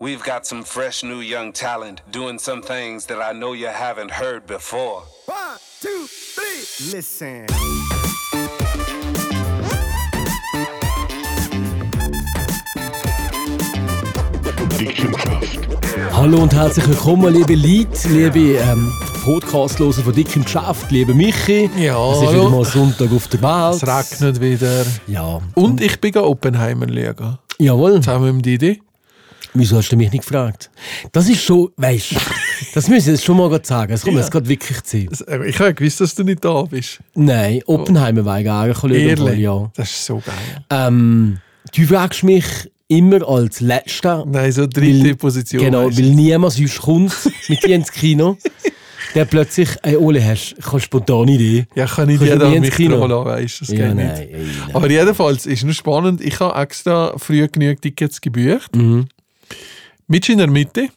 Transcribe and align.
We've 0.00 0.22
got 0.22 0.46
some 0.46 0.62
fresh 0.62 1.02
new 1.02 1.18
young 1.18 1.52
talent 1.52 2.02
doing 2.12 2.38
some 2.38 2.62
things 2.62 3.06
that 3.06 3.20
I 3.20 3.32
know 3.32 3.52
you 3.52 3.66
haven't 3.66 4.12
heard 4.12 4.46
before. 4.46 5.02
One, 5.26 5.58
two, 5.80 6.06
three. 6.06 6.92
Listen. 6.92 7.46
Hallo 16.12 16.42
und 16.42 16.54
herzlich 16.54 16.86
willkommen, 16.86 17.34
liebe 17.34 17.56
Leute, 17.56 18.08
liebe 18.08 18.58
ähm, 18.60 18.92
Podcastloser 19.24 20.02
von 20.04 20.12
Dick 20.14 20.36
im 20.36 20.44
Geschäft, 20.44 20.92
liebe 20.92 21.12
Michi. 21.12 21.68
Ja, 21.76 22.12
Es 22.12 22.22
ist 22.22 22.32
wieder 22.34 22.48
mal 22.50 22.64
Sonntag 22.64 23.10
auf 23.12 23.26
der 23.26 23.42
Welt. 23.42 23.82
Es 23.82 24.12
regnet 24.20 24.40
wieder. 24.40 24.84
Ja. 25.08 25.40
Und 25.56 25.80
ich 25.80 26.00
bin 26.00 26.16
Oppenheimer 26.18 26.86
schauen. 26.86 27.38
Jawohl. 27.58 27.96
Zusammen 27.96 28.36
mit 28.36 28.46
Didi. 28.46 28.80
Wieso 29.58 29.76
hast 29.76 29.90
du 29.90 29.96
mich 29.96 30.12
nicht 30.12 30.22
gefragt? 30.26 30.70
Das 31.12 31.28
ist 31.28 31.42
schon, 31.42 31.70
weißt 31.76 32.12
du, 32.12 32.16
das 32.74 32.88
muss 32.88 32.98
ich 33.00 33.06
jetzt 33.06 33.24
schon 33.24 33.36
mal 33.36 33.60
sagen. 33.64 33.92
Es 33.92 34.02
kommt 34.02 34.16
jetzt 34.16 34.30
gerade 34.30 34.48
wirklich 34.48 34.82
zu. 34.84 34.98
Äh, 34.98 35.48
Ich 35.48 35.58
habe 35.58 35.74
gewusst, 35.74 36.00
dass 36.00 36.14
du 36.14 36.22
nicht 36.22 36.44
da 36.44 36.62
bist. 36.62 37.00
Nein, 37.14 37.60
Oppenheimer 37.66 38.24
war 38.24 38.40
ich 38.40 38.48
eigentlich. 38.48 39.02
Ehrlich? 39.04 39.38
Ja. 39.40 39.70
Das 39.74 39.90
ist 39.90 40.04
so 40.06 40.22
geil. 40.24 40.64
Ähm, 40.70 41.38
du 41.74 41.82
fragst 41.86 42.22
mich 42.22 42.44
immer 42.86 43.28
als 43.28 43.60
Letzter. 43.60 44.24
Nein, 44.26 44.52
so 44.52 44.66
dritte 44.66 45.04
Weil- 45.04 45.14
Position. 45.16 45.62
Genau, 45.64 45.86
weisst 45.86 45.98
weil 45.98 46.10
niemand 46.10 46.52
sonst 46.52 46.78
kommt 46.80 47.12
mit 47.48 47.62
dir 47.64 47.74
ins 47.74 47.90
Kino. 47.90 48.38
Der 49.14 49.24
plötzlich, 49.24 49.70
ey 49.84 49.96
Ole, 49.96 50.22
hast 50.22 50.54
du 50.62 50.70
eine 50.70 50.80
spontane 50.80 51.32
Idee? 51.32 51.66
ja, 51.74 51.86
kann 51.86 52.10
ich 52.10 52.18
dir 52.20 52.36
da 52.38 52.52
ins 52.52 52.70
Kino? 52.76 53.06
lassen, 53.06 53.24
weißt 53.24 53.60
du, 53.60 53.64
das 53.64 53.74
Ja, 53.74 53.86
geht 53.86 53.96
nein, 53.96 54.06
nicht. 54.06 54.20
ey, 54.20 54.32
nein. 54.66 54.74
Aber 54.76 54.90
jedenfalls 54.90 55.46
ist 55.46 55.64
nur 55.64 55.72
spannend, 55.72 56.20
ich 56.20 56.38
habe 56.40 56.60
extra 56.60 57.14
früh 57.16 57.48
genug 57.48 57.80
Tickets 57.80 58.20
gebucht. 58.20 58.76
Mhm. 58.76 59.06
Mit 60.08 60.28
in 60.28 60.38
der 60.38 60.48
Mitte. 60.48 60.88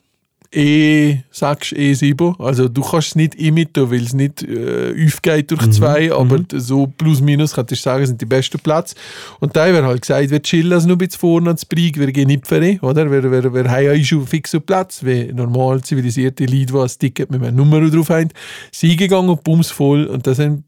E6, 0.54 1.74
E7. 1.74 2.44
Also 2.44 2.68
du 2.68 2.82
kannst 2.82 3.10
es 3.10 3.16
nicht 3.16 3.36
imiten, 3.36 3.90
weil 3.90 4.04
es 4.04 4.12
nicht 4.14 4.44
äh, 4.44 4.94
aufgeht 5.08 5.50
durch 5.50 5.66
Mhm. 5.66 5.72
zwei, 5.72 6.12
aber 6.14 6.40
so 6.56 6.88
plus 6.88 7.22
minus 7.22 7.54
könntest 7.54 7.86
du 7.86 7.90
sagen, 7.90 8.06
sind 8.06 8.20
die 8.20 8.26
besten 8.26 8.60
Plätze. 8.60 8.96
Und 9.40 9.56
da 9.56 9.72
wird 9.72 9.86
halt 9.86 10.02
gesagt, 10.02 10.30
wir 10.30 10.42
chillen 10.42 10.74
also 10.74 10.90
noch 10.90 10.96
ein 10.96 10.98
bisschen 10.98 11.20
vorne 11.22 11.48
ans 11.48 11.64
Brig, 11.64 11.98
wir 11.98 12.12
gehen 12.12 12.28
nicht 12.28 12.48
für 12.48 12.78
oder? 12.82 13.10
Wir, 13.10 13.24
wir, 13.32 13.54
wir 13.54 13.72
haben 13.72 13.86
ja 13.86 14.04
schon 14.04 14.28
fixen 14.28 14.62
Platz, 14.62 15.06
wie 15.06 15.32
normal 15.32 15.82
zivilisierte 15.84 16.44
Leute, 16.46 16.66
die 16.66 16.78
ein 16.78 16.90
Ticket 17.00 17.32
mit 17.32 17.42
einer 17.42 17.52
Nummer 17.54 17.90
drauf 17.90 18.10
haben, 18.10 18.30
sind 18.74 18.92
eingegangen 18.92 19.30
und 19.30 19.44
bums 19.46 19.72
voll 19.72 20.04
und 20.06 20.28
da 20.28 20.34
sind, 20.34 20.66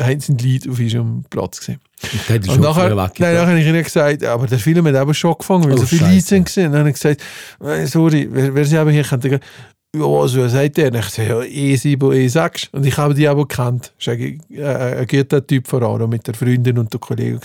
haben 0.00 0.20
sind 0.20 0.40
die 0.40 0.54
Leute 0.54 0.70
auf 0.70 0.78
unserem 0.78 1.24
Platz 1.30 1.58
gesehen. 1.60 1.80
Und 2.28 2.48
Und 2.48 2.60
nachher, 2.60 2.94
nein, 2.94 3.08
nachher 3.18 3.46
habe 3.46 3.60
ich 3.60 3.66
ihnen 3.66 3.82
gesagt, 3.82 4.24
aber 4.24 4.46
der 4.46 4.58
Film 4.58 4.86
hat 4.86 4.94
eben 4.94 5.14
schon 5.14 5.32
angefangen, 5.32 5.64
weil 5.64 5.74
Oh, 5.74 5.76
so 5.78 5.86
viele. 5.86 6.06
Leute 6.08 6.20
sind 6.20 6.44
gesehen. 6.44 6.72
Dann 6.72 6.80
habe 6.80 6.90
ich 6.90 6.94
gesagt, 6.96 7.22
«Äh, 7.64 7.86
sorry, 7.86 8.28
wer, 8.30 8.54
wer 8.54 8.64
sie 8.64 8.76
eben 8.76 8.90
hier 8.90 9.04
kennt, 9.04 9.24
ja, 9.24 10.04
also, 10.04 10.42
was 10.42 10.52
sagt 10.52 10.76
der? 10.76 10.88
Und 10.88 10.96
ich 10.96 11.04
sage, 11.04 11.28
ja, 11.28 11.38
E7, 11.38 11.96
E6. 11.98 12.68
Und 12.72 12.84
ich 12.84 12.96
habe 12.96 13.14
die 13.14 13.28
aber 13.28 13.46
gekannt. 13.46 13.92
Das 13.96 14.08
ist 14.08 14.12
eigentlich, 14.12 14.40
äh, 14.50 14.64
ein 15.00 15.06
guter 15.06 15.46
Typ 15.46 15.68
vor 15.68 15.82
allem, 15.82 16.10
mit 16.10 16.26
der 16.26 16.34
Freundin 16.34 16.78
und 16.78 16.92
der 16.92 16.98
Kollegen. 16.98 17.38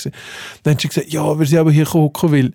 Dann 0.64 0.74
hat 0.74 0.82
sie 0.82 0.88
gesagt, 0.88 1.14
ja, 1.14 1.38
wir 1.38 1.46
sind 1.46 1.60
aber 1.60 1.72
hier 1.72 1.86
hocken, 1.94 2.32
weil 2.32 2.52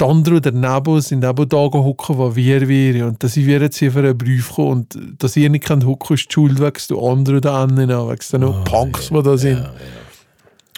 die 0.00 0.04
anderen 0.04 0.40
daneben 0.40 1.00
sind 1.00 1.24
eben 1.24 1.48
da 1.48 1.56
hocken, 1.56 2.18
wo 2.18 2.34
wir 2.36 2.68
wären. 2.68 3.08
Und 3.08 3.22
dass 3.22 3.36
ich 3.36 3.46
wir 3.46 3.60
jetzt 3.60 3.78
hier 3.78 3.90
für 3.90 3.98
einen 4.00 4.16
Brief 4.16 4.52
kommen 4.52 4.70
und 4.70 4.98
dass 5.18 5.36
ihr 5.36 5.50
nicht 5.50 5.64
könnt 5.64 5.84
hocken, 5.84 6.14
ist 6.14 6.28
die 6.28 6.32
Schuld, 6.34 6.60
wegen 6.60 6.78
du 6.88 7.04
anderen 7.08 7.40
da 7.40 7.60
hinten, 7.60 7.88
wegen 7.88 8.18
da 8.30 8.38
noch 8.38 8.64
Punks, 8.64 9.08
die 9.08 9.22
da 9.22 9.36
sind. 9.36 9.68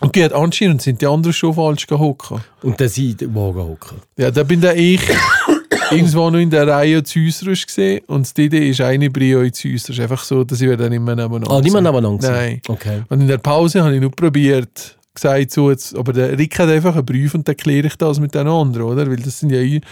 Und 0.01 0.15
geht 0.15 0.33
anscheinend 0.33 0.81
sind 0.81 1.03
die 1.03 1.07
anderen 1.07 1.35
schon 1.35 1.53
falsch 1.53 1.87
gehocken. 1.87 2.41
Und 2.63 2.81
dann 2.81 2.89
sind 2.89 3.21
die 3.21 3.35
Wagen 3.35 3.59
hocken. 3.61 3.99
Ja, 4.17 4.31
da 4.31 4.43
bin 4.43 4.61
da 4.63 4.73
ich 4.73 5.03
irgendwo 5.91 6.31
noch 6.31 6.39
in 6.39 6.49
der 6.49 6.67
Reihe 6.67 7.03
zu 7.03 7.19
Äußerisch 7.19 7.67
gesehen 7.67 8.01
und 8.07 8.23
das 8.23 8.33
Didi 8.33 8.71
ist 8.71 8.81
eine 8.81 9.11
Brio. 9.11 9.43
Es 9.43 9.63
ist 9.63 9.91
einfach 10.01 10.25
so, 10.25 10.45
dass 10.45 10.63
ich 10.63 10.75
dann 10.79 10.93
immer 10.93 11.15
nebeneinander 11.15 11.51
Ah, 11.51 11.61
niemand 11.61 11.85
sehe. 11.87 11.93
nebeneinander? 11.93 12.31
Nein. 12.31 12.63
Okay. 12.67 13.03
Und 13.11 13.21
in 13.21 13.29
der 13.29 13.37
Pause 13.39 13.83
habe 13.83 13.95
ich 13.95 14.01
nur 14.01 14.11
probiert, 14.11 14.97
gesagt, 15.21 15.51
so 15.53 15.71
jetzt, 15.71 15.95
aber 15.97 16.13
der 16.13 16.39
Rick 16.39 16.59
hat 16.59 16.69
einfach 16.69 16.95
einen 16.95 17.07
Brief 17.07 17.35
und 17.35 17.47
dann 17.47 17.57
kläre 17.57 17.87
ich 17.87 17.97
das 17.97 18.21
mit 18.21 18.35
den 18.35 18.47
anderen, 18.49 18.87
oder? 18.87 19.07
Weil 19.09 19.17
das 19.17 19.41
sind 19.41 19.51
ja 19.51 19.61
ich. 19.61 19.83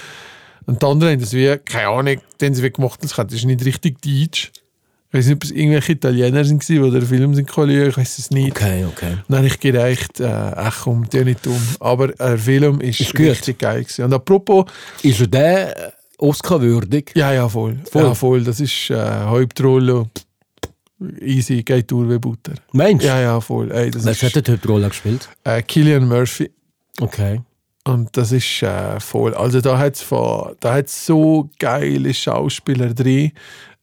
Und 0.66 0.83
die 0.83 0.87
anderen 0.87 1.12
haben 1.12 1.21
das 1.21 1.33
wie, 1.33 1.56
keine 1.65 1.89
Ahnung, 1.89 2.16
den 2.41 2.55
sie 2.55 2.71
gemacht 2.71 3.00
haben, 3.03 3.28
das 3.28 3.38
ist 3.38 3.44
nicht 3.44 3.65
richtig 3.65 4.00
Deutsch. 4.03 4.53
Ich 5.11 5.19
weiß 5.19 5.27
nicht, 5.27 5.37
ob 5.37 5.44
es 5.44 5.50
irgendwelche 5.53 5.93
Italiener 5.93 6.44
sind, 6.44 6.69
die 6.69 6.78
den 6.78 7.00
Film 7.00 7.34
sind 7.34 7.49
ich 7.49 7.97
weiß 7.97 8.19
es 8.19 8.31
nicht. 8.31 8.50
Okay, 8.50 8.84
okay. 8.84 9.17
Dann 9.27 9.38
habe 9.38 9.47
ich 9.47 9.59
gedacht, 9.59 10.21
äh, 10.21 10.27
ach 10.27 10.83
komm, 10.84 11.09
der 11.09 11.25
nicht 11.25 11.47
um. 11.47 11.59
Aber 11.81 12.09
der 12.09 12.37
Film 12.37 12.83
ist, 12.83 13.00
Ist 13.00 13.19
richtig 13.19 13.59
geil 13.59 13.84
gewesen. 13.84 14.05
Und 14.05 14.12
apropos, 14.12 14.67
Ist 15.03 15.21
er 15.21 15.27
der 15.28 15.93
Oscar-würdig? 16.19 17.12
ja, 17.15 17.33
ja, 17.33 17.49
voll. 17.49 17.78
Voll. 17.91 18.03
Ja, 18.03 18.15
voll. 18.15 18.44
Das 18.44 18.61
ist 18.61 18.91
äh, 18.91 18.97
Hauptrolle. 18.97 20.11
Easy, 21.21 21.63
geht 21.63 21.91
durch 21.91 22.11
wie 22.11 22.19
Butter. 22.19 22.55
Meinst 22.73 23.05
du? 23.05 23.09
Ja, 23.09 23.21
ja, 23.21 23.41
voll. 23.41 23.71
Ey, 23.71 23.91
das 23.91 24.05
Wer 24.05 24.13
ist 24.13 24.23
hat 24.23 24.47
die 24.47 24.53
Hauptrolle 24.53 24.89
gespielt? 24.89 25.29
äh, 25.45 25.63
Killian 25.63 26.09
Murphy. 26.09 26.51
Okay. 27.01 27.41
Und 27.85 28.17
das 28.17 28.33
ist 28.33 28.63
äh, 28.63 28.99
voll. 29.01 29.35
Also 29.35 29.61
da 29.61 29.79
hat 29.79 29.97
es 29.97 31.07
so 31.07 31.49
geile 31.59 32.13
Schauspieler 32.13 32.93
drin. 32.93 33.33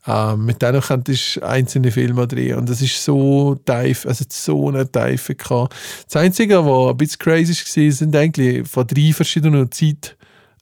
Ähm, 0.07 0.45
mit 0.45 0.61
denen 0.61 0.81
könntest 0.81 1.37
du 1.37 1.43
einzelne 1.43 1.91
Filme 1.91 2.27
drehen. 2.27 2.57
Und 2.57 2.69
das 2.69 2.81
ist 2.81 3.03
so 3.03 3.55
tief, 3.65 4.05
also 4.05 4.23
so 4.29 4.69
eine 4.69 4.89
Tiefe 4.91 5.33
gehabt. 5.33 5.73
Das 6.05 6.17
Einzige, 6.21 6.63
was 6.63 6.91
ein 6.91 6.97
bisschen 6.97 7.19
crazy 7.19 7.53
war, 7.53 7.91
sind 7.91 8.15
eigentlich 8.15 8.67
von 8.67 8.85
drei 8.85 9.11
verschiedenen 9.13 9.71
Zeiten, 9.71 10.11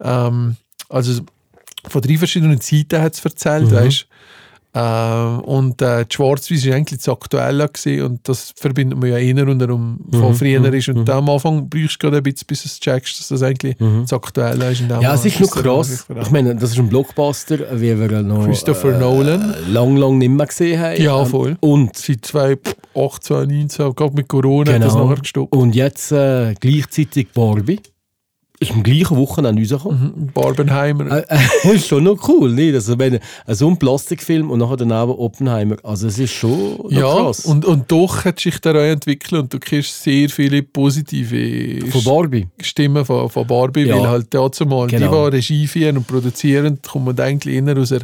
ähm, 0.01 0.55
also 0.87 1.23
von 1.89 2.01
drei 2.01 2.17
verschiedenen 2.17 2.61
Zeiten 2.61 3.01
hat 3.01 3.15
es 3.15 3.25
erzählt, 3.25 3.69
weißt 3.69 4.07
ähm, 4.75 5.39
und 5.41 5.81
äh, 5.83 6.03
die 6.05 6.15
Schwarz-Weiß 6.15 6.67
war 6.67 6.75
eigentlich 6.75 6.99
das 6.99 7.09
Aktuelle 7.09 7.69
gewesen, 7.69 8.05
und 8.05 8.27
das 8.27 8.53
verbindet 8.55 8.99
man 8.99 9.09
ja 9.09 9.17
eher 9.17 9.47
und 9.47 9.59
darum 9.59 9.99
von 10.11 10.33
früher 10.33 10.73
ist. 10.73 10.89
Und 10.89 11.07
am 11.09 11.29
Anfang 11.29 11.69
brauchst 11.69 11.95
du 11.95 12.07
gerade 12.07 12.17
ein 12.17 12.23
bisschen, 12.23 12.47
bis 12.47 12.63
du 12.63 12.67
es 12.67 12.79
checkst, 12.79 13.19
dass 13.19 13.27
das 13.27 13.43
eigentlich 13.43 13.75
das 13.77 14.13
Aktuelle 14.13 14.71
ist. 14.71 14.81
Ja, 14.81 15.13
es 15.13 15.25
ist 15.25 15.39
noch 15.39 15.51
krass. 15.51 16.07
Ich 16.21 16.31
meine, 16.31 16.55
das 16.55 16.71
ist 16.71 16.79
ein 16.79 16.89
Blockbuster, 16.89 17.79
wie 17.79 17.99
wir 17.99 18.21
noch 18.23 18.45
Christopher 18.45 18.97
Nolan. 18.97 19.53
äh, 19.53 19.71
lang, 19.71 19.95
lang 19.95 20.17
nicht 20.17 20.31
mehr 20.31 20.47
gesehen 20.47 20.79
haben. 20.81 21.01
Ja, 21.01 21.23
voll. 21.25 21.55
Und, 21.59 21.95
Seit 21.95 22.25
2018, 22.25 22.83
2019, 22.93 23.95
gerade 23.95 24.13
mit 24.15 24.27
Corona 24.27 24.73
hat 24.73 24.81
das 24.81 24.93
genau. 24.93 25.05
nachher 25.05 25.21
gestoppt. 25.21 25.55
Und 25.55 25.75
jetzt 25.75 26.11
äh, 26.11 26.53
gleichzeitig 26.59 27.27
Barbie. 27.33 27.79
Ist 28.59 28.71
am 28.71 28.83
gleichen 28.83 29.17
Wochenende 29.17 29.61
rausgekommen. 29.61 30.13
Mhm. 30.15 30.27
Barbenheimer. 30.33 31.11
Äh, 31.11 31.37
äh, 31.67 31.73
ist 31.75 31.87
schon 31.87 32.03
noch 32.03 32.27
cool, 32.29 32.51
nicht? 32.53 32.75
Also, 32.75 32.97
wenn, 32.99 33.15
äh, 33.15 33.19
so 33.47 33.67
ein 33.67 33.77
Plastikfilm 33.77 34.51
und 34.51 34.59
nachher 34.59 34.77
daneben 34.77 35.11
Oppenheimer. 35.11 35.77
Also, 35.83 36.07
es 36.07 36.19
ist 36.19 36.31
schon 36.33 36.77
ja, 36.89 37.01
krass. 37.01 37.45
und, 37.45 37.65
und 37.65 37.91
doch 37.91 38.23
hat 38.25 38.39
sich 38.39 38.59
der 38.61 38.75
entwickelt 38.75 39.41
und 39.41 39.53
du 39.53 39.59
kriegst 39.59 40.03
sehr 40.03 40.29
viele 40.29 40.61
positive 40.63 41.85
Von 41.87 42.03
Barbie. 42.03 42.47
Stimmen 42.61 43.03
von, 43.03 43.29
von 43.29 43.47
Barbie, 43.47 43.85
Ja. 43.85 43.97
weil 43.97 44.07
halt 44.07 44.27
dazu 44.29 44.65
mal, 44.65 44.87
Genau. 44.87 45.29
die 45.29 45.37
Regie 45.37 45.67
führen 45.67 45.97
und 45.97 46.07
produzieren, 46.07 46.79
kommt 46.87 47.05
man 47.05 47.19
eigentlich 47.19 47.55
eher 47.55 47.77
aus 47.77 47.91
einer, 47.91 48.01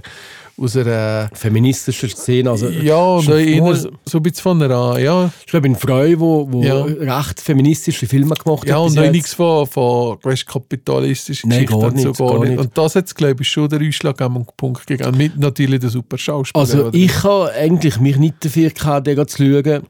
aus 0.60 0.76
einer 0.76 1.30
Feministischer 1.34 2.10
Szene. 2.10 2.50
Also, 2.52 2.68
ja, 2.70 2.96
und 2.98 3.24
schon 3.24 3.40
eher 3.40 3.76
so 3.76 3.90
ein 4.18 4.24
bisschen 4.24 4.44
von 4.44 4.62
einer, 4.62 5.00
ja, 5.00 5.32
Ich 5.40 5.46
glaube, 5.48 5.74
Frau, 5.76 6.04
die 6.04 6.20
wo, 6.20 6.48
wo 6.52 6.64
Ja. 6.64 6.84
recht 6.84 7.40
feministische 7.40 8.06
Filme 8.08 8.36
gemacht 8.36 8.68
ja 8.68 8.76
hat. 8.76 8.82
und 8.82 8.96
bis 8.96 8.96
noch 8.96 9.12
nichts 9.12 9.34
von, 9.34 9.66
von 9.68 10.18
weißt, 10.22 10.46
kapitalistischen 10.46 11.50
Nein, 11.50 11.66
Geschichten 11.66 11.80
gar 11.82 11.90
und 11.92 12.00
so 12.00 12.08
nicht, 12.10 12.18
gar, 12.20 12.28
gar 12.32 12.40
nicht. 12.40 12.50
nicht. 12.50 12.60
Und 12.60 12.78
das 12.78 12.96
hat, 12.96 13.16
glaube 13.16 13.42
ich, 13.42 13.48
schon 13.48 13.70
der 13.70 13.80
ausschlaggebende 13.88 14.46
Punkt 14.58 14.86
gegeben. 14.88 15.18
Mit 15.18 15.38
natürlich 15.40 15.80
der 15.80 15.90
super 15.90 16.18
Schauspieler. 16.18 16.60
Also 16.62 16.90
ich 16.94 17.24
habe 17.24 17.52
eigentlich 17.54 18.00
mich 18.00 18.18
nicht 18.18 18.44
dafür 18.44 18.70
gehabt, 18.70 19.08
den 19.08 19.28
zu 19.28 19.38
schauen. 19.38 19.84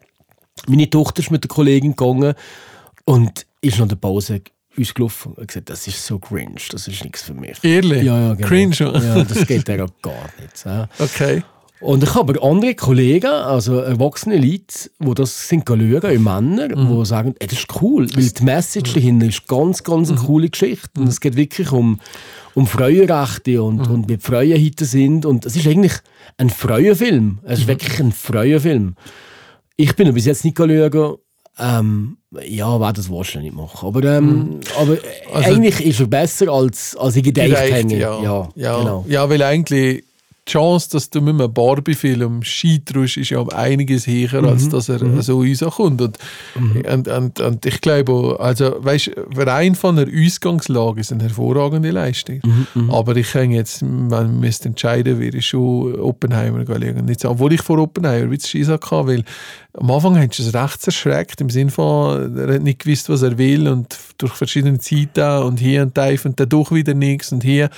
Meine 0.68 0.90
Tochter 0.90 1.22
ist 1.22 1.32
mit 1.32 1.44
der 1.44 1.50
Kollegin 1.50 1.96
gegangen 1.96 2.34
und 3.06 3.46
ist 3.62 3.80
nach 3.80 3.88
der 3.88 3.96
Pause 3.96 4.42
uns 4.78 4.94
gelaufen 4.94 5.34
und 5.34 5.48
gesagt, 5.48 5.70
das 5.70 5.88
ist 5.88 6.06
so 6.06 6.20
cringe, 6.20 6.62
das 6.72 6.88
ist 6.88 7.04
nichts 7.04 7.24
für 7.24 7.34
mich. 7.34 7.58
Ehrlich? 7.64 8.04
Ja, 8.04 8.20
ja, 8.20 8.34
genau. 8.34 8.48
Cringe? 8.48 8.76
Ja, 8.80 9.24
das 9.24 9.46
geht 9.46 9.68
ja 9.68 9.78
gar 9.78 10.30
nicht. 10.40 10.66
Ja. 10.66 10.88
Okay. 11.00 11.44
Und 11.82 12.04
ich 12.04 12.14
habe 12.14 12.34
aber 12.34 12.46
andere 12.46 12.76
Kollegen, 12.76 13.32
also 13.32 13.80
erwachsene 13.80 14.36
Leute, 14.36 14.90
die 15.00 15.14
das 15.14 15.48
sind 15.48 15.64
schauen, 15.66 16.24
Männer, 16.24 16.68
die 16.68 17.06
sagen, 17.06 17.36
ey, 17.40 17.48
das 17.48 17.60
ist 17.60 17.82
cool, 17.82 18.06
weil 18.16 18.30
die 18.30 18.44
Message 18.44 18.94
dahinter 18.94 19.28
ist 19.28 19.48
ganz, 19.48 19.82
ganz 19.84 20.10
eine 20.10 20.20
coole 20.20 20.50
Geschichte. 20.50 21.00
Und 21.00 21.08
es 21.08 21.22
geht 21.22 21.38
wirklich 21.38 21.72
um, 21.72 22.02
um 22.54 22.68
Frauenrechte 22.68 23.64
und, 23.64 23.88
und 23.88 24.10
wie 24.10 24.18
Frauen 24.18 24.62
heute 24.62 24.84
sind. 24.84 25.26
Und 25.26 25.46
es 25.46 25.56
ist 25.56 25.68
eigentlich 25.68 25.94
ein 26.38 26.50
Frauenfilm. 26.50 27.40
Es 27.44 27.60
ist 27.60 27.68
wirklich 27.68 27.98
ein 28.02 28.12
Frauenfilm. 28.12 28.96
Ich 29.78 29.96
bin 29.96 30.14
bis 30.14 30.26
jetzt 30.26 30.44
nicht 30.44 30.58
schauen, 30.58 31.16
ähm, 31.60 32.18
ja, 32.48 32.80
werde 32.80 32.94
das 33.02 33.10
wahrscheinlich 33.12 33.52
nicht 33.54 33.62
machen. 33.62 33.88
Aber, 33.88 34.04
ähm, 34.04 34.60
aber 34.80 34.98
Also- 35.34 35.50
eigentlich 35.52 35.82
ist 35.86 36.00
er 36.00 36.08
besser 36.08 36.50
als, 36.50 36.96
als 36.96 37.16
ich 37.16 37.24
gedacht 37.24 37.48
hätte. 37.50 37.96
ja. 37.96 38.22
ja, 38.22 38.50
Ja, 38.56 38.78
genau. 38.80 39.06
ja, 39.08 39.30
weil 39.30 39.42
eigentlich 39.44 40.04
die 40.48 40.52
Chance, 40.54 40.90
dass 40.94 41.12
du 41.12 41.22
mit 41.22 41.36
einem 41.40 41.54
Barbie-Film 41.54 42.42
scheiterst, 42.42 43.18
ist 43.18 43.30
ja 43.30 43.38
um 43.40 43.50
einiges 43.52 44.08
höher, 44.08 44.44
als 44.46 44.66
Mhm. 44.66 44.70
dass 44.72 44.90
er 44.90 45.22
so 45.22 45.42
rauskommt. 45.44 46.02
Und, 46.02 46.18
und, 46.92 47.08
und, 47.08 47.40
und 47.40 47.66
ich 47.68 47.82
glaube, 47.82 48.36
also, 48.40 48.76
weißt, 48.80 49.12
rein 49.36 49.76
von 49.76 49.96
der 49.98 50.08
Ausgangslage 50.08 51.02
ist 51.02 51.12
eine 51.12 51.22
hervorragende 51.24 51.92
Leistung. 51.92 52.40
Mhm, 52.74 52.90
Aber 52.90 53.16
ich 53.16 53.32
kann 53.32 53.52
jetzt, 53.52 53.84
wenn 53.84 54.08
man 54.08 54.40
müsste 54.40 54.70
entscheiden, 54.70 55.20
würde 55.20 55.38
ich 55.38 55.46
schon 55.46 56.00
Oppenheimer 56.00 56.66
schauen. 56.66 57.06
Nicht 57.06 57.24
obwohl 57.26 57.54
ich 57.54 57.62
vor 57.62 57.78
Oppenheimer 57.78 58.24
ein 58.24 58.30
bisschen 58.32 58.50
Schiss 58.66 58.70
hatte, 58.70 59.06
weil 59.06 59.24
am 59.80 59.92
Anfang 59.92 60.20
hat 60.20 60.38
es 60.38 60.54
recht 60.54 60.86
erschreckt, 60.86 61.42
im 61.42 61.50
Sinne 61.50 61.72
von, 61.72 62.38
er 62.38 62.56
hat 62.56 62.62
nicht 62.62 62.80
gewusst, 62.80 63.10
was 63.10 63.22
er 63.22 63.38
will 63.38 63.68
und 63.68 63.98
durch 64.18 64.34
verschiedene 64.34 64.78
Zeiten 64.80 65.44
und 65.44 65.60
hier 65.60 65.84
und 65.84 65.98
da 65.98 66.10
und 66.10 66.40
dann 66.40 66.50
doch 66.50 66.72
wieder 66.72 66.94
nichts 66.94 67.32
und 67.32 67.44
hier. 67.44 67.70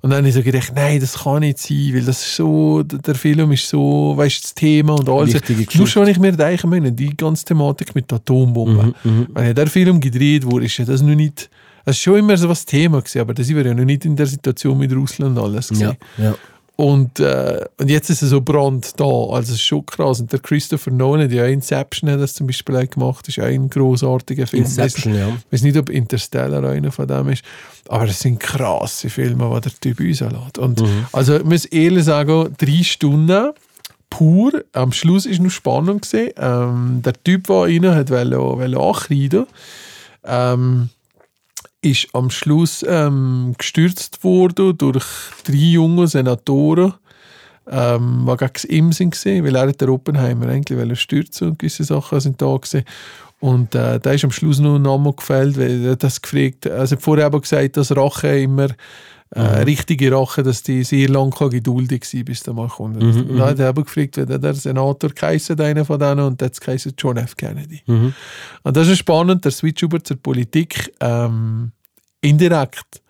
Und 0.00 0.10
dann 0.10 0.18
habe 0.18 0.28
ich 0.28 0.34
so 0.34 0.42
gedacht, 0.42 0.72
nein, 0.74 1.00
das 1.00 1.22
kann 1.22 1.40
nicht 1.40 1.58
sein, 1.58 1.92
weil 1.94 2.02
das 2.02 2.20
ist 2.20 2.36
so, 2.36 2.82
der 2.82 3.14
Film 3.14 3.52
ist 3.52 3.68
so, 3.68 4.12
weißt 4.16 4.36
du, 4.36 4.42
das 4.42 4.54
Thema 4.54 4.94
und 4.94 5.08
alles. 5.08 5.32
Nur 5.78 5.86
schon, 5.86 6.08
ich 6.08 6.18
mir 6.18 6.32
denke, 6.32 6.66
meine, 6.66 6.92
die 6.92 7.16
ganze 7.16 7.44
Thematik 7.46 7.94
mit 7.94 8.10
der 8.10 8.16
Atombombe. 8.16 8.92
Wenn 9.32 9.46
ja 9.46 9.54
der 9.54 9.66
Film 9.68 10.00
gedreht 10.00 10.44
wurde, 10.44 10.66
ist 10.66 10.76
ja 10.76 10.84
das 10.84 11.00
noch 11.00 11.14
nicht, 11.14 11.48
es 11.86 11.96
ist 11.96 12.02
schon 12.02 12.18
immer 12.18 12.36
so 12.36 12.48
was 12.48 12.66
Thema 12.66 13.00
gewesen, 13.00 13.20
aber 13.20 13.32
da 13.32 13.42
sind 13.42 13.56
wir 13.56 13.64
ja 13.64 13.72
noch 13.72 13.84
nicht 13.84 14.04
in 14.04 14.16
der 14.16 14.26
Situation 14.26 14.76
mit 14.76 14.92
Russland 14.92 15.38
und 15.38 15.44
alles 15.44 15.68
gewesen. 15.68 15.96
Ja, 16.18 16.24
ja. 16.24 16.34
Und, 16.76 17.20
äh, 17.20 17.64
und 17.78 17.88
jetzt 17.88 18.10
ist 18.10 18.22
er 18.22 18.28
so 18.28 18.40
brand 18.40 18.98
da. 18.98 19.04
Also 19.04 19.52
es 19.52 19.60
ist 19.60 19.62
schon 19.62 19.86
krass. 19.86 20.20
Und 20.20 20.32
der 20.32 20.40
Christopher 20.40 20.90
Nolan, 20.90 21.28
der 21.28 21.46
ja 21.46 21.52
Inception 21.52 22.10
hat 22.10 22.20
das 22.20 22.34
zum 22.34 22.48
Beispiel 22.48 22.76
auch 22.76 22.90
gemacht, 22.90 23.28
ist 23.28 23.38
ein 23.38 23.70
großartiger 23.70 24.46
Film. 24.48 24.64
Inception, 24.64 25.14
ja. 25.14 25.28
Ich 25.28 25.52
weiß 25.52 25.62
nicht, 25.62 25.76
ob 25.76 25.88
Interstellar 25.88 26.64
einer 26.68 26.90
von 26.90 27.06
dem 27.06 27.28
ist, 27.28 27.44
aber 27.88 28.04
es 28.06 28.18
sind 28.18 28.40
krasse 28.40 29.08
Filme, 29.08 29.52
die 29.54 29.60
der 29.60 29.80
Typ 29.80 30.00
rauslässt. 30.00 30.58
Und 30.58 30.82
also 31.12 31.36
ich 31.36 31.44
muss 31.44 31.64
ehrlich 31.66 32.04
sagen, 32.04 32.54
drei 32.58 32.82
Stunden 32.82 33.52
pur. 34.10 34.64
Am 34.72 34.92
Schluss 34.92 35.26
ist 35.26 35.40
noch 35.40 35.50
gewesen. 36.00 36.30
Ähm, 36.36 37.02
der 37.04 37.12
Typ, 37.22 37.46
der 37.46 37.56
rein 37.56 37.94
hat 37.94 38.10
wollte, 38.10 38.38
wollte 38.38 38.80
ankreiden, 38.80 39.46
ähm, 40.24 40.88
ist 41.84 42.08
am 42.12 42.30
Schluss 42.30 42.84
ähm, 42.88 43.54
gestürzt 43.58 44.24
worden 44.24 44.76
durch 44.78 45.04
drei 45.44 45.54
junge 45.54 46.06
Senatoren, 46.06 46.94
ähm, 47.70 48.28
die 48.28 48.36
gegen 48.36 48.74
ihm 48.74 48.92
sind, 48.92 49.14
gewesen, 49.14 49.44
weil 49.44 49.56
er 49.56 49.72
der 49.72 49.88
Oppenheimer 49.90 50.48
eigentlich 50.48 50.78
wollte 50.78 50.96
stürzen 50.96 51.48
und 51.48 51.58
gewisse 51.58 51.84
Sachen 51.84 52.20
sind 52.20 52.40
da 52.40 52.56
gewesen. 52.56 52.84
Und 53.40 53.74
äh, 53.74 54.00
da 54.00 54.12
ist 54.12 54.24
am 54.24 54.30
Schluss 54.30 54.58
noch 54.58 54.76
ein 54.76 54.82
Name 54.82 55.12
gefällt, 55.12 55.58
weil 55.58 55.84
er 55.84 55.96
das 55.96 56.22
gefragt, 56.22 56.66
also 56.66 56.94
er 56.94 56.96
hat 56.96 57.04
vorher 57.04 57.26
aber 57.26 57.40
gesagt, 57.40 57.76
dass 57.76 57.94
Rache 57.94 58.40
immer 58.40 58.68
äh, 59.34 59.62
richtige 59.62 60.12
Rache, 60.12 60.42
dass 60.42 60.62
die 60.62 60.84
sehr 60.84 61.08
lang 61.08 61.30
kann 61.30 61.50
geduldig 61.50 62.04
sein 62.04 62.24
bis 62.24 62.42
der 62.42 62.54
mal 62.54 62.68
kommt. 62.68 63.02
und 63.02 63.38
dann 63.38 63.48
hat 63.48 63.58
er 63.58 63.72
gefragt, 63.72 64.16
wer 64.16 64.38
der 64.38 64.54
Senator 64.54 65.10
geheißen, 65.10 65.60
einer 65.60 65.84
von 65.84 65.98
denen, 65.98 66.20
und 66.20 66.42
hat 66.42 66.60
geheißen 66.60 66.94
John 66.96 67.16
F. 67.16 67.36
Kennedy. 67.36 67.82
Und 68.62 68.76
das 68.76 68.88
ist 68.88 68.98
spannend, 68.98 69.44
der 69.44 69.52
Switch 69.52 69.82
über 69.82 70.02
zur 70.02 70.16
Politik. 70.18 70.92
Ähm, 71.00 71.72
indirekt 72.20 73.02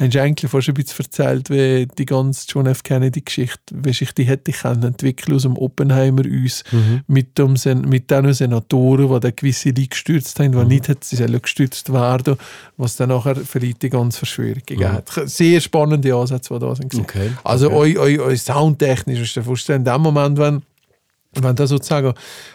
hast 0.00 0.14
du 0.14 0.22
eigentlich 0.22 0.50
fast 0.50 0.68
ein 0.68 0.74
bisschen 0.74 1.04
erzählt, 1.04 1.50
wie 1.50 1.86
die 1.86 2.06
ganze 2.06 2.46
John 2.48 2.66
F. 2.66 2.82
Kennedy-Geschichte, 2.82 3.74
wie 3.74 3.92
sich 3.92 4.12
die 4.12 4.24
hätte 4.24 4.52
entwickeln 4.64 5.36
aus 5.36 5.42
dem 5.42 5.56
Oppenheimer 5.56 6.22
uns 6.24 6.64
mit, 7.06 7.38
dem 7.38 7.56
Sen 7.56 7.82
mit 7.82 8.10
den 8.10 8.32
Senatoren, 8.32 9.12
die 9.12 9.20
dann 9.20 9.36
gewisse 9.36 9.68
Leute 9.68 9.88
gestürzt 9.88 10.40
haben, 10.40 10.52
die 10.52 10.64
nicht 10.64 10.88
hätten 10.88 11.02
sie 11.02 11.40
gestürzt 11.40 11.92
werden, 11.92 12.36
was 12.76 12.96
dann 12.96 13.10
nachher 13.10 13.36
vielleicht 13.36 13.82
die 13.82 13.90
ganze 13.90 14.18
Verschwörung 14.18 14.62
gegeben 14.66 14.92
hat. 14.92 15.10
Sehr 15.26 15.60
spannende 15.60 16.14
Ansätze, 16.14 16.54
die 16.54 16.60
da 16.60 16.74
sind. 16.74 16.94
Okay, 16.94 17.30
Also 17.44 17.70
okay. 17.70 17.96
eu, 17.96 18.02
eu, 18.02 18.30
eu 18.30 18.36
soundtechnisch, 18.36 19.34
du 19.34 19.40
dir 19.40 19.44
vorstellen, 19.44 19.80
in 19.80 19.84
dem 19.84 20.00
Moment, 20.00 20.38
wenn 20.38 20.62
wenn 21.34 21.54
da 21.54 21.66
sozusagen 21.66 22.12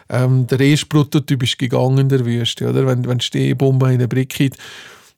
ähm, 0.10 0.48
der 0.48 0.60
erste 0.60 0.88
Prototyp 0.88 1.44
ist 1.44 1.58
gegangen 1.58 1.98
in 1.98 2.10
der 2.10 2.26
Wüste, 2.26 2.70
oder? 2.70 2.86
Wenn, 2.86 3.08
wenn 3.08 3.20
die 3.20 3.56
Bombe 3.56 3.94
in 3.94 4.00
der 4.00 4.08
Brick 4.08 4.38
hat, 4.40 4.58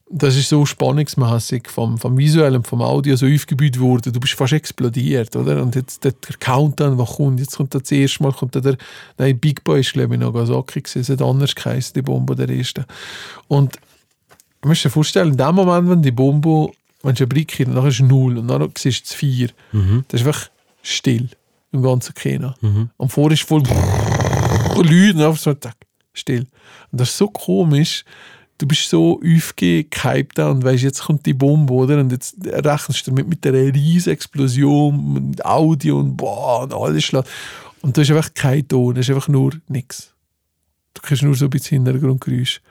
das 0.10 0.38
ist 0.38 0.50
so 0.50 0.66
spannungsmäßig 0.66 1.68
vom, 1.68 1.98
vom 1.98 2.18
Visuellen, 2.18 2.64
vom 2.64 2.82
Audio 2.82 3.16
so 3.16 3.26
aufgebaut 3.26 3.80
worden, 3.80 4.14
du 4.14 4.20
bist 4.20 4.34
fast 4.34 4.54
explodiert, 4.54 5.36
oder? 5.36 5.62
Und 5.62 5.76
jetzt 5.76 6.04
der, 6.04 6.14
Countdown, 6.40 6.98
was 6.98 7.16
kommt, 7.16 7.40
jetzt 7.40 7.58
kommt 7.58 7.76
das 7.76 7.92
erste 7.92 8.24
Mal, 8.24 8.32
kommt 8.32 8.56
der, 8.56 8.78
nein, 9.18 9.38
Big 9.38 9.64
Boy 9.64 9.82
ist 9.82 9.94
glaube 9.94 10.16
ich 10.16 10.20
Nagasaki 10.22 10.82
gewesen, 10.82 11.02
es 11.02 11.10
hat 11.10 11.22
anders 11.22 11.54
geheißen, 11.56 11.94
die 11.94 12.02
Bombe 12.02 12.36
der 12.36 12.50
erste. 12.50 12.86
Und 13.50 13.78
du 14.62 14.70
musst 14.70 14.86
dir 14.86 14.90
vorstellen, 14.90 15.32
in 15.32 15.38
dem 15.38 15.56
Moment, 15.56 15.90
wenn 15.90 16.02
die 16.02 16.12
Bombe, 16.12 16.72
wenn 17.04 17.16
du 17.16 17.24
eine 17.24 17.28
Brick 17.28 17.60
hat, 17.60 17.68
dann 17.68 17.86
ist 17.86 17.96
es 17.96 18.08
null 18.08 18.38
und 18.38 18.48
dann 18.48 18.72
siehst 18.78 19.02
du 19.02 19.06
es 19.06 19.14
vier, 19.14 19.50
das 20.08 20.22
ist 20.22 20.28
einfach 20.28 20.50
still 20.82 21.30
im 21.74 21.82
ganzen 21.82 22.14
Kino. 22.14 22.54
Und 22.96 23.10
vorher 23.12 23.34
ist 23.34 23.44
voll 23.44 23.64
Leute 24.76 25.14
und 25.16 25.22
einfach 25.22 25.38
so, 25.38 25.54
zack, 25.54 25.76
still. 26.14 26.48
Und 26.92 27.02
das 27.02 27.10
ist 27.10 27.18
so 27.18 27.28
komisch. 27.28 28.06
Du 28.58 28.68
bist 28.68 28.90
so 28.90 29.22
aufgehypt 29.22 30.40
und 30.40 30.64
weißt, 30.64 30.84
jetzt 30.84 31.04
kommt 31.04 31.26
die 31.26 31.34
Bombe, 31.34 31.74
oder? 31.74 32.00
Und 32.00 32.12
jetzt 32.12 32.36
rechnest 32.44 33.06
du 33.06 33.12
damit 33.12 33.28
mit 33.28 33.46
einer 33.46 33.74
riesen 33.74 34.14
Explosion, 34.14 35.14
mit 35.30 35.46
Audio 35.46 36.00
und 36.00 36.18
boah, 36.18 36.64
und 36.64 36.74
alles 36.74 37.04
schlägt. 37.04 37.30
Und 37.82 37.98
da 37.98 38.02
ist 38.02 38.10
einfach 38.10 38.34
kein 38.34 38.68
Ton, 38.68 38.96
es 38.98 39.08
ist 39.08 39.14
einfach 39.14 39.28
nur 39.28 39.54
nichts. 39.68 40.14
Du 40.94 41.02
kriegst 41.02 41.22
nur 41.22 41.36
so 41.36 41.46
ein 41.46 41.52
bisschen 41.52 41.86
Hintergrundgeräusch. 41.86 42.62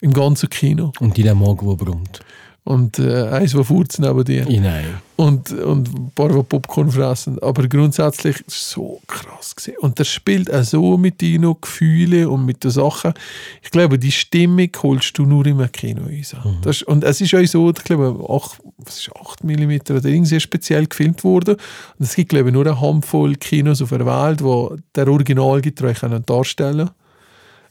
Im 0.00 0.12
ganzen 0.12 0.48
Kino. 0.48 0.92
Und 0.98 1.16
die 1.16 1.22
der 1.22 1.34
Morgen, 1.34 1.68
der 1.68 1.76
brummt. 1.76 2.20
Und 2.62 2.98
äh, 2.98 3.28
eins, 3.28 3.52
der 3.52 3.64
furzt 3.64 3.98
neben 4.00 4.22
dir 4.22 4.44
nein. 4.60 4.84
und, 5.16 5.50
und 5.50 5.88
ein 5.88 6.12
paar, 6.14 6.28
die 6.28 6.42
Popcorn 6.42 6.90
fressen. 6.90 7.38
Aber 7.42 7.66
grundsätzlich 7.66 8.44
so 8.46 9.00
krass. 9.06 9.56
Gewesen. 9.56 9.78
Und 9.80 9.98
der 9.98 10.04
spielt 10.04 10.52
auch 10.52 10.62
so 10.62 10.98
mit 10.98 11.22
deinen 11.22 11.54
Gefühlen 11.58 12.26
und 12.26 12.44
mit 12.44 12.62
den 12.62 12.70
Sachen. 12.70 13.14
Ich 13.62 13.70
glaube, 13.70 13.98
die 13.98 14.12
Stimmung 14.12 14.68
holst 14.82 15.16
du 15.16 15.24
nur 15.24 15.46
im 15.46 15.66
Kino 15.72 16.02
raus. 16.02 16.36
Das 16.62 16.76
ist, 16.76 16.82
und 16.82 17.02
es 17.02 17.20
ist 17.22 17.34
auch 17.34 17.46
so, 17.46 17.70
ich 17.70 17.82
glaube, 17.82 18.22
8, 18.28 18.60
was 18.76 18.98
ist 18.98 19.10
8 19.18 19.42
mm 19.42 19.72
oder 19.90 20.04
irgendwie 20.04 20.38
speziell 20.38 20.86
gefilmt 20.86 21.24
worden. 21.24 21.56
Und 21.98 22.04
es 22.04 22.14
gibt, 22.14 22.28
glaube 22.28 22.50
ich, 22.50 22.52
nur 22.52 22.66
eine 22.66 22.78
Handvoll 22.78 23.36
Kinos 23.36 23.80
auf 23.80 23.88
der 23.88 24.04
Welt, 24.04 24.40
die 24.40 24.82
der 24.94 25.08
Originalgetreu 25.08 25.94
können 25.94 26.24
darstellen 26.26 26.90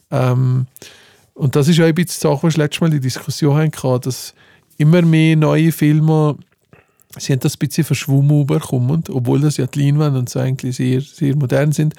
ähm, 0.09 0.65
Und 1.35 1.55
das 1.55 1.67
ist 1.67 1.79
auch 1.79 1.85
ein 1.85 1.93
bisschen 1.93 2.19
die 2.19 2.35
Sache, 2.35 2.47
was 2.47 2.57
wir 2.57 2.63
letztes 2.63 2.81
Mal 2.81 2.89
die 2.89 2.99
Diskussion 2.99 3.55
hatten, 3.55 4.01
dass 4.01 4.33
immer 4.79 5.03
mehr 5.03 5.35
neue 5.35 5.71
Filme 5.71 6.37
sie 7.17 7.33
haben 7.33 7.39
das 7.39 7.55
ein 7.55 7.59
bisschen 7.59 7.83
verschwommen 7.83 8.41
überkommen, 8.41 9.03
obwohl 9.09 9.41
das 9.41 9.57
ja 9.57 9.65
die 9.65 9.83
Leinwände 9.83 10.19
und 10.19 10.29
so 10.29 10.39
eigentlich 10.39 10.75
sehr, 10.75 11.01
sehr 11.01 11.35
modern 11.35 11.71
sind, 11.71 11.95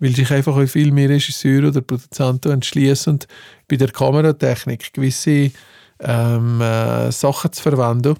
weil 0.00 0.14
sich 0.14 0.30
einfach 0.30 0.56
auch 0.56 0.66
viel 0.66 0.92
mehr 0.92 1.08
Regisseure 1.08 1.68
oder 1.68 1.80
Produzenten 1.82 2.52
entschließen, 2.52 3.20
bei 3.68 3.76
der 3.76 3.88
Kameratechnik 3.88 4.92
gewisse 4.92 5.50
ähm, 6.00 6.60
äh, 6.60 7.12
Sachen 7.12 7.52
zu 7.52 7.62
verwenden, 7.62 8.16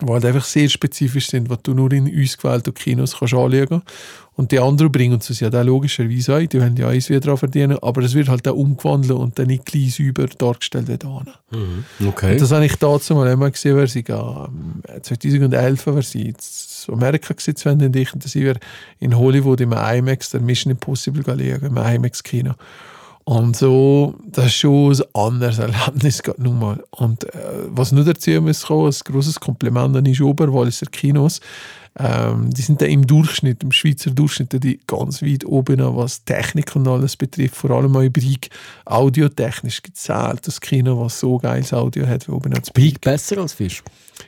die 0.00 0.06
halt 0.10 0.24
einfach 0.24 0.44
sehr 0.44 0.68
spezifisch 0.68 1.28
sind, 1.28 1.50
die 1.50 1.56
du 1.62 1.74
nur 1.74 1.92
in 1.92 2.06
ausgewählten 2.06 2.74
Kinos 2.74 3.18
kannst 3.18 3.34
anschauen 3.34 3.66
kannst. 3.68 3.86
Und 4.34 4.50
die 4.50 4.58
anderen 4.58 4.90
bringen 4.90 5.14
uns 5.14 5.28
das 5.28 5.40
ja 5.40 5.50
dann 5.50 5.66
logischerweise 5.66 6.36
ein, 6.36 6.48
die 6.48 6.58
wollen 6.58 6.76
ja 6.76 6.88
eins 6.88 7.10
wieder 7.10 7.20
daran 7.20 7.36
verdienen, 7.36 7.78
aber 7.82 8.02
es 8.02 8.14
wird 8.14 8.28
halt 8.28 8.48
auch 8.48 8.54
umgewandelt 8.54 9.18
und 9.18 9.38
dann 9.38 9.48
nicht 9.48 9.66
gleich 9.66 9.94
sauber 9.94 10.26
dargestellt 10.26 10.88
wie 10.88 10.96
da. 10.96 11.22
Okay. 12.06 12.38
Das 12.38 12.50
habe 12.50 12.64
ich 12.64 12.76
dazu 12.76 13.14
mal 13.14 13.28
einmal 13.28 13.50
gesehen, 13.50 13.76
wer 13.76 13.86
sie 13.86 14.04
ähm, 14.08 14.82
2011 15.02 15.86
war 15.86 16.02
sie 16.02 16.28
in 16.28 16.94
Amerika 16.94 17.34
gewesen, 17.34 17.56
Sven 17.56 17.82
und 17.82 17.94
ich, 17.94 18.14
und 18.14 18.22
sind 18.22 18.42
wir 18.42 18.56
in 19.00 19.16
Hollywood 19.16 19.60
im 19.60 19.72
IMAX, 19.72 20.30
der 20.30 20.40
Mission 20.40 20.70
Impossible 20.70 21.22
schauen, 21.24 21.38
im 21.38 21.76
IMAX-Kino. 21.76 22.54
Und 23.24 23.56
so, 23.56 24.14
das 24.26 24.46
ist 24.46 24.54
schon 24.54 24.92
ein 24.92 25.02
anderes 25.14 25.58
Erlebnis, 25.58 26.22
gerade 26.22 26.42
nun 26.42 26.58
mal. 26.58 26.82
Und 26.90 27.24
äh, 27.34 27.38
was 27.68 27.92
nur 27.92 28.04
dazu 28.04 28.30
muss 28.40 28.64
kommen, 28.66 28.86
ein 28.86 29.12
grosses 29.12 29.38
Kompliment 29.38 29.96
an 29.96 30.04
die 30.04 30.20
Oberwalliser 30.20 30.86
Kinos, 30.86 31.40
ähm, 31.98 32.50
die 32.50 32.62
sind 32.62 32.80
da 32.80 32.86
im 32.86 33.06
Durchschnitt, 33.06 33.62
im 33.62 33.72
Schweizer 33.72 34.10
Durchschnitt, 34.10 34.62
die 34.64 34.80
ganz 34.86 35.22
weit 35.22 35.44
oben, 35.44 35.78
was 35.96 36.24
Technik 36.24 36.74
und 36.74 36.88
alles 36.88 37.16
betrifft, 37.16 37.54
vor 37.54 37.70
allem 37.70 37.94
auch 37.96 38.02
Übrig, 38.02 38.48
audiotechnisch 38.86 39.82
gezählt, 39.82 40.46
das 40.46 40.60
Kino, 40.60 41.04
was 41.04 41.20
so 41.20 41.38
geiles 41.38 41.72
Audio 41.72 42.06
hat, 42.06 42.26
wie 42.28 42.32
oben 42.32 42.54
als 42.54 42.70
Peak 42.70 43.00
besser 43.00 43.38
als 43.38 43.52
Fisch. 43.52 43.82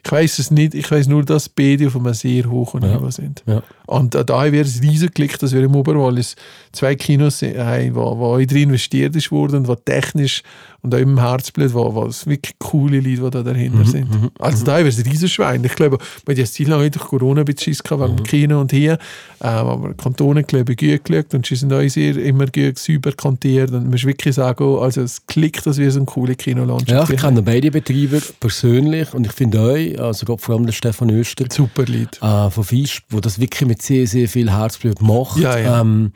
Ich 0.05 0.13
weiß 0.13 0.39
es 0.39 0.51
nicht, 0.51 0.75
ich 0.75 0.91
weiß 0.91 1.07
nur, 1.07 1.25
dass 1.25 1.49
beide 1.49 1.87
auf 1.87 1.97
einem 1.97 2.13
sehr 2.13 2.51
hohen 2.51 2.83
Ja. 2.83 2.95
Niveau 2.95 3.11
sind. 3.11 3.43
Ja. 3.47 3.63
Und 3.87 4.15
äh, 4.15 4.25
da 4.25 4.51
wäre 4.51 4.65
es 4.65 4.83
riesig 4.83 5.15
Glück, 5.15 5.39
dass 5.39 5.53
wir 5.53 5.63
im 5.63 5.75
Oberwallis 5.75 6.37
zwei 6.73 6.95
Kinos 6.95 7.43
haben, 7.43 7.95
wo, 7.95 8.19
wo 8.19 8.37
drin 8.37 8.65
investiert 8.65 9.17
ist 9.17 9.31
worden, 9.31 9.67
wo 9.67 9.75
technisch 9.75 10.43
Und 10.85 10.95
auch 10.95 10.99
im 10.99 11.19
Herzblut, 11.19 11.73
wo, 11.75 11.95
wo 11.95 12.05
es 12.05 12.27
wirklich 12.27 12.55
coole 12.59 12.99
Leute, 12.99 13.23
die 13.23 13.31
da 13.31 13.43
dahinter 13.43 13.79
Mhm, 13.79 13.85
sind. 13.87 14.09
Also 14.39 14.65
da 14.67 14.79
ist 14.79 14.99
ein 15.05 15.11
Riesenschwein. 15.11 15.65
Ich 15.65 15.75
glaube, 15.75 15.97
wir 16.27 16.35
haben 16.35 16.39
ja 16.39 16.45
Ziel 16.45 16.69
lang 16.69 16.81
durch 16.91 17.05
Corona 17.07 17.41
ein 17.41 17.45
bisschen 17.47 17.61
Schiss 17.75 17.83
gehabt, 17.83 18.03
wegen 18.03 18.13
Mhm. 18.13 18.17
dem 18.19 18.25
Kino 18.27 18.61
und 18.61 18.71
hier. 18.71 18.93
Ähm, 19.41 19.49
aber 19.49 19.89
die 19.89 19.95
Kantone, 19.97 20.45
glaube 20.45 20.73
ich, 20.73 20.79
gut 20.79 21.05
geschaut 21.05 21.35
und 21.35 21.47
sie 21.47 21.57
sind 21.57 21.71
sehr 21.91 22.17
immer 22.19 22.47
gut 22.47 22.79
sauber 22.79 23.13
kantiert. 23.13 23.71
Und 23.73 23.83
man 23.85 23.91
muss 23.93 24.05
wirklich 24.05 24.35
sagen, 24.35 24.63
oh, 24.63 24.79
also 24.79 25.01
es 25.01 25.27
klickt, 25.27 25.67
dass 25.67 25.79
wir 25.79 25.91
so 25.91 25.99
eine 26.01 26.07
coole 26.07 26.35
Kinolandschaft 26.35 27.09
Ja, 27.09 27.15
ich 27.15 27.21
kenne 27.21 27.41
beide 27.43 27.71
Betreiber 27.71 28.19
persönlich 28.41 29.13
und 29.15 29.27
ich 29.27 29.33
finde 29.33 29.61
euch, 29.61 29.99
also 29.99 30.27
gerade 30.27 30.43
vor 30.43 30.55
allem 30.55 30.67
der 30.67 30.73
Stefan 30.75 31.11
Öster, 31.11 31.47
Super 31.51 31.85
Lied. 31.85 32.19
äh, 32.23 32.51
von 32.51 32.63
Fisch, 32.65 33.01
wo 33.09 33.21
das 33.21 33.41
wirklich 33.41 33.67
mit 33.67 33.81
sehr, 33.83 34.07
sehr 34.07 34.29
viel 34.29 34.51
Herzblut 34.51 35.01
macht. 35.01 35.39
Ja, 35.41 35.59
ja. 35.59 35.81
Ähm, 35.81 36.13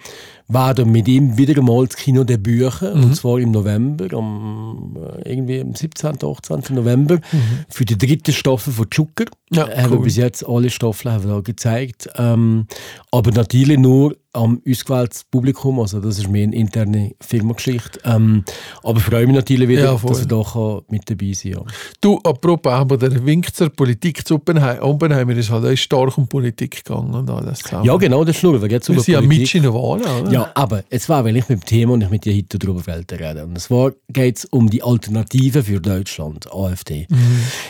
werden 0.50 0.90
mit 0.92 1.06
ihm 1.08 1.36
wieder 1.36 1.58
einmal 1.58 1.86
das 1.86 1.96
Kinodebüt 1.96 2.58
Mhm. 2.80 3.04
und 3.04 3.14
zwar 3.16 3.38
im 3.38 3.50
November, 3.50 4.06
am, 4.16 4.57
äh, 4.96 5.30
irgendwie 5.30 5.60
am 5.60 5.74
17., 5.74 6.18
18. 6.22 6.74
November, 6.74 7.20
für 7.68 7.84
die 7.84 7.98
dritte 7.98 8.32
Staffel 8.32 8.72
von 8.72 8.90
Zucker. 8.90 9.26
Mhm. 9.50 9.56
Ja, 9.56 9.68
haben 9.68 9.92
wir 9.92 10.00
bis 10.00 10.16
jetzt 10.16 10.46
alle 10.46 10.70
Staffeln 10.70 11.14
haben 11.14 11.24
wir 11.24 11.34
da 11.34 11.40
gezeigt. 11.40 12.08
Ähm, 12.16 12.66
aber 13.10 13.30
natürlich 13.30 13.78
nur 13.78 14.16
am 14.32 14.60
ausgewähltes 14.68 15.24
Publikum, 15.24 15.80
also 15.80 16.00
das 16.00 16.18
ist 16.18 16.28
mehr 16.28 16.44
eine 16.44 16.54
interne 16.54 17.12
Firmengeschichte. 17.20 18.00
Ähm, 18.04 18.44
aber 18.82 19.00
freue 19.00 19.26
mich 19.26 19.36
natürlich 19.36 19.68
wieder, 19.68 19.84
Ja, 19.84 19.96
dass 19.96 20.20
er 20.20 20.26
da 20.26 20.42
kann 20.42 20.82
mit 20.88 21.08
dabei 21.08 21.32
sein 21.32 21.52
kann. 21.52 21.66
Du, 22.00 22.18
apropos, 22.22 22.72
aber 22.72 22.96
der 22.96 23.24
Wink 23.24 23.54
zur 23.54 23.70
Politik 23.70 24.26
zu 24.26 24.36
Oppenheimer, 24.36 24.82
Oppenheimer 24.82 25.36
ist 25.36 25.50
halt 25.50 25.64
auch 25.64 25.76
stark 25.76 26.16
um 26.18 26.28
Politik 26.28 26.84
gegangen 26.84 27.14
und 27.14 27.30
alles 27.30 27.60
zusammen. 27.60 27.84
Ja, 27.84 27.96
genau, 27.96 28.24
das 28.24 28.36
ist 28.36 28.42
nur, 28.42 28.60
wir 28.60 28.80
sind 28.80 29.08
ja 29.08 29.20
mit 29.20 29.54
in 29.54 29.62
der 29.62 29.74
Wahl, 29.74 30.00
oder? 30.00 30.30
Ja, 30.30 30.50
aber 30.54 30.84
jetzt 30.90 31.08
war, 31.08 31.24
weil 31.24 31.36
ich 31.36 31.48
mit 31.48 31.62
dem 31.62 31.64
Thema 31.64 31.94
und 31.94 32.02
ich 32.02 32.10
mit 32.10 32.24
dir 32.24 32.34
heute 32.34 32.58
darüber 32.58 32.82
reden. 32.86 33.44
Und 33.48 33.60
zwar 33.60 33.92
geht 34.08 34.38
es 34.38 34.44
um 34.46 34.68
die 34.68 34.82
Alternative 34.82 35.62
für 35.62 35.80
Deutschland, 35.80 36.52
AfD. 36.52 37.06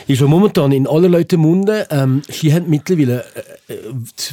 Ist 0.07 0.21
ja 0.21 0.27
momentan 0.27 0.71
in 0.71 0.87
aller 0.87 1.09
Leute 1.09 1.37
Munde. 1.37 1.87
Ähm, 1.89 2.21
sie 2.27 2.53
haben 2.53 2.69
mittlerweile 2.69 3.23
äh, 3.35 3.41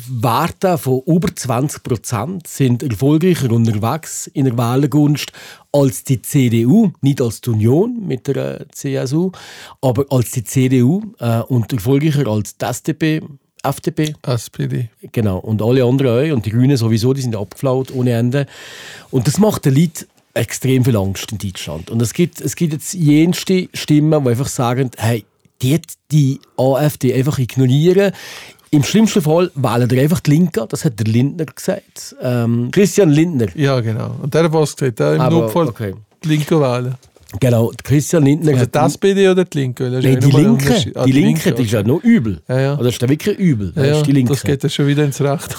Werte 0.08 0.78
von 0.78 1.02
über 1.06 1.34
20 1.34 1.82
Prozent, 1.82 2.46
sind 2.46 2.82
erfolgreicher 2.82 3.50
unterwegs 3.50 4.28
in 4.28 4.46
der 4.46 4.56
Wählergunst 4.56 5.32
als 5.72 6.04
die 6.04 6.22
CDU, 6.22 6.92
nicht 7.02 7.20
als 7.20 7.42
die 7.42 7.50
Union 7.50 8.06
mit 8.06 8.26
der 8.26 8.62
äh, 8.62 8.64
CSU, 8.70 9.30
aber 9.82 10.06
als 10.10 10.30
die 10.30 10.44
CDU 10.44 11.02
äh, 11.18 11.40
und 11.40 11.70
erfolgreicher 11.72 12.26
als 12.26 12.56
die 12.56 12.64
SDP, 12.64 13.22
FDP. 13.62 14.14
SPD. 14.22 14.88
Genau, 15.12 15.38
und 15.38 15.60
alle 15.60 15.84
anderen 15.84 16.30
auch. 16.30 16.34
Und 16.34 16.46
die 16.46 16.50
Grünen 16.50 16.76
sowieso, 16.76 17.12
die 17.12 17.22
sind 17.22 17.36
abgeflaut 17.36 17.92
ohne 17.92 18.12
Ende. 18.12 18.46
Und 19.10 19.26
das 19.26 19.38
macht 19.38 19.64
den 19.64 19.74
Leuten 19.74 20.06
extrem 20.34 20.84
viel 20.84 20.96
Angst 20.96 21.32
in 21.32 21.38
Deutschland. 21.38 21.90
Und 21.90 22.00
es 22.00 22.14
gibt, 22.14 22.40
es 22.40 22.56
gibt 22.56 22.72
jetzt 22.72 22.94
jenste 22.94 23.68
Stimmen, 23.74 24.22
die 24.22 24.30
einfach 24.30 24.48
sagen, 24.48 24.90
hey, 24.96 25.24
die 25.62 25.80
die 26.10 26.40
AfD 26.56 27.14
einfach 27.14 27.38
ignorieren. 27.38 28.12
Im 28.76 28.84
schlimmsten 28.84 29.22
Fall 29.22 29.50
wählen 29.54 29.90
wir 29.90 30.02
einfach 30.02 30.20
die 30.20 30.30
Linke, 30.32 30.66
das 30.68 30.84
hat 30.84 30.98
der 31.00 31.06
Lindner 31.06 31.46
gesagt. 31.46 32.14
Ähm, 32.20 32.68
Christian 32.70 33.08
Lindner. 33.08 33.46
Ja, 33.54 33.80
genau. 33.80 34.16
Und 34.22 34.34
der 34.34 34.44
hat 34.44 34.52
was 34.52 34.76
gesagt, 34.76 34.98
der 34.98 35.14
im 35.14 35.20
Aber, 35.22 35.36
Notfall 35.40 35.68
okay. 35.68 35.94
die 36.22 36.28
Linke 36.28 36.60
wählen. 36.60 36.94
Genau, 37.40 37.72
Christian 37.82 38.24
Lindner 38.24 38.52
Also 38.52 38.66
die 38.66 38.78
SPD 38.78 39.28
oder 39.28 39.44
die 39.44 39.58
Linke? 39.58 39.90
Nein, 39.90 40.02
ja 40.02 40.10
die 40.10 40.26
nochmal 40.26 40.40
ein 40.42 40.46
Linke, 40.46 40.64
Unterschied. 40.66 40.96
Ah, 40.96 41.04
die 41.06 41.12
Linke, 41.12 41.52
die 41.52 41.62
ist 41.62 41.72
ja 41.72 41.82
noch 41.82 42.02
übel. 42.04 42.40
Ja, 42.48 42.60
ja. 42.60 42.74
Oder 42.74 42.84
das 42.84 42.94
ist 42.94 43.02
ja 43.02 43.08
wirklich 43.08 43.38
übel. 43.38 43.72
ja, 43.74 43.82
Das 43.82 43.86
ja, 43.90 43.96
ist 43.96 44.06
die 44.06 44.12
Linke. 44.12 44.32
das 44.32 44.42
geht 44.42 44.62
ja 44.62 44.68
schon 44.68 44.86
wieder 44.86 45.04
ins 45.04 45.20
Recht. 45.20 45.56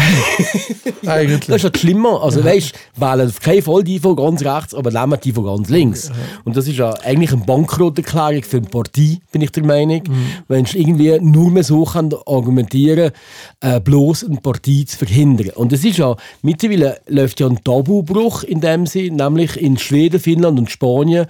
Eigentlich. 1.06 1.46
Das 1.46 1.56
ist 1.56 1.62
ja 1.62 1.70
schlimmer. 1.78 2.22
Also, 2.22 2.44
weißt 2.44 2.72
du, 2.96 3.00
wählen 3.00 3.84
die 3.84 3.98
von 3.98 4.16
ganz 4.16 4.42
rechts, 4.42 4.74
aber 4.74 4.90
nehmen 4.90 5.18
die 5.22 5.32
von 5.32 5.44
ganz 5.44 5.68
links. 5.68 6.10
Und 6.44 6.56
das 6.56 6.66
ist 6.66 6.76
ja 6.76 6.92
eigentlich 7.04 7.32
eine 7.32 7.44
Bankrotterklärung 7.44 8.42
für 8.42 8.58
eine 8.58 8.66
Partei, 8.66 9.18
bin 9.32 9.42
ich 9.42 9.50
der 9.50 9.64
Meinung. 9.64 10.02
Wenn 10.48 10.64
du 10.64 10.78
irgendwie 10.78 11.18
nur 11.20 11.50
mehr 11.50 11.64
so 11.64 11.84
kann 11.84 12.10
argumentieren 12.26 13.12
äh, 13.60 13.80
bloß 13.80 14.24
eine 14.24 14.36
Partei 14.36 14.84
zu 14.86 14.96
verhindern. 14.98 15.50
Und 15.54 15.72
es 15.72 15.84
ist 15.84 15.98
ja, 15.98 16.16
mittlerweile 16.42 17.00
läuft 17.06 17.40
ja 17.40 17.46
ein 17.46 17.62
Tabubruch 17.62 18.42
in 18.44 18.60
dem 18.60 18.86
Sinn, 18.86 19.16
nämlich 19.16 19.60
in 19.60 19.78
Schweden, 19.78 20.20
Finnland 20.20 20.58
und 20.58 20.70
Spanien 20.70 21.26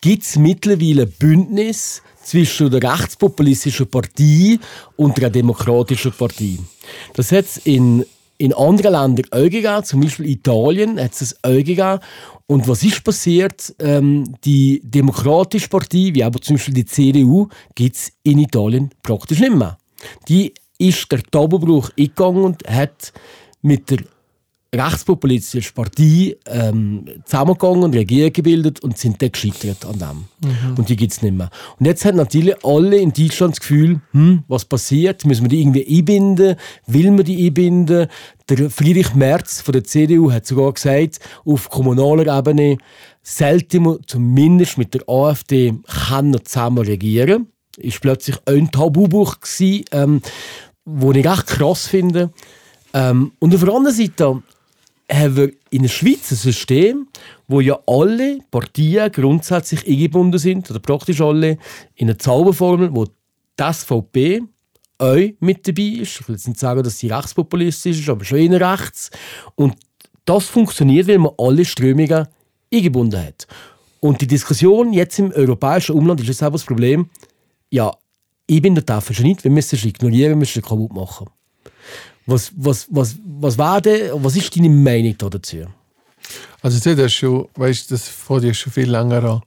gibt 0.00 0.22
es 0.22 0.36
mittlerweile 0.36 1.06
Bündnis 1.06 2.02
zwischen 2.28 2.70
der 2.70 2.82
rechtspopulistischen 2.82 3.86
Partei 3.86 4.58
und 4.96 5.16
der 5.16 5.30
demokratischen 5.30 6.12
Partei. 6.12 6.58
Das 7.14 7.32
hat 7.32 7.46
es 7.46 7.56
in, 7.58 8.04
in 8.36 8.52
anderen 8.52 8.92
Ländern 8.92 9.26
auch 9.30 9.50
gegeben, 9.50 9.84
zum 9.84 10.00
Beispiel 10.02 10.28
Italien 10.28 11.00
hat 11.00 11.18
es 11.20 11.34
auch 11.42 11.50
gegeben. 11.50 12.00
Und 12.46 12.68
was 12.68 12.82
ist 12.82 13.02
passiert? 13.02 13.74
Ähm, 13.78 14.24
die 14.44 14.80
Demokratische 14.84 15.68
Partei, 15.68 16.10
wie 16.12 16.24
aber 16.24 16.40
zum 16.40 16.56
Beispiel 16.56 16.74
die 16.74 16.86
CDU, 16.86 17.48
gibt 17.74 17.96
es 17.96 18.12
in 18.22 18.38
Italien 18.38 18.90
praktisch 19.02 19.40
nicht 19.40 19.54
mehr. 19.54 19.78
Die 20.28 20.52
ist 20.78 21.10
der 21.10 21.22
Tabubruch 21.22 21.90
eingegangen 21.98 22.44
und 22.44 22.62
hat 22.68 23.12
mit 23.62 23.90
der 23.90 23.98
rechtspopulistischen 24.74 25.74
Partei 25.74 26.36
ähm, 26.46 27.04
zusammengegangen 27.24 27.84
und 27.84 27.94
Regierung 27.94 28.32
gebildet 28.32 28.80
und 28.80 28.98
sind 28.98 29.20
dann 29.22 29.32
gescheitert 29.32 29.86
an 29.86 29.98
dem. 29.98 30.24
Und 30.76 30.88
die 30.90 30.96
gibt 30.96 31.12
es 31.12 31.22
nicht 31.22 31.34
mehr. 31.34 31.48
Und 31.78 31.86
jetzt 31.86 32.04
haben 32.04 32.16
natürlich 32.18 32.54
alle 32.64 32.98
in 32.98 33.12
Deutschland 33.12 33.54
das 33.54 33.60
Gefühl, 33.60 34.00
hm, 34.12 34.44
was 34.46 34.66
passiert? 34.66 35.24
Müssen 35.24 35.44
wir 35.44 35.48
die 35.48 35.62
irgendwie 35.62 35.86
einbinden? 35.98 36.56
Will 36.86 37.10
man 37.12 37.24
die 37.24 37.46
einbinden? 37.46 38.08
Der 38.50 38.70
Friedrich 38.70 39.14
Merz 39.14 39.62
von 39.62 39.72
der 39.72 39.84
CDU 39.84 40.30
hat 40.30 40.46
sogar 40.46 40.72
gesagt, 40.72 41.20
auf 41.46 41.70
kommunaler 41.70 42.38
Ebene 42.38 42.76
sollte 43.22 43.80
man 43.80 43.98
zumindest 44.06 44.76
mit 44.76 44.92
der 44.92 45.08
AfD 45.08 45.74
kann 46.08 46.30
noch 46.30 46.40
zusammen 46.40 46.84
regieren. 46.84 47.48
Ist 47.78 48.00
plötzlich 48.00 48.36
ein 48.44 48.70
Tabubuch 48.70 49.40
gewesen, 49.40 49.84
ähm, 49.92 50.22
wo 50.84 51.12
ich 51.12 51.24
echt 51.24 51.46
krass 51.46 51.86
finde. 51.86 52.32
Ähm, 52.94 53.32
und 53.38 53.54
auf 53.54 53.64
der 53.64 53.74
anderen 53.74 53.96
Seite 53.96 54.42
haben 55.10 55.36
wir 55.36 55.52
in 55.70 55.82
der 55.82 55.88
Schweiz 55.88 56.30
ein 56.30 56.36
System, 56.36 57.08
wo 57.46 57.60
ja 57.60 57.78
alle 57.86 58.38
Partien 58.50 59.10
grundsätzlich 59.10 59.86
eingebunden 59.86 60.38
sind, 60.38 60.70
oder 60.70 60.80
praktisch 60.80 61.20
alle, 61.20 61.58
in 61.94 62.08
eine 62.08 62.18
Zauberformel, 62.18 62.94
wo 62.94 63.06
die 63.06 63.72
SVP 63.72 64.42
auch 64.98 65.16
mit 65.40 65.66
dabei 65.66 66.00
ist. 66.02 66.20
Ich 66.20 66.28
will 66.28 66.34
jetzt 66.34 66.48
nicht 66.48 66.60
sagen, 66.60 66.82
dass 66.82 66.98
sie 66.98 67.08
rechtspopulistisch 67.08 68.00
ist, 68.00 68.08
aber 68.08 68.24
schon 68.24 68.38
eher 68.38 68.72
rechts. 68.72 69.10
Und 69.54 69.76
das 70.24 70.46
funktioniert, 70.46 71.08
weil 71.08 71.18
man 71.18 71.32
alle 71.38 71.64
Strömungen 71.64 72.26
eingebunden 72.72 73.24
hat. 73.24 73.46
Und 74.00 74.20
die 74.20 74.26
Diskussion 74.26 74.92
jetzt 74.92 75.18
im 75.18 75.32
europäischen 75.32 75.96
Umland 75.96 76.20
ist 76.20 76.28
jetzt 76.28 76.42
auch 76.42 76.52
das 76.52 76.64
Problem, 76.64 77.08
ja, 77.70 77.92
ich 78.46 78.62
bin 78.62 78.74
der 78.74 78.84
Tafel 78.86 79.14
schon 79.14 79.26
nicht, 79.26 79.44
wir 79.44 79.50
müssen 79.50 79.76
es 79.76 79.84
ignorieren, 79.84 80.32
wir 80.32 80.36
müssen 80.36 80.60
es 80.60 80.66
kaputt 80.66 80.92
machen. 80.92 81.28
Was, 82.28 82.52
was, 82.56 82.86
was, 82.90 83.16
was, 83.40 83.56
war 83.56 83.80
denn, 83.80 84.10
was 84.22 84.36
ist 84.36 84.54
deine 84.54 84.68
Meinung 84.68 85.14
da 85.16 85.30
dazu? 85.30 85.64
Also 86.60 86.78
das 86.78 86.98
ist 87.06 87.14
schon, 87.14 87.48
weißt, 87.54 87.90
das 87.90 88.06
fängt 88.06 88.44
ja 88.44 88.52
schon 88.52 88.70
viel 88.70 88.90
länger 88.90 89.24
an. 89.24 89.40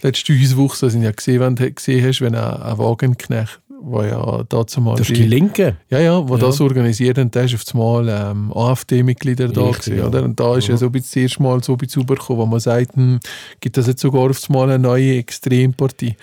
Die 0.00 0.06
letzte 0.08 0.36
Hauswoche, 0.36 0.78
das 0.80 0.92
sind 0.92 1.02
ja 1.02 1.12
gesehen, 1.12 1.38
wenn 1.38 1.54
du 1.54 1.70
gesehen 1.70 2.04
hast, 2.04 2.20
wenn 2.20 2.34
ein, 2.34 2.42
ein 2.60 2.76
Wagenknecht, 2.78 3.60
wo 3.80 4.02
ja 4.02 4.42
dazu 4.48 4.80
mal 4.80 4.96
Das 4.96 5.08
ist 5.08 5.16
die 5.16 5.26
Linke. 5.28 5.76
Ja, 5.90 6.00
ja, 6.00 6.28
wo 6.28 6.34
Ja. 6.34 6.40
das 6.46 6.60
organisiert 6.60 7.18
und 7.18 7.32
der 7.36 7.44
ist 7.44 7.54
auf 7.54 7.62
einmal 7.72 8.08
ähm, 8.08 8.52
AfD-Mitglieder 8.52 9.46
da 9.46 9.70
gewesen, 9.70 9.98
ja. 9.98 10.06
oder? 10.08 10.24
Und 10.24 10.40
da 10.40 10.56
ist 10.56 10.66
ja, 10.66 10.76
so 10.76 10.86
ein 10.86 10.92
bisschen 10.92 11.22
das 11.22 11.30
erste 11.30 11.42
Mal 11.44 11.62
so 11.62 11.72
ein 11.74 11.78
bisschen 11.78 12.02
rübergekommen, 12.02 12.42
wo 12.42 12.46
man 12.46 12.58
sagt, 12.58 12.96
hm, 12.96 13.20
gibt 13.60 13.76
das 13.76 13.86
jetzt 13.86 14.00
sogar 14.00 14.28
auf 14.28 14.40
einmal 14.50 14.70
eine 14.70 14.80
neue 14.80 15.18
Extrempartie. 15.18 16.16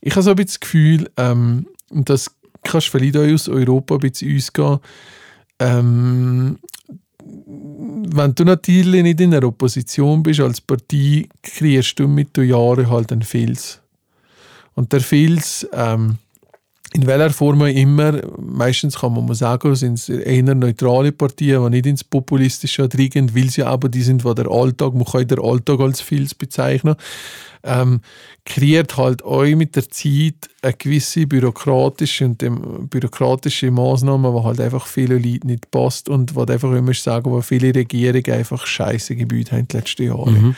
Ich 0.00 0.12
habe 0.14 0.22
so 0.22 0.30
ein 0.30 0.36
bisschen 0.36 0.46
das 0.46 0.60
Gefühl, 0.60 1.10
ähm, 1.18 1.66
das 1.90 2.30
kannst 2.62 2.86
du 2.86 2.92
vielleicht 2.92 3.18
auch 3.18 3.30
aus 3.30 3.46
Europa 3.46 3.96
ein 3.96 4.00
bisschen 4.00 4.34
ausgehen, 4.34 4.78
ähm, 5.60 6.58
wenn 7.22 8.34
du 8.34 8.44
natürlich 8.44 9.02
nicht 9.02 9.20
in 9.20 9.34
einer 9.34 9.46
Opposition 9.46 10.22
bist 10.22 10.40
als 10.40 10.60
Partei, 10.60 11.28
kriegst 11.42 11.98
du 11.98 12.08
mit 12.08 12.36
den 12.36 12.48
Jahren 12.48 12.90
halt 12.90 13.12
einen 13.12 13.22
Filz. 13.22 13.80
Und 14.74 14.92
der 14.92 15.00
Filz, 15.00 15.66
ähm, 15.72 16.16
in 16.92 17.06
welcher 17.06 17.30
Form 17.30 17.62
auch 17.62 17.66
immer, 17.66 18.20
meistens 18.38 18.98
kann 18.98 19.14
man 19.14 19.26
mal 19.26 19.34
sagen, 19.34 19.76
sind 19.76 19.94
es 19.94 20.08
eher 20.08 20.54
neutrale 20.54 21.12
Partien, 21.12 21.62
die 21.64 21.70
nicht 21.70 21.86
ins 21.86 22.04
Populistische 22.04 22.88
dringen, 22.88 23.34
weil 23.34 23.48
sie 23.48 23.62
aber 23.62 23.88
die 23.88 24.02
sind, 24.02 24.24
wo 24.24 24.34
der 24.34 24.50
Alltag, 24.50 24.94
man 24.94 25.04
kann 25.04 25.26
den 25.28 25.38
Alltag 25.38 25.78
als 25.78 26.00
Filz 26.00 26.34
bezeichnen, 26.34 26.96
ähm, 27.62 28.00
kreiert 28.44 28.96
halt 28.96 29.22
euch 29.22 29.54
mit 29.54 29.76
der 29.76 29.88
Zeit 29.88 30.48
eine 30.62 30.72
gewisse 30.72 31.26
bürokratische 31.26 32.24
und 32.24 32.42
dem, 32.42 32.88
bürokratische 32.88 33.70
Maßnahmen, 33.70 34.34
die 34.34 34.42
halt 34.42 34.60
einfach 34.60 34.86
vielen 34.86 35.22
Leuten 35.22 35.46
nicht 35.46 35.70
passt 35.70 36.08
und 36.08 36.34
was 36.34 36.48
einfach 36.48 36.72
immer 36.72 36.94
sagen, 36.94 37.30
wo 37.30 37.40
viele 37.40 37.72
Regierungen 37.72 38.32
einfach 38.32 38.66
scheiße 38.66 39.14
Gebiete 39.14 39.52
haben 39.56 39.68
die 39.68 39.76
letzten 39.76 40.04
Jahre. 40.04 40.54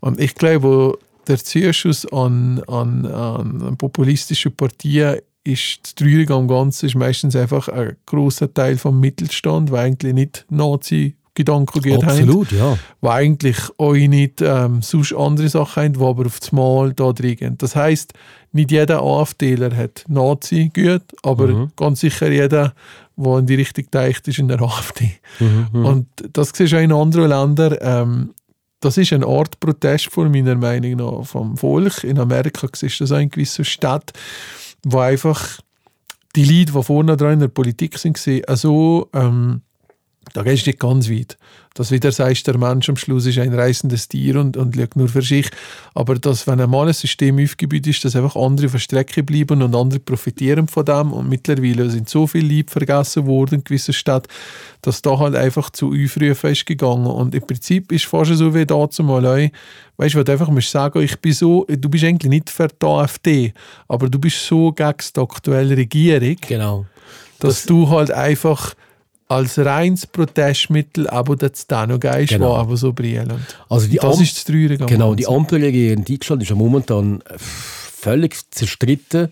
Und 0.00 0.20
ich 0.20 0.34
glaube, 0.34 0.98
der 1.26 1.38
Zuschuss 1.38 2.06
an, 2.12 2.62
an, 2.68 3.06
an 3.06 3.76
populistische 3.76 4.50
Partien 4.50 5.16
ist 5.44 5.80
das 5.82 5.94
Traurige 5.94 6.34
am 6.34 6.48
Ganzen 6.48 6.86
ist 6.86 6.94
meistens 6.96 7.36
einfach 7.36 7.68
ein 7.68 7.96
großer 8.06 8.52
Teil 8.52 8.78
vom 8.78 8.98
Mittelstand, 9.00 9.70
der 9.70 9.78
eigentlich 9.80 10.14
nicht 10.14 10.46
Nazi 10.48 11.16
Gedanken 11.36 11.84
haben. 11.84 12.04
Absolut, 12.04 12.52
ja. 12.52 12.78
die 13.02 13.08
eigentlich 13.08 13.56
euch 13.78 14.08
nicht 14.08 14.40
ähm, 14.40 14.82
sonst 14.82 15.12
andere 15.14 15.48
Sachen 15.48 15.82
haben, 15.82 15.92
die 15.94 16.00
aber 16.00 16.26
auf 16.26 16.38
das 16.38 16.52
Mal 16.52 16.92
da 16.92 17.12
drin 17.12 17.34
gehen. 17.36 17.58
Das 17.58 17.74
heisst, 17.74 18.12
nicht 18.52 18.70
jeder 18.70 19.02
AfDler 19.02 19.74
hat 19.76 20.04
Nazi 20.06 20.70
gut, 20.72 21.02
aber 21.24 21.48
Mhm. 21.48 21.72
ganz 21.76 22.00
sicher 22.00 22.30
jeder, 22.30 22.72
der 23.16 23.38
in 23.38 23.46
die 23.46 23.56
Richtung 23.56 23.84
deicht, 23.90 24.28
ist 24.28 24.38
in 24.38 24.46
der 24.46 24.60
AfD. 24.62 25.10
Mhm, 25.40 25.84
Und 25.84 26.06
das 26.32 26.52
siehst 26.54 26.72
du 26.72 26.76
auch 26.78 26.82
in 26.82 26.92
anderen 26.92 27.28
Ländern. 27.30 27.76
Ähm, 27.80 28.34
das 28.78 28.96
ist 28.96 29.12
eine 29.12 29.26
Art 29.26 29.58
Protest 29.58 30.12
von 30.12 30.30
meiner 30.30 30.54
Meinung 30.54 30.96
nach 30.98 31.26
vom 31.26 31.56
Volk. 31.56 32.04
In 32.04 32.18
Amerika 32.20 32.68
siehst 32.72 33.00
du 33.00 33.04
das 33.04 33.12
auch 33.12 33.18
in 33.18 33.30
gewissen 33.30 33.64
Städten, 33.64 34.12
wo 34.84 34.98
einfach 34.98 35.60
die 36.36 36.44
Leute, 36.44 36.72
die 36.72 36.82
vorne 36.82 37.16
dran 37.16 37.34
in 37.34 37.40
der 37.40 37.48
Politik 37.48 37.98
sind, 37.98 38.18
sehen, 38.18 38.44
also 38.46 39.08
ähm, 39.12 39.62
da 40.32 40.42
gehst 40.42 40.66
du 40.66 40.70
nicht 40.70 40.80
ganz 40.80 41.10
weit. 41.10 41.36
Dass 41.74 41.90
wieder 41.90 42.12
sagst, 42.12 42.46
der 42.46 42.56
Mensch 42.56 42.88
am 42.88 42.96
Schluss 42.96 43.26
ist 43.26 43.38
ein 43.38 43.52
reißendes 43.52 44.06
Tier 44.08 44.36
und, 44.38 44.56
und 44.56 44.76
schaut 44.76 44.94
nur 44.94 45.08
für 45.08 45.22
sich. 45.22 45.48
Aber 45.94 46.14
dass, 46.14 46.46
wenn 46.46 46.60
einmal 46.60 46.86
ein 46.86 46.94
System 46.94 47.42
aufgebaut 47.42 47.86
ist, 47.86 48.04
dass 48.04 48.14
einfach 48.14 48.36
andere 48.36 48.66
auf 48.66 48.72
der 48.72 48.78
Strecke 48.78 49.24
bleiben 49.24 49.60
und 49.60 49.74
andere 49.74 49.98
profitieren 49.98 50.68
von 50.68 50.84
dem. 50.84 51.12
Und 51.12 51.28
mittlerweile 51.28 51.90
sind 51.90 52.08
so 52.08 52.28
viele 52.28 52.46
Lieb 52.46 52.70
vergessen 52.70 53.26
worden 53.26 53.56
in 53.56 53.64
gewissen 53.64 53.92
Städten, 53.92 54.28
dass 54.82 55.02
da 55.02 55.18
halt 55.18 55.34
einfach 55.34 55.70
zu 55.70 55.88
Aufrufen 55.92 56.50
ist 56.50 56.64
gegangen. 56.64 57.06
Und 57.06 57.34
im 57.34 57.44
Prinzip 57.44 57.90
ist 57.90 58.04
fast 58.06 58.32
so 58.34 58.54
wie 58.54 58.66
da 58.66 58.88
zumal 58.88 59.26
auch, 59.26 59.50
weißt 59.96 60.14
du, 60.14 60.18
was 60.18 60.24
du 60.24 60.32
einfach 60.32 60.48
musst 60.48 60.70
sagen, 60.70 61.02
ich 61.02 61.18
bin 61.20 61.32
so, 61.32 61.66
du 61.68 61.88
bist 61.88 62.04
eigentlich 62.04 62.30
nicht 62.30 62.50
für 62.50 62.68
die 62.68 62.86
AfD, 62.86 63.52
aber 63.88 64.08
du 64.08 64.18
bist 64.18 64.46
so 64.46 64.70
gegen 64.72 64.94
die 65.16 65.20
aktuelle 65.20 65.76
Regierung, 65.76 66.36
Genau. 66.46 66.86
dass 67.40 67.64
du 67.64 67.88
halt 67.88 68.10
einfach 68.10 68.74
als 69.28 69.58
reines 69.58 70.06
Protestmittel 70.06 71.08
aber 71.08 71.36
das 71.36 71.66
da 71.66 71.86
noch 71.86 71.98
geil 72.00 72.26
Genau. 72.26 72.50
war, 72.52 72.58
aber 72.60 72.76
so 72.76 72.92
brillend. 72.92 73.32
Also 73.68 73.86
die 73.88 73.96
das 73.96 74.16
Am- 74.16 74.22
ist 74.22 74.36
das 74.36 74.44
Traurige 74.44 74.84
Genau, 74.86 75.14
die. 75.14 75.26
Ampelregierung 75.26 75.98
in 75.98 76.04
Deutschland 76.04 76.42
ist 76.42 76.50
ja 76.50 76.54
momentan 76.56 77.22
völlig 77.38 78.36
zerstritten. 78.50 79.30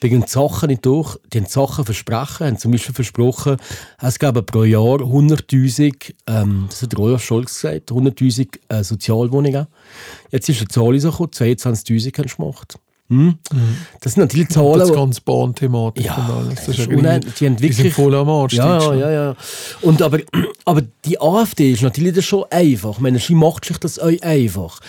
Bringen 0.00 0.24
Sachen 0.26 0.68
nicht 0.70 0.86
durch. 0.86 1.18
Die 1.32 1.38
haben 1.38 1.46
Sachen 1.46 1.84
versprechen, 1.84 2.46
haben 2.46 2.58
zum 2.58 2.72
Beispiel 2.72 2.94
versprochen, 2.94 3.58
es 4.00 4.18
gäbe 4.18 4.42
pro 4.42 4.64
Jahr 4.64 5.00
100'000, 5.02 6.14
ähm, 6.26 6.66
das 6.70 6.80
hat 6.82 6.96
Rolf 6.96 7.22
Scholz 7.22 7.54
gesagt, 7.60 7.90
100'000 7.92 8.48
äh, 8.68 8.82
Sozialwohnungen. 8.82 9.66
Jetzt 10.30 10.48
ist 10.48 10.60
eine 10.60 10.68
Zahl 10.68 10.94
rausgekommen, 10.94 11.30
22'000 11.32 11.64
haben 12.18 12.28
sie 12.28 12.34
gemacht. 12.36 12.78
Hm? 13.14 13.38
Das 14.00 14.14
sind 14.14 14.22
natürlich 14.22 14.48
Zahlen, 14.48 14.78
das 14.80 14.92
ganze 14.92 15.20
Bahnthematik 15.20 16.04
Ja, 16.04 16.14
und 16.16 16.30
alles. 16.46 16.54
das 16.56 16.66
Das 16.66 16.78
ist 16.78 16.86
ist 16.86 16.88
unheimlich. 16.88 17.34
Die 17.34 17.72
sind 17.72 17.92
voll 17.92 18.14
am 18.14 18.28
Arsch. 18.28 18.54
Ja, 18.54 18.94
ja, 18.94 19.10
ja. 19.10 19.36
Und 19.82 20.02
aber, 20.02 20.18
aber 20.64 20.82
die 21.04 21.20
AfD 21.20 21.72
ist 21.72 21.82
natürlich 21.82 22.14
das 22.14 22.24
schon 22.24 22.44
einfach. 22.50 22.92
Ich 22.96 23.00
meine, 23.00 23.18
sie 23.18 23.34
macht 23.34 23.64
sich 23.64 23.78
das 23.78 23.98
auch 23.98 24.10
einfach. 24.22 24.80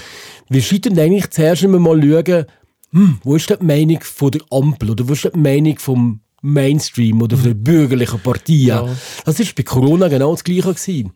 Wir 0.50 0.62
sollten 0.62 0.98
eigentlich 1.00 1.30
zuerst 1.30 1.64
immer 1.64 1.80
mal 1.80 2.02
schauen, 2.02 2.46
hm, 2.92 3.18
wo 3.24 3.36
ist 3.36 3.50
die 3.50 3.64
Meinung 3.64 4.00
von 4.02 4.32
der 4.32 4.42
Ampel 4.52 4.92
oder 4.92 5.08
wo 5.08 5.14
ist 5.14 5.30
die 5.34 5.38
Meinung 5.38 5.78
vom 5.80 6.20
Mainstream 6.42 7.22
oder 7.24 7.38
von 7.38 7.48
der 7.48 7.54
bürgerlichen 7.56 8.20
Partei. 8.20 8.54
Ja. 8.54 8.88
Das 9.26 9.40
war 9.40 9.46
bei 9.56 9.64
Corona 9.64 10.08
genau 10.08 10.32
das 10.32 10.44
Gleiche. 10.44 10.74
Gewesen. 10.74 11.12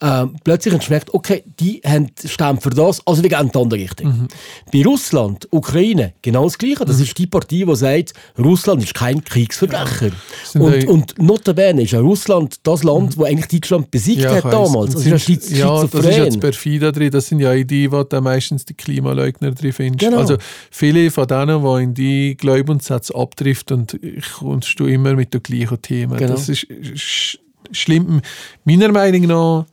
Ähm, 0.00 0.36
plötzlich 0.44 0.74
sie 0.74 0.80
gemerkt, 0.80 1.14
okay, 1.14 1.44
die 1.60 1.80
haben 1.86 2.08
stimmen 2.24 2.60
für 2.60 2.70
das, 2.70 3.00
also 3.06 3.22
wir 3.22 3.30
gehen 3.30 3.40
in 3.40 3.48
die 3.50 3.58
andere 3.58 3.80
Richtung. 3.80 4.06
Mhm. 4.08 4.28
Bei 4.72 4.82
Russland, 4.82 5.48
Ukraine, 5.50 6.14
genau 6.20 6.44
das 6.44 6.58
Gleiche. 6.58 6.84
Das 6.84 7.00
ist 7.00 7.16
die 7.16 7.26
Partei, 7.26 7.64
die 7.64 7.76
sagt, 7.76 8.12
Russland 8.38 8.82
ist 8.82 8.94
kein 8.94 9.22
Kriegsverbrecher. 9.24 10.10
Sind 10.44 10.60
Und, 10.62 10.88
und 10.88 11.18
notabene 11.22 11.82
ist 11.82 11.92
ja 11.92 12.00
Russland 12.00 12.56
das 12.64 12.82
Land, 12.82 13.16
wo 13.16 13.24
eigentlich 13.24 13.48
Deutschland 13.48 13.90
besiegt 13.90 14.22
Ja, 14.22 14.34
hat 14.34 14.44
damals. 14.44 14.96
Also 14.96 14.98
ist 14.98 15.06
ja 15.06 15.18
sind- 15.18 15.50
ja, 15.58 15.66
das 15.66 15.84
ist 15.84 15.90
schizophren. 15.92 16.24
jetzt 16.24 16.40
perfide 16.40 16.92
drin. 16.92 17.10
Das 17.10 17.26
sind 17.26 17.40
ja 17.40 17.54
die, 17.54 17.64
die 17.64 17.88
dann 18.08 18.24
meistens 18.24 18.64
die 18.64 18.74
Klimaleugner 18.74 19.52
drin 19.52 19.72
findest. 19.72 20.00
Genau. 20.00 20.18
Also 20.18 20.36
viele 20.70 21.10
von 21.10 21.26
denen, 21.26 21.62
die 21.62 21.82
in 21.82 21.94
die 21.94 22.36
Glaubenssätze 22.36 23.14
abtrifft 23.14 23.72
und 23.72 23.98
kommst 24.38 24.78
du 24.78 24.86
immer 24.86 25.14
mit 25.14 25.32
den 25.32 25.42
gleichen 25.42 25.80
Themen. 25.80 26.16
Genau. 26.18 26.32
Das 26.32 26.48
ist 26.48 26.66
sch 26.96 27.38
schlimm. 27.72 28.20
Meiner 28.64 28.92
Meinung 28.92 29.22
nach, 29.22 29.66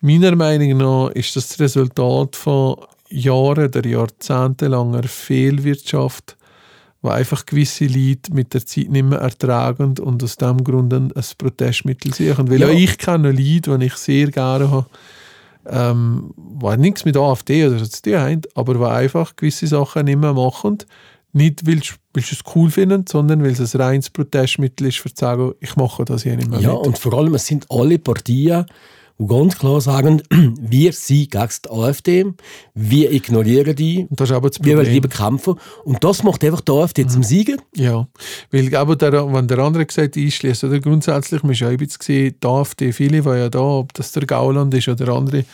meiner 0.00 0.36
Meinung 0.36 0.76
nach 0.78 1.10
ist 1.10 1.34
das 1.36 1.48
das 1.48 1.60
Resultat 1.60 2.36
von 2.36 2.76
Jahren 3.08 3.66
oder 3.66 3.86
jahrzehntelanger 3.86 5.04
Fehlwirtschaft, 5.04 6.36
wo 7.02 7.08
einfach 7.10 7.46
gewisse 7.46 7.86
Leute 7.86 8.32
mit 8.34 8.52
der 8.54 8.66
Zeit 8.66 8.88
nicht 8.90 9.04
mehr 9.04 9.18
ertragen 9.20 9.94
und 10.00 10.22
aus 10.22 10.36
dem 10.36 10.62
Grund 10.64 10.92
ein 10.92 11.12
Protestmittel 11.38 12.12
suchen. 12.12 12.50
Weil 12.50 12.60
Ja. 12.60 12.66
auch 12.68 12.72
ich 12.72 12.98
kenne 12.98 13.30
Leute, 13.30 13.78
die 13.78 13.86
ich 13.86 13.94
sehr 13.94 14.30
gerne 14.30 14.70
habe, 14.70 14.86
ähm, 15.68 16.32
die 16.36 16.76
nichts 16.78 17.04
mit 17.04 17.16
AfD 17.16 17.66
oder 17.66 17.78
so 17.78 17.86
zu 17.86 18.02
tun 18.02 18.16
haben, 18.18 18.42
aber 18.54 18.74
die 18.74 18.84
einfach 18.84 19.34
gewisse 19.36 19.66
Sachen 19.66 20.04
nicht 20.04 20.18
mehr 20.18 20.32
machen. 20.32 20.78
Nicht, 21.32 21.66
weil 21.66 21.82
sie 21.82 21.90
weil 22.14 22.22
sie 22.24 22.34
es 22.34 22.42
cool 22.54 22.70
finden, 22.70 23.04
sondern 23.06 23.42
weil 23.42 23.50
es 23.50 23.74
ein 23.74 23.80
reines 23.80 24.08
Protestmittel 24.08 24.86
ist, 24.86 24.98
für 24.98 25.12
zu 25.12 25.20
sagen, 25.20 25.52
ich 25.60 25.76
mache 25.76 26.04
das 26.06 26.22
hier 26.22 26.34
nicht 26.36 26.48
mehr 26.48 26.60
Ja, 26.60 26.72
mit. 26.72 26.86
und 26.86 26.98
vor 26.98 27.12
allem, 27.14 27.34
es 27.34 27.46
sind 27.46 27.66
alle 27.70 27.98
Parteien, 27.98 28.64
die 29.18 29.26
ganz 29.26 29.58
klar 29.58 29.80
sagen, 29.80 30.22
wir 30.60 30.92
sind 30.92 31.30
gegen 31.30 31.48
die 31.64 31.70
AfD, 31.70 32.26
wir 32.74 33.12
ignorieren 33.12 33.74
die, 33.74 34.06
Und 34.10 34.20
das 34.20 34.30
ist 34.30 34.36
aber 34.36 34.50
das 34.50 34.62
wir 34.62 34.76
wollen 34.76 34.92
lieber 34.92 35.08
kämpfen. 35.08 35.54
Und 35.84 36.04
das 36.04 36.22
macht 36.22 36.44
einfach 36.44 36.60
die 36.60 36.72
AfD 36.72 37.06
zum 37.06 37.22
Sieger. 37.22 37.56
Ja, 37.74 38.06
weil 38.50 38.74
aber 38.74 38.96
der, 38.96 39.32
wenn 39.32 39.48
der 39.48 39.58
andere 39.58 39.86
gesagt 39.86 40.16
einschließt, 40.16 40.64
oder 40.64 40.80
grundsätzlich, 40.80 41.42
man 41.42 41.52
ist 41.52 41.60
ja 41.60 41.68
ein 41.68 41.76
bisschen 41.78 42.34
die 42.42 42.46
AfD, 42.46 42.92
viele, 42.92 43.22
die 43.22 43.28
ja 43.28 43.48
da, 43.48 43.60
ob 43.60 43.94
das 43.94 44.12
der 44.12 44.26
Gauland 44.26 44.74
ist 44.74 44.88
oder 44.88 45.14
andere, 45.14 45.44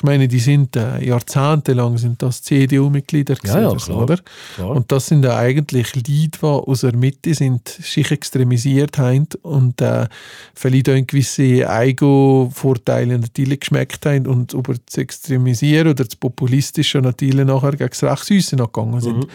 ich 0.00 0.04
meine, 0.04 0.28
die 0.28 0.38
sind 0.38 0.76
äh, 0.76 1.04
jahrzehntelang 1.04 1.98
sind 1.98 2.22
das 2.22 2.42
CDU-Mitglieder 2.42 3.36
Ja, 3.44 3.60
ja, 3.60 3.74
klar. 3.74 4.02
oder? 4.02 4.18
Klar. 4.54 4.70
Und 4.70 4.90
das 4.90 5.08
sind 5.08 5.26
ja 5.26 5.36
eigentlich 5.36 5.94
Leute, 5.94 6.06
die 6.08 6.30
aus 6.42 6.80
der 6.80 6.96
Mitte 6.96 7.34
sind, 7.34 7.68
sich 7.68 8.10
extremisiert 8.10 8.96
haben 8.96 9.28
und 9.42 9.78
äh, 9.82 10.06
vielleicht 10.54 10.88
auch 10.88 11.06
gewisse 11.06 11.66
Ego-Vorteile 11.68 13.18
natürlich 13.18 13.60
geschmeckt 13.60 14.06
haben 14.06 14.26
und 14.26 14.54
über 14.54 14.72
das 14.86 14.96
Extremisieren 14.96 15.88
oder 15.88 16.04
das 16.04 16.16
Populistische 16.16 17.02
natürlich 17.02 17.44
nachher 17.44 17.72
gegen 17.72 17.90
das 17.90 18.02
Rechtshäuschen 18.02 18.58
gegangen 18.58 19.02
sind. 19.02 19.26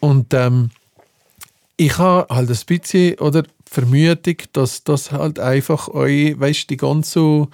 Und 0.00 0.32
ähm, 0.32 0.70
ich 1.76 1.98
habe 1.98 2.32
halt 2.34 2.50
ein 2.50 2.58
bisschen 2.66 3.18
oder 3.18 3.42
Vermutung, 3.68 4.36
dass 4.52 4.84
das 4.84 5.10
halt 5.10 5.38
einfach 5.40 5.88
euch, 5.88 6.38
weißt 6.38 6.70
die 6.70 6.76
ganze 6.76 7.48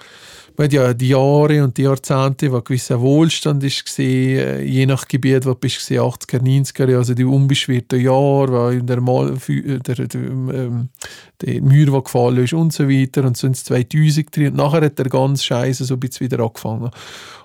ja 0.73 0.93
die 0.93 1.09
Jahre 1.09 1.63
und 1.63 1.77
die 1.77 1.83
Jahrzehnte, 1.83 2.51
wo 2.51 2.61
gewisser 2.61 3.01
Wohlstand 3.01 3.63
ist 3.63 3.97
äh, 3.97 4.61
je 4.61 4.85
nach 4.85 5.07
Gebiet, 5.07 5.45
wo 5.45 5.51
du 5.51 5.55
bist 5.55 5.77
gesehen, 5.77 6.01
80er, 6.01 6.39
90er, 6.39 6.87
Jahre, 6.87 6.97
also 6.97 7.13
die 7.15 7.23
unbeschwerten 7.23 7.99
Jahre, 7.99 8.51
wo 8.51 8.69
in 8.69 8.85
der 8.85 9.01
Mal 9.01 9.35
der, 9.47 9.79
der, 9.79 10.21
ähm, 10.21 10.89
die 11.41 11.61
Mauer, 11.61 11.99
die 11.99 12.03
gefallen 12.03 12.43
ist 12.43 12.53
und 12.53 12.73
so 12.73 12.87
weiter 12.87 13.23
und 13.23 13.37
so 13.37 13.47
ins 13.47 13.63
2000 13.63 14.35
drin. 14.35 14.47
Und 14.49 14.57
nachher 14.57 14.81
hat 14.81 14.99
der 14.99 15.09
ganze 15.09 15.43
Scheiße 15.43 15.85
so 15.85 15.95
ein 15.95 15.99
bisschen 15.99 16.29
wieder 16.29 16.43
angefangen. 16.43 16.91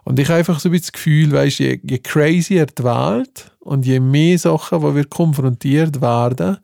Und 0.04 0.18
ich 0.18 0.28
habe 0.28 0.38
einfach 0.38 0.60
so 0.60 0.68
ein 0.68 0.72
bisschen 0.72 0.86
das 0.86 0.92
Gefühl, 0.92 1.32
weißt, 1.32 1.58
je, 1.60 1.80
je 1.82 1.98
crazier 1.98 2.66
die 2.66 2.84
Welt 2.84 3.50
und 3.66 3.84
je 3.84 3.98
mehr 3.98 4.38
Sachen, 4.38 4.82
wo 4.82 4.94
wir 4.94 5.04
konfrontiert 5.04 6.00
werden, 6.00 6.58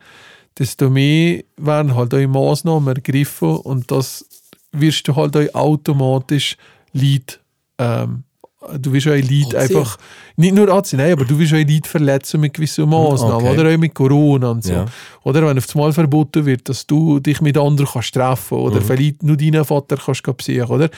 desto 0.56 0.88
mehr 0.88 1.42
werden 1.56 1.94
halt 1.96 2.14
auch 2.14 2.26
Maßnahmen 2.26 2.94
ergriffen 2.94 3.56
und 3.56 3.90
das 3.90 4.24
wirst 4.70 5.08
du 5.08 5.16
halt 5.16 5.36
auch 5.36 5.54
automatisch 5.54 6.56
Leid, 6.92 7.40
ähm, 7.78 8.24
du 8.79 8.92
wirst 8.92 9.07
auch 9.09 9.11
Leid 9.12 9.22
Anziehen. 9.55 9.57
einfach, 9.59 9.98
nicht 10.37 10.55
nur 10.55 10.68
anziehen, 10.72 10.98
nein, 10.98 11.12
aber 11.12 11.25
du 11.25 11.38
wirst 11.38 11.53
auch 11.53 11.57
Leid 11.59 11.87
verletzen 11.87 12.40
mit 12.40 12.55
gewissen 12.55 12.88
Maßnahmen 12.88 13.46
Okay. 13.48 13.61
oder 13.61 13.75
auch 13.75 13.79
mit 13.79 13.94
Corona 13.94 14.51
und 14.51 14.64
so. 14.64 14.72
Ja. 14.72 14.87
Oder 15.25 15.46
wenn 15.46 15.59
auf 15.59 15.66
einmal 15.75 15.92
verboten 15.92 16.46
wird, 16.46 16.68
dass 16.68 16.87
du 16.87 17.18
dich 17.20 17.40
mit 17.40 17.57
anderen 17.59 17.88
kannst 17.92 18.14
treffen 18.14 18.59
oder 18.59 18.81
Mhm. 18.81 18.85
vielleicht 18.85 19.22
nur 19.22 19.37
deinen 19.37 19.64
Vater 19.64 19.96
kannst 19.96 20.22
besuchen, 20.22 20.62
oder? 20.70 20.88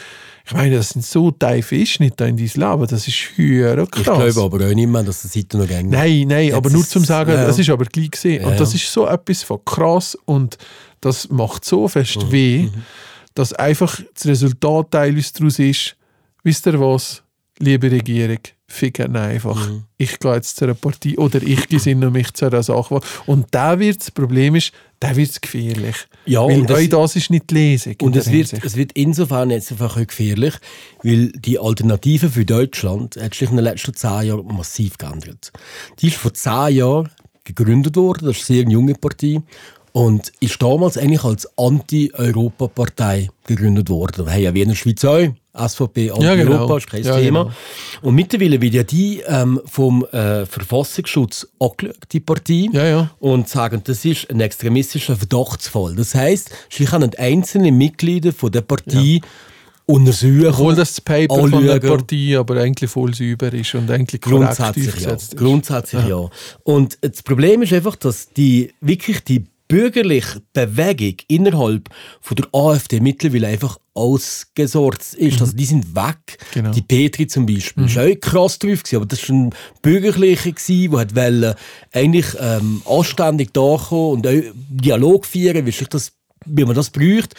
Ich 0.46 0.52
meine, 0.52 0.76
das 0.76 0.90
sind 0.90 1.04
so 1.04 1.30
tiefe 1.30 1.74
Einschnitte 1.76 2.24
in 2.26 2.36
dein 2.36 2.46
Leben, 2.46 2.86
das 2.86 3.08
ist 3.08 3.30
höher 3.36 3.86
krass. 3.86 3.98
Ich 4.28 4.34
glaube 4.34 4.56
aber 4.56 4.66
auch 4.70 4.74
nicht 4.74 4.88
mehr, 4.88 5.02
dass 5.02 5.22
das 5.22 5.34
heute 5.34 5.56
noch 5.56 5.66
gängig 5.66 5.90
Nein, 5.90 6.26
nein, 6.28 6.44
Jetzt 6.46 6.54
aber 6.54 6.68
nur 6.70 6.84
zum 6.84 7.02
Sagen, 7.04 7.30
ja. 7.32 7.46
das 7.46 7.58
ist 7.58 7.70
aber 7.70 7.86
gleich 7.86 8.10
gesehen. 8.10 8.42
Ja, 8.42 8.48
und 8.48 8.60
das 8.60 8.72
ja. 8.72 8.76
ist 8.76 8.92
so 8.92 9.06
etwas 9.06 9.42
von 9.42 9.58
krass 9.64 10.18
und 10.26 10.58
das 11.00 11.28
macht 11.30 11.64
so 11.64 11.88
fest 11.88 12.18
Mhm. 12.26 12.32
weh, 12.32 12.68
dass 13.34 13.52
einfach 13.54 13.98
das 14.14 14.26
Resultat 14.26 14.90
teilweise 14.90 15.32
daraus 15.38 15.58
ist, 15.58 15.96
wisst 16.44 16.66
ihr 16.66 16.78
was, 16.78 17.22
liebe 17.58 17.90
Regierung, 17.90 18.38
ficken 18.66 19.14
einfach. 19.16 19.68
Mhm. 19.68 19.84
Ich 19.98 20.18
gehe 20.18 20.34
jetzt 20.34 20.56
zu 20.56 20.64
einer 20.64 20.74
Partei 20.74 21.16
oder 21.16 21.40
ich 21.42 21.68
gesinne 21.68 22.10
mich 22.10 22.32
zu 22.34 22.46
einer 22.46 22.62
Sache. 22.62 23.00
Und 23.26 23.46
da 23.52 23.78
wird 23.78 24.00
das 24.00 24.10
Problem 24.10 24.54
ist, 24.56 24.72
da 25.00 25.14
wird 25.14 25.30
es 25.30 25.40
gefährlich. 25.40 25.94
Ja, 26.26 26.40
Weil 26.46 26.60
und 26.62 26.70
das- 26.70 26.88
das 26.88 27.16
ist 27.16 27.30
nicht 27.30 27.50
die 27.50 27.54
Lesung. 27.54 27.94
Und 28.02 28.16
es 28.16 28.26
wird, 28.32 28.48
Hinsicht. 28.48 28.64
es 28.64 28.76
wird 28.76 28.92
insofern 28.94 29.50
jetzt 29.50 29.70
einfach 29.70 29.96
gefährlich, 30.04 30.54
weil 31.02 31.28
die 31.32 31.58
Alternative 31.58 32.28
für 32.30 32.44
Deutschland 32.44 33.16
hat 33.20 33.34
sich 33.34 33.50
in 33.50 33.56
den 33.56 33.64
letzten 33.64 33.94
zehn 33.94 34.22
Jahren 34.22 34.46
massiv 34.46 34.98
geändert. 34.98 35.52
Die 36.00 36.08
ist 36.08 36.16
vor 36.16 36.32
zehn 36.34 36.74
Jahren 36.76 37.10
gegründet 37.44 37.96
worden, 37.96 38.26
das 38.26 38.38
ist 38.38 38.50
eine 38.50 38.60
sehr 38.62 38.70
junge 38.70 38.94
Partei, 38.94 39.40
und 39.92 40.32
ist 40.40 40.60
damals 40.60 40.96
eigentlich 40.98 41.22
als 41.22 41.46
Anti-Europa-Partei 42.28 43.28
gegründet 43.46 43.90
worden. 43.90 44.26
Wir 44.26 44.32
haben 44.32 44.42
ja 44.42 44.54
wie 44.54 44.62
in 44.62 44.68
der 44.70 44.76
Schweiz 44.76 45.04
auch 45.04 45.28
SVP 45.56 46.06
Ja, 46.06 46.34
genau. 46.34 46.52
Europa, 46.52 46.78
ist 46.78 46.90
kein 46.90 47.02
Ja, 47.04 47.18
Thema. 47.18 47.44
genau. 47.44 47.54
Und 48.02 48.14
mittlerweile 48.14 48.60
wird 48.60 48.74
ja 48.74 48.82
die 48.82 49.20
ähm, 49.26 49.60
vom 49.66 50.04
äh, 50.06 50.44
Verfassungsschutz 50.46 51.46
angeschaut, 51.60 51.96
die 52.12 52.20
Partei, 52.20 52.68
Ja, 52.72 52.84
ja. 52.86 53.10
und 53.20 53.48
sagen, 53.48 53.80
das 53.84 54.04
ist 54.04 54.30
ein 54.30 54.40
extremistischer 54.40 55.16
Verdachtsfall. 55.16 55.94
Das 55.94 56.14
heisst, 56.14 56.50
sie 56.70 56.84
können 56.84 57.12
einzelne 57.16 57.72
Mitglieder 57.72 58.32
von 58.32 58.50
der 58.50 58.62
Partei 58.62 59.20
untersuchen. 59.86 60.46
Obwohl 60.48 60.74
das 60.74 60.94
das 60.94 61.00
Paper 61.00 61.34
von 61.34 61.50
der 61.50 61.74
anschauen. 61.74 61.98
Partei 61.98 62.38
aber 62.38 62.56
eigentlich 62.60 62.90
voll 62.90 63.14
sauber 63.14 63.52
ist 63.52 63.74
und 63.74 63.90
eigentlich 63.90 64.20
korrekt 64.20 64.56
Grundsätzlich 64.56 65.00
ja. 65.04 65.10
ist. 65.12 65.36
Grundsätzlich 65.36 66.06
ja. 66.06 66.28
Und 66.62 66.98
das 67.00 67.22
Problem 67.22 67.62
ist 67.62 67.72
einfach, 67.72 67.96
dass 67.96 68.30
die 68.30 68.72
wirklich 68.80 69.22
die 69.24 69.44
bürgerliche 69.74 70.40
Bewegung 70.52 71.16
innerhalb 71.26 71.88
von 72.20 72.36
der 72.36 72.46
AfD 72.52 73.00
mittlerweile 73.00 73.48
einfach 73.48 73.78
ausgesorgt 73.94 75.14
ist. 75.14 75.40
Also 75.40 75.56
die 75.56 75.64
sind 75.64 75.94
weg. 75.96 76.38
Genau. 76.52 76.70
Die 76.70 76.82
Petri 76.82 77.26
zum 77.26 77.46
Beispiel. 77.46 77.84
Mhm. 77.84 77.94
war 77.96 78.04
auch 78.04 78.20
krass 78.20 78.58
drauf, 78.58 78.80
aber 78.94 79.06
das 79.06 79.28
war 79.28 79.36
ein 79.36 79.50
Bürgerlicher, 79.82 80.52
der 80.52 81.00
hat 81.00 81.14
wollte, 81.16 81.56
eigentlich 81.92 82.26
ähm, 82.40 82.82
anständig 82.84 83.52
da 83.52 83.60
und 83.60 84.26
auch 84.26 84.42
Dialog 84.68 85.26
führen, 85.26 85.66
wie, 85.66 85.74
das, 85.90 86.12
wie 86.46 86.64
man 86.64 86.74
das 86.76 86.90
braucht. 86.90 87.34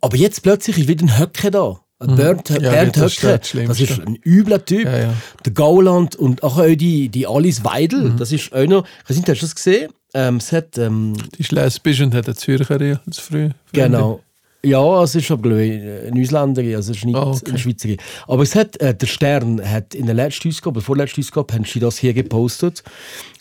Aber 0.00 0.16
jetzt 0.16 0.42
plötzlich 0.42 0.78
ist 0.78 0.88
wieder 0.88 1.04
ein 1.04 1.18
Höcke 1.18 1.50
da. 1.50 1.80
Ein 1.98 2.16
Bernd, 2.16 2.48
Ja, 2.50 2.58
Bernd 2.58 2.96
das 2.96 3.12
ist 3.12 3.22
Höcke, 3.22 3.66
das 3.66 3.78
das 3.78 3.80
ist 3.80 4.00
ein 4.06 4.16
übler 4.24 4.64
Typ. 4.64 4.84
Ja, 4.84 4.98
ja. 4.98 5.14
Der 5.44 5.52
Gauland 5.52 6.16
und 6.16 6.42
auch, 6.42 6.60
die, 6.66 7.08
die 7.08 7.26
Alice 7.26 7.62
Weidel, 7.64 8.10
Mhm. 8.10 8.16
das 8.16 8.32
ist 8.32 8.52
auch 8.52 8.66
noch, 8.66 8.84
ich 9.04 9.10
weiß 9.10 9.16
nicht, 9.18 9.28
hast 9.28 9.40
du 9.40 9.46
das 9.46 9.54
gesehen? 9.54 9.90
Ähm, 10.14 10.36
es 10.36 10.52
hat, 10.52 10.78
ähm, 10.78 11.14
Die 11.36 11.40
ist 11.42 11.52
lesbisch 11.52 12.00
und 12.00 12.14
hat 12.14 12.26
eine 12.26 12.34
Zürcherin 12.36 12.98
als 13.06 13.18
früh. 13.18 13.50
genau. 13.72 14.20
Ja, 14.62 15.02
es 15.02 15.14
ist 15.14 15.30
aber 15.30 15.42
glaube 15.42 15.62
ich, 15.64 15.82
eine 16.10 16.22
Ausländerin, 16.22 16.74
also 16.76 16.92
es 16.92 16.96
ist 16.98 17.04
nicht 17.04 17.16
Ah, 17.16 17.24
okay. 17.26 17.50
eine 17.50 17.58
Schweizerin. 17.58 17.98
Aber 18.26 18.42
es 18.44 18.54
hat, 18.54 18.78
äh, 18.78 18.94
der 18.94 19.06
Stern 19.06 19.60
hat 19.62 19.94
in 19.94 20.06
der 20.06 20.14
letzten 20.14 20.48
Ausgabe, 20.48 20.80
vorletzten 20.80 21.20
Ausgabe, 21.20 21.52
haben 21.52 21.64
sie 21.66 21.80
das 21.80 21.98
hier 21.98 22.14
gepostet. 22.14 22.82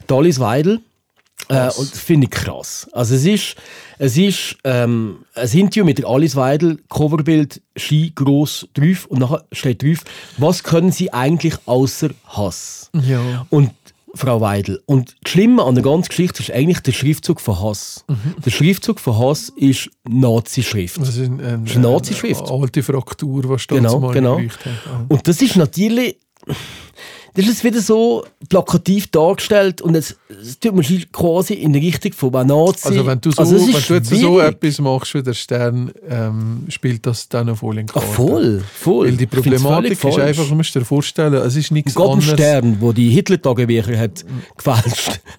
Die 0.09 0.13
Alice 0.13 0.39
Weidel. 0.41 0.81
Äh, 1.47 1.69
und 1.77 1.91
das 1.93 1.99
finde 1.99 2.25
ich 2.25 2.31
krass. 2.31 2.89
Also 2.91 3.15
es 3.15 3.25
ist, 3.25 3.55
es 3.99 4.17
ist 4.17 4.57
ähm, 4.65 5.19
ein 5.35 5.49
Interview 5.49 5.85
mit 5.85 5.99
der 5.99 6.07
Alice 6.07 6.35
Weidel, 6.35 6.79
Coverbild, 6.89 7.61
Ski 7.77 8.11
groß 8.13 8.67
drauf 8.73 9.05
und 9.05 9.19
nachher 9.19 9.45
steht 9.53 9.81
drauf, 9.81 9.99
was 10.37 10.61
können 10.63 10.91
sie 10.91 11.13
eigentlich 11.13 11.55
außer 11.65 12.09
Hass? 12.27 12.89
Ja. 12.93 13.45
Und 13.49 13.71
Frau 14.15 14.41
Weidel. 14.41 14.81
Und 14.85 15.15
das 15.23 15.31
Schlimme 15.31 15.63
an 15.63 15.73
der 15.75 15.83
ganzen 15.83 16.09
Geschichte 16.09 16.43
ist 16.43 16.51
eigentlich 16.51 16.81
der 16.81 16.91
Schriftzug 16.91 17.41
von 17.41 17.59
Hass. 17.59 18.05
Mhm. 18.07 18.35
Der 18.45 18.51
Schriftzug 18.51 18.99
von 18.99 19.17
Hass 19.17 19.49
ist 19.55 19.89
Nazi-Schrift. 20.07 21.01
Das 21.01 21.09
ist, 21.09 21.19
ein, 21.19 21.41
ein, 21.41 21.65
ist 21.65 21.75
eine 21.75 21.87
Nazi-Schrift. 21.87 22.41
Eine 22.41 22.61
alte 22.61 22.83
Fraktur, 22.83 23.41
die 23.41 23.67
Genau, 23.75 23.99
genau. 24.11 24.39
hat. 24.39 24.49
Ah. 24.85 25.05
Und 25.09 25.27
das 25.27 25.41
ist 25.41 25.55
natürlich. 25.55 26.17
Das 27.35 27.47
ist 27.47 27.63
wieder 27.63 27.81
so 27.81 28.25
plakativ 28.47 29.07
dargestellt 29.07 29.81
und 29.81 29.95
jetzt 29.95 30.15
es 30.29 30.59
tut 30.59 30.75
man 30.75 30.85
quasi 31.11 31.55
in 31.55 31.73
die 31.73 31.79
Richtung 31.79 32.13
von 32.13 32.35
einem 32.35 32.49
Nazi. 32.49 32.87
Also 32.89 33.05
wenn 33.07 33.19
du, 33.21 33.31
so, 33.31 33.41
Also 33.41 33.55
wenn 33.55 33.81
du 33.87 33.93
jetzt 33.95 34.09
so 34.09 34.39
etwas 34.39 34.79
machst 34.79 35.13
wie 35.15 35.23
der 35.23 35.33
Stern, 35.33 35.91
ähm, 36.07 36.65
spielt 36.69 37.05
das 37.07 37.27
dann 37.29 37.47
noch 37.47 37.57
voll 37.57 37.79
in 37.79 37.87
Karten. 37.87 38.07
voll, 38.13 38.63
voll. 38.75 39.07
Weil 39.07 39.17
die 39.17 39.25
Problematik 39.25 39.93
ist 39.93 40.01
falsch. 40.01 40.17
einfach, 40.19 40.47
du 40.47 40.55
musst 40.55 40.75
dir 40.75 40.85
vorstellen, 40.85 41.33
es 41.33 41.55
ist 41.55 41.71
nichts 41.71 41.95
Gott 41.95 42.07
ein 42.09 42.13
anderes. 42.19 42.33
Stern, 42.33 42.77
wo 42.79 42.91
die 42.91 43.09
Hitler-Tagebücher 43.09 43.97
hat 43.97 44.23
gefälscht. 44.57 45.19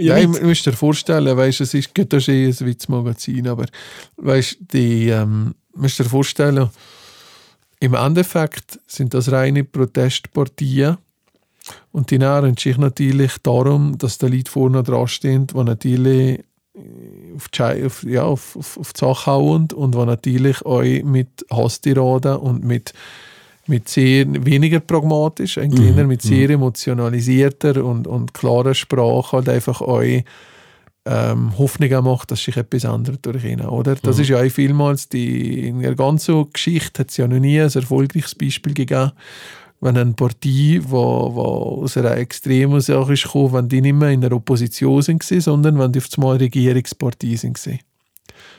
Ja, 0.00 0.14
mit- 0.14 0.40
du 0.40 0.46
musst 0.46 0.64
dir 0.64 0.72
vorstellen, 0.74 1.36
weißt, 1.36 1.60
es 1.60 1.74
ist, 1.74 1.90
das 1.92 2.22
ist 2.22 2.28
eh 2.28 2.46
ein 2.46 2.60
Witzmagazin, 2.60 3.48
aber 3.48 3.66
weißt, 4.16 4.58
die, 4.72 5.08
ähm, 5.08 5.56
musst 5.74 5.98
dir 5.98 6.04
vorstellen, 6.04 6.70
im 7.80 7.94
Endeffekt 7.94 8.78
sind 8.86 9.12
das 9.12 9.32
reine 9.32 9.64
Protestparteien 9.64 10.98
und 11.92 12.10
die 12.10 12.18
nähren 12.18 12.56
sich 12.56 12.78
natürlich 12.78 13.38
darum, 13.42 13.98
dass 13.98 14.18
die 14.18 14.26
Leute 14.26 14.50
vorne 14.50 14.82
dran 14.82 15.08
stehen, 15.08 15.46
die 15.46 15.64
natürlich 15.64 16.40
äh, 16.74 17.34
auf 17.36 17.48
die, 17.48 17.84
auf, 17.84 18.02
ja, 18.04 18.22
auf, 18.24 18.56
auf, 18.56 18.78
auf 18.78 18.92
die 18.92 19.00
Sache 19.00 19.30
hauen 19.30 19.68
und 19.74 19.94
die 19.94 20.04
natürlich 20.04 20.64
euch 20.64 21.04
mit 21.04 21.46
Hasstiraden 21.50 22.36
und 22.36 22.64
mit 22.64 22.92
mit 23.68 23.88
sehr 23.88 24.26
weniger 24.46 24.80
pragmatisch, 24.80 25.58
eigentlich 25.58 25.94
eher 25.94 26.06
mit 26.06 26.22
sehr 26.22 26.48
emotionalisierter 26.48 27.84
und, 27.84 28.06
und 28.06 28.32
klarer 28.32 28.74
Sprache 28.74 29.36
halt 29.36 29.48
einfach 29.50 29.82
euch 29.82 30.24
ähm, 31.04 31.56
Hoffnung 31.58 32.04
macht, 32.04 32.30
dass 32.30 32.42
sich 32.42 32.56
etwas 32.56 32.84
ändert 32.84 33.24
durch 33.24 33.44
ihn, 33.44 33.60
oder? 33.60 33.96
Das 33.96 34.18
ist 34.18 34.28
ja 34.28 34.40
auch 34.40 34.50
vielmals 34.50 35.08
die, 35.08 35.68
in 35.68 35.80
der 35.80 35.94
ganzen 35.94 36.50
Geschichte 36.52 37.00
hat 37.00 37.10
es 37.10 37.16
ja 37.16 37.26
noch 37.26 37.38
nie 37.38 37.60
ein 37.60 37.70
erfolgreiches 37.72 38.34
Beispiel 38.34 38.74
gegeben, 38.74 39.12
wenn 39.80 39.96
eine 39.96 40.12
Partei, 40.12 40.80
wo 40.82 40.98
aus 41.82 41.96
einer 41.96 42.16
extremen 42.16 42.80
Sache 42.80 43.12
ist 43.12 43.24
gekommen, 43.24 43.52
wenn 43.52 43.68
die 43.68 43.80
nicht 43.80 43.94
mehr 43.94 44.10
in 44.10 44.20
der 44.20 44.32
Opposition 44.32 45.02
sind, 45.02 45.22
sondern 45.22 45.78
wenn 45.78 45.92
die 45.92 46.00
auf 46.00 46.08
einmal 46.16 46.36
Regierungspartei 46.36 47.36
sind. 47.36 47.60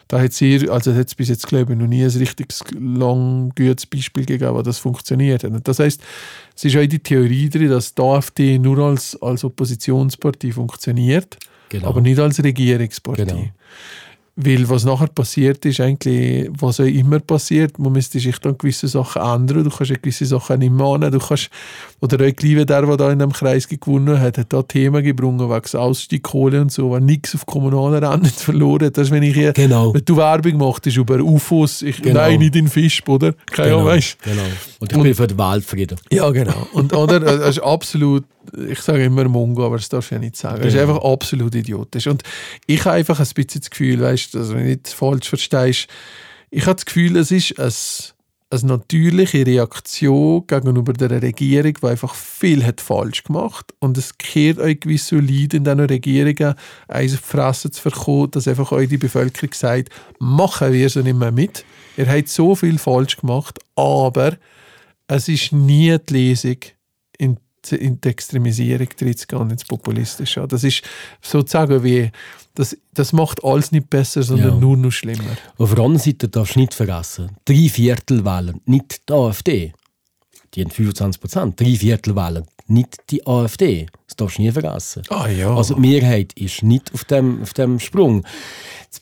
Da 0.07 0.19
hat 0.19 0.31
es 0.41 0.67
also 0.67 0.91
bis 1.17 1.29
jetzt, 1.29 1.45
glaube 1.45 1.73
ich, 1.73 1.79
noch 1.79 1.85
nie 1.85 2.03
ein 2.03 2.09
richtiges, 2.09 2.63
lang 2.73 3.51
gutes 3.55 3.85
Beispiel 3.85 4.25
gegeben, 4.25 4.55
wo 4.55 4.61
das 4.63 4.79
funktioniert 4.79 5.43
hat. 5.43 5.67
Das 5.67 5.77
heißt, 5.77 6.01
es 6.55 6.65
ist 6.65 6.75
auch 6.75 6.87
die 6.87 6.97
Theorie 6.97 7.47
drin, 7.47 7.69
dass 7.69 7.93
die 7.93 8.01
AfD 8.01 8.57
nur 8.57 8.79
als, 8.79 9.21
als 9.21 9.43
Oppositionspartei 9.43 10.51
funktioniert, 10.51 11.37
Genau. 11.69 11.89
aber 11.89 12.01
nicht 12.01 12.17
als 12.17 12.43
Regierungspartei. 12.43 13.25
Genau. 13.25 13.45
Weil 14.41 14.69
was 14.69 14.85
nachher 14.85 15.07
passiert 15.07 15.65
ist, 15.65 15.81
eigentlich, 15.81 16.49
was 16.57 16.79
auch 16.79 16.85
immer 16.85 17.19
passiert, 17.19 17.77
man 17.77 17.91
müsste 17.91 18.19
sich 18.19 18.37
dann 18.39 18.57
gewisse 18.57 18.87
Sachen 18.87 19.21
ändern, 19.21 19.65
du 19.65 19.69
kannst 19.69 19.91
gewisse 20.01 20.25
Sachen 20.25 20.59
nicht 20.59 20.71
mehr 20.71 20.85
annehmen, 20.85 21.11
du 21.11 21.19
kannst, 21.19 21.49
oder 21.99 22.15
auch 22.25 22.33
gleich 22.33 22.65
der, 22.65 22.81
der 22.85 22.95
da 22.97 23.11
in 23.11 23.19
dem 23.19 23.33
Kreis 23.33 23.67
gewonnen 23.67 24.17
hat, 24.17 24.37
hat 24.37 24.53
da 24.53 24.61
Themen 24.63 25.03
gebrungen, 25.03 25.49
wegen 25.49 25.77
Ausstiegkohle 25.77 26.61
und 26.61 26.71
so, 26.71 26.93
wenn 26.93 27.03
nichts 27.05 27.35
auf 27.35 27.45
kommunaler 27.45 28.13
Ebene 28.13 28.29
verloren 28.35 28.85
hat. 28.85 28.97
Das 28.97 29.07
ist, 29.07 29.11
wenn 29.13 29.23
ich 29.23 29.33
hier, 29.33 29.51
Genau. 29.51 29.93
wenn 29.93 30.05
du 30.05 30.15
Werbung 30.15 30.57
machst, 30.57 30.87
ist 30.87 30.95
über 30.95 31.19
UFOs, 31.19 31.81
ich, 31.81 32.01
Genau. 32.01 32.21
nein, 32.21 32.39
nicht 32.39 32.55
in 32.55 32.69
Fisch, 32.69 33.01
oder? 33.09 33.33
Keine 33.51 33.73
Ahnung, 33.73 33.79
genau, 33.83 33.91
weißt 33.91 34.17
genau. 34.23 34.41
Und 34.79 34.91
ich 34.93 35.01
bin 35.03 35.15
für 35.15 35.27
den 35.27 35.37
Weltfrieden. 35.37 35.97
ja, 36.11 36.29
genau. 36.29 36.65
Und, 36.71 36.93
oder, 36.93 37.19
das 37.19 37.57
ist 37.57 37.59
absolut, 37.59 38.23
ich 38.69 38.79
sage 38.79 39.05
immer 39.05 39.27
Mongo, 39.27 39.65
aber 39.65 39.77
das 39.77 39.89
darfst 39.89 40.11
du 40.11 40.15
ja 40.15 40.19
nicht 40.19 40.35
sagen. 40.35 40.61
Das 40.61 40.73
ist 40.73 40.79
einfach 40.79 41.03
absolut 41.03 41.55
idiotisch. 41.55 42.07
Und 42.07 42.23
ich 42.65 42.83
habe 42.85 42.95
einfach 42.95 43.19
ein 43.19 43.27
bisschen 43.33 43.61
das 43.61 43.69
Gefühl, 43.69 44.01
weißt 44.01 44.33
du, 44.33 44.39
also 44.39 44.53
wenn 44.53 44.63
du 44.63 44.69
nicht 44.69 44.87
falsch 44.89 45.29
verstehst, 45.29 45.87
ich 46.51 46.65
habe 46.65 46.75
das 46.75 46.85
Gefühl, 46.85 47.15
es 47.17 47.31
ist 47.31 47.59
ein, 47.59 47.73
eine 48.49 48.71
natürliche 48.73 49.45
Reaktion 49.45 50.47
gegenüber 50.47 50.93
der 50.93 51.21
Regierung, 51.21 51.73
die 51.73 51.87
einfach 51.87 52.15
viel 52.15 52.65
hat 52.65 52.81
falsch 52.81 53.23
gemacht 53.23 53.73
und 53.79 53.97
es 53.97 54.17
kehrt 54.17 54.57
euch 54.57 54.79
gewisse 54.79 55.17
Leute 55.17 55.57
in 55.57 55.63
diesen 55.63 55.79
Regierungen 55.79 56.55
eins 56.87 57.13
auf 57.13 57.21
die 57.21 57.27
Fresse 57.27 57.71
zu 57.71 57.81
verkommen, 57.81 58.31
dass 58.31 58.47
einfach 58.47 58.71
euch 58.71 58.89
die 58.89 58.97
Bevölkerung 58.97 59.53
sagt, 59.53 59.89
machen 60.19 60.73
wir 60.73 60.89
so 60.89 61.01
nicht 61.01 61.17
mehr 61.17 61.31
mit. 61.31 61.63
Ihr 61.97 62.09
habt 62.09 62.29
so 62.29 62.55
viel 62.55 62.79
falsch 62.79 63.17
gemacht, 63.17 63.59
aber 63.75 64.37
es 65.07 65.27
ist 65.27 65.51
nie 65.51 65.95
die 66.07 66.13
Lesung, 66.13 66.57
in, 67.17 67.37
in 67.71 67.99
die 68.01 68.07
Extremisierung 68.09 68.87
drin 68.97 69.15
zu 69.15 69.27
gehen, 69.27 69.49
ins 69.49 69.65
Populistische. 69.65 70.45
Das 70.47 70.63
ist 70.63 70.81
sozusagen 71.21 71.83
wie, 71.83 72.11
das, 72.55 72.77
das 72.93 73.13
macht 73.13 73.43
alles 73.43 73.71
nicht 73.71 73.89
besser, 73.89 74.23
sondern 74.23 74.49
Ja. 74.53 74.55
nur 74.59 74.77
noch 74.77 74.91
schlimmer. 74.91 75.37
Auf 75.57 75.73
der 75.75 75.83
anderen 75.83 76.03
Seite 76.03 76.27
darfst 76.29 76.55
du 76.55 76.59
nicht 76.59 76.73
vergessen, 76.73 77.31
drei 77.45 77.69
Viertel 77.69 78.23
wählen 78.25 78.61
nicht 78.65 79.07
die 79.09 79.13
AfD. 79.13 79.73
Die 80.55 80.61
haben 80.63 80.71
25 80.71 81.21
Prozent. 81.21 81.59
Drei 81.59 81.75
Viertel 81.75 82.15
wählen 82.15 82.43
nicht 82.65 82.97
die 83.11 83.25
AfD. 83.27 83.85
Das 84.07 84.15
darfst 84.15 84.39
du 84.39 84.41
nie 84.41 84.51
vergessen. 84.51 85.03
Ah 85.09 85.27
ja. 85.27 85.55
Also 85.55 85.75
die 85.75 85.81
Mehrheit 85.81 86.33
ist 86.33 86.63
nicht 86.63 86.91
auf 86.93 87.03
dem, 87.05 87.41
auf 87.43 87.53
dem 87.53 87.79
Sprung. 87.79 88.23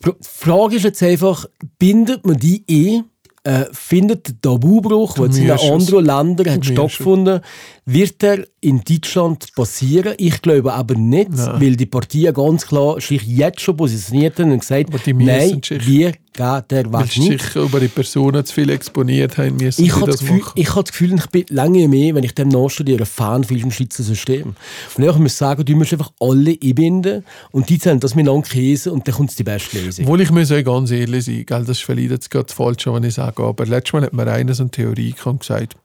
Die 0.04 0.10
Frage 0.20 0.76
ist 0.76 0.82
jetzt 0.84 1.02
einfach, 1.02 1.46
bindet 1.78 2.26
man 2.26 2.36
die 2.36 2.64
eh? 2.68 3.02
Äh, 3.48 3.64
findet 3.72 4.28
der 4.28 4.40
Tabubruch, 4.42 5.14
der 5.14 5.34
in 5.34 5.50
anderen 5.50 6.04
Ländern 6.04 6.50
hat 6.50 6.66
stattgefunden, 6.66 7.40
wird 7.86 8.22
er 8.22 8.46
in 8.60 8.82
Deutschland 8.82 9.54
passieren? 9.54 10.14
Ich 10.18 10.42
glaube 10.42 10.72
aber 10.74 10.94
nicht, 10.94 11.30
Nein. 11.30 11.60
weil 11.60 11.76
die 11.76 11.86
Parteien 11.86 12.34
ganz 12.34 12.66
klar 12.66 13.00
sich 13.00 13.22
jetzt 13.22 13.60
schon 13.60 13.76
positioniert 13.76 14.38
haben 14.38 14.52
und 14.52 14.60
gesagt 14.60 14.92
müssen 14.92 15.18
nein, 15.18 15.60
wir 15.68 16.12
gehen 16.32 16.62
der 16.70 16.92
Weg 16.92 17.16
nicht. 17.18 17.42
sich 17.42 17.56
über 17.56 17.80
die 17.80 17.88
Personen 17.88 18.44
zu 18.44 18.54
viel 18.54 18.70
exponiert 18.70 19.38
haben, 19.38 19.56
müssen 19.56 19.84
Ich 19.84 19.94
habe 19.94 20.06
das 20.06 20.20
Gefühl, 20.20 20.38
machen. 20.38 20.52
ich 20.56 20.70
habe 20.70 20.82
das 20.84 20.92
Gefühl, 20.92 21.14
ich 21.14 21.26
bin 21.26 21.44
lange 21.50 21.88
mehr, 21.88 22.14
wenn 22.14 22.24
ich 22.24 22.34
dem 22.34 22.48
nachstudiere, 22.48 23.06
Fan 23.06 23.44
von 23.44 23.56
diesem 23.56 23.70
Schweizer 23.70 24.02
System. 24.02 24.54
Und 24.96 25.04
ich 25.04 25.16
muss 25.16 25.38
sagen, 25.38 25.64
du 25.64 25.74
musst 25.76 25.92
einfach 25.92 26.12
alle 26.20 26.56
einbinden 26.62 27.24
und 27.50 27.68
die 27.68 27.78
zählen 27.78 28.00
das 28.00 28.14
miteinander 28.14 28.48
käse 28.48 28.92
und 28.92 29.06
dann 29.06 29.14
kommt 29.14 29.38
die 29.38 29.44
beste 29.44 29.80
Lösung. 29.80 30.04
Obwohl 30.04 30.20
ich 30.20 30.30
muss 30.30 30.50
euch 30.50 30.64
ganz 30.64 30.90
ehrlich 30.90 31.24
sein, 31.24 31.44
gell, 31.46 31.60
das 31.60 31.78
ist 31.78 31.82
vielleicht 31.84 32.10
jetzt 32.10 32.30
gerade 32.30 32.52
falsch, 32.52 32.86
wenn 32.86 33.04
ich 33.04 33.14
sage, 33.14 33.42
aber 33.42 33.66
letztes 33.66 33.92
Mal 33.94 34.02
hat 34.02 34.12
mir 34.12 34.26
einer 34.26 34.54
so 34.54 34.62
eine 34.64 34.70
Theorie 34.70 35.14
und 35.24 35.40
gesagt, 35.40 35.76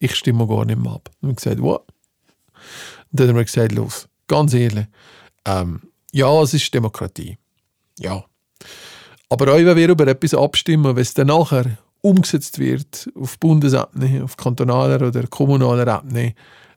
ich 0.00 0.14
stimme 0.14 0.46
gar 0.46 0.64
nicht 0.64 0.80
mehr 0.80 0.92
ab. 0.92 1.10
Und 1.20 1.36
gesagt, 1.36 1.60
what? 1.60 1.82
Und 3.10 3.20
dann 3.20 3.28
hat 3.28 3.34
er 3.34 3.38
mir 3.38 3.44
gesagt, 3.44 3.72
los, 3.72 4.08
ganz 4.26 4.54
ehrlich, 4.54 4.86
ähm, 5.44 5.82
ja, 6.12 6.42
es 6.42 6.54
ist 6.54 6.72
Demokratie. 6.72 7.38
Ja. 7.98 8.24
Aber 9.28 9.52
auch 9.52 9.56
wenn 9.56 9.76
wir 9.76 9.88
über 9.88 10.06
etwas 10.06 10.34
abstimmen, 10.34 10.96
es 10.96 11.14
dann 11.14 11.26
nachher 11.28 11.78
umgesetzt 12.00 12.58
wird 12.58 13.10
auf 13.14 13.38
Bundesebene, 13.38 14.24
auf 14.24 14.36
kantonaler 14.36 15.06
oder 15.06 15.26
kommunaler 15.26 16.02
Ebene, 16.02 16.34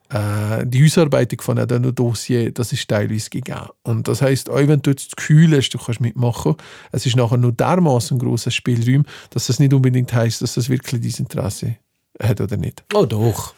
äh, 0.10 0.66
die 0.66 0.84
Ausarbeitung 0.84 1.40
von 1.42 1.58
einem 1.58 1.96
Dossier, 1.96 2.52
das 2.52 2.74
ist 2.74 2.90
teilweise 2.90 3.30
gegeben. 3.30 3.70
Und 3.84 4.08
das 4.08 4.22
heißt, 4.22 4.50
auch 4.50 4.68
wenn 4.68 4.82
du 4.82 4.90
jetzt 4.90 5.08
das 5.08 5.16
Gefühl 5.16 5.56
hast, 5.56 5.70
du 5.70 5.78
kannst 5.78 6.02
mitmachen, 6.02 6.56
es 6.92 7.06
ist 7.06 7.16
nachher 7.16 7.38
nur 7.38 7.54
dermaßen 7.54 8.20
grosser 8.20 8.52
Spielraum, 8.52 9.06
dass 9.30 9.48
das 9.48 9.60
nicht 9.60 9.74
unbedingt 9.74 10.12
heißt, 10.12 10.42
dass 10.42 10.56
das 10.56 10.68
wirklich 10.68 11.02
dein 11.02 11.26
Interesse 11.26 11.78
hat 12.22 12.42
oder 12.42 12.58
nicht. 12.58 12.84
Oh 12.94 13.06
doch. 13.06 13.54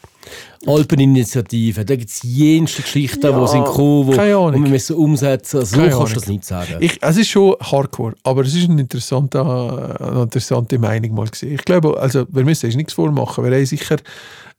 Alpeninitiative, 0.66 1.84
da 1.84 1.96
gibt 1.96 2.10
es 2.10 2.24
jenste 2.24 2.82
Geschichten, 2.82 3.22
Ja, 3.26 3.40
die 3.42 3.48
sind 3.48 3.66
gekommen, 3.66 4.18
Ahnung. 4.18 4.64
wir 4.64 4.70
müssen 4.70 4.96
umsetzen 4.96 5.60
müssen. 5.60 5.80
Also, 5.80 5.92
so 5.92 5.98
kannst 5.98 6.16
du 6.16 6.20
das 6.20 6.28
nicht 6.28 6.46
sagen. 6.46 6.78
Ich, 6.80 6.98
es 7.02 7.18
ist 7.18 7.30
schon 7.30 7.56
hardcore, 7.60 8.16
aber 8.24 8.42
es 8.44 8.56
ist 8.56 8.70
eine 8.70 8.82
interessante, 8.82 9.42
eine 9.42 10.24
interessante 10.24 10.80
Meinung 10.80 11.14
mal 11.16 11.28
gesehen. 11.28 11.56
Ich 11.56 11.66
glaube, 11.66 12.00
also 12.00 12.26
wir 12.30 12.46
müssen 12.46 12.68
uns 12.68 12.76
nichts 12.76 12.94
vormachen. 12.94 13.44
Wir 13.44 13.52
haben 13.56 13.66
sicher 13.66 13.98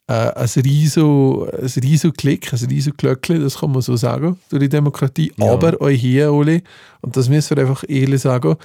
äh, 0.06 0.12
ein 0.12 0.48
riesen, 0.62 1.48
ein 1.48 1.82
riesen 1.82 2.12
Klick, 2.12 2.52
ein 2.52 2.68
riesen 2.68 2.94
Glöckchen, 2.96 3.42
das 3.42 3.58
kann 3.58 3.72
man 3.72 3.80
so 3.80 3.96
sagen, 3.96 4.38
durch 4.50 4.60
die 4.60 4.68
Demokratie. 4.68 5.32
Ja. 5.38 5.52
Aber 5.52 5.80
auch 5.80 5.88
hier, 5.88 6.32
Oli, 6.32 6.62
und 7.00 7.16
das 7.16 7.28
müssen 7.28 7.56
wir 7.56 7.62
einfach 7.62 7.84
ehrlich 7.88 8.20
sagen, 8.20 8.56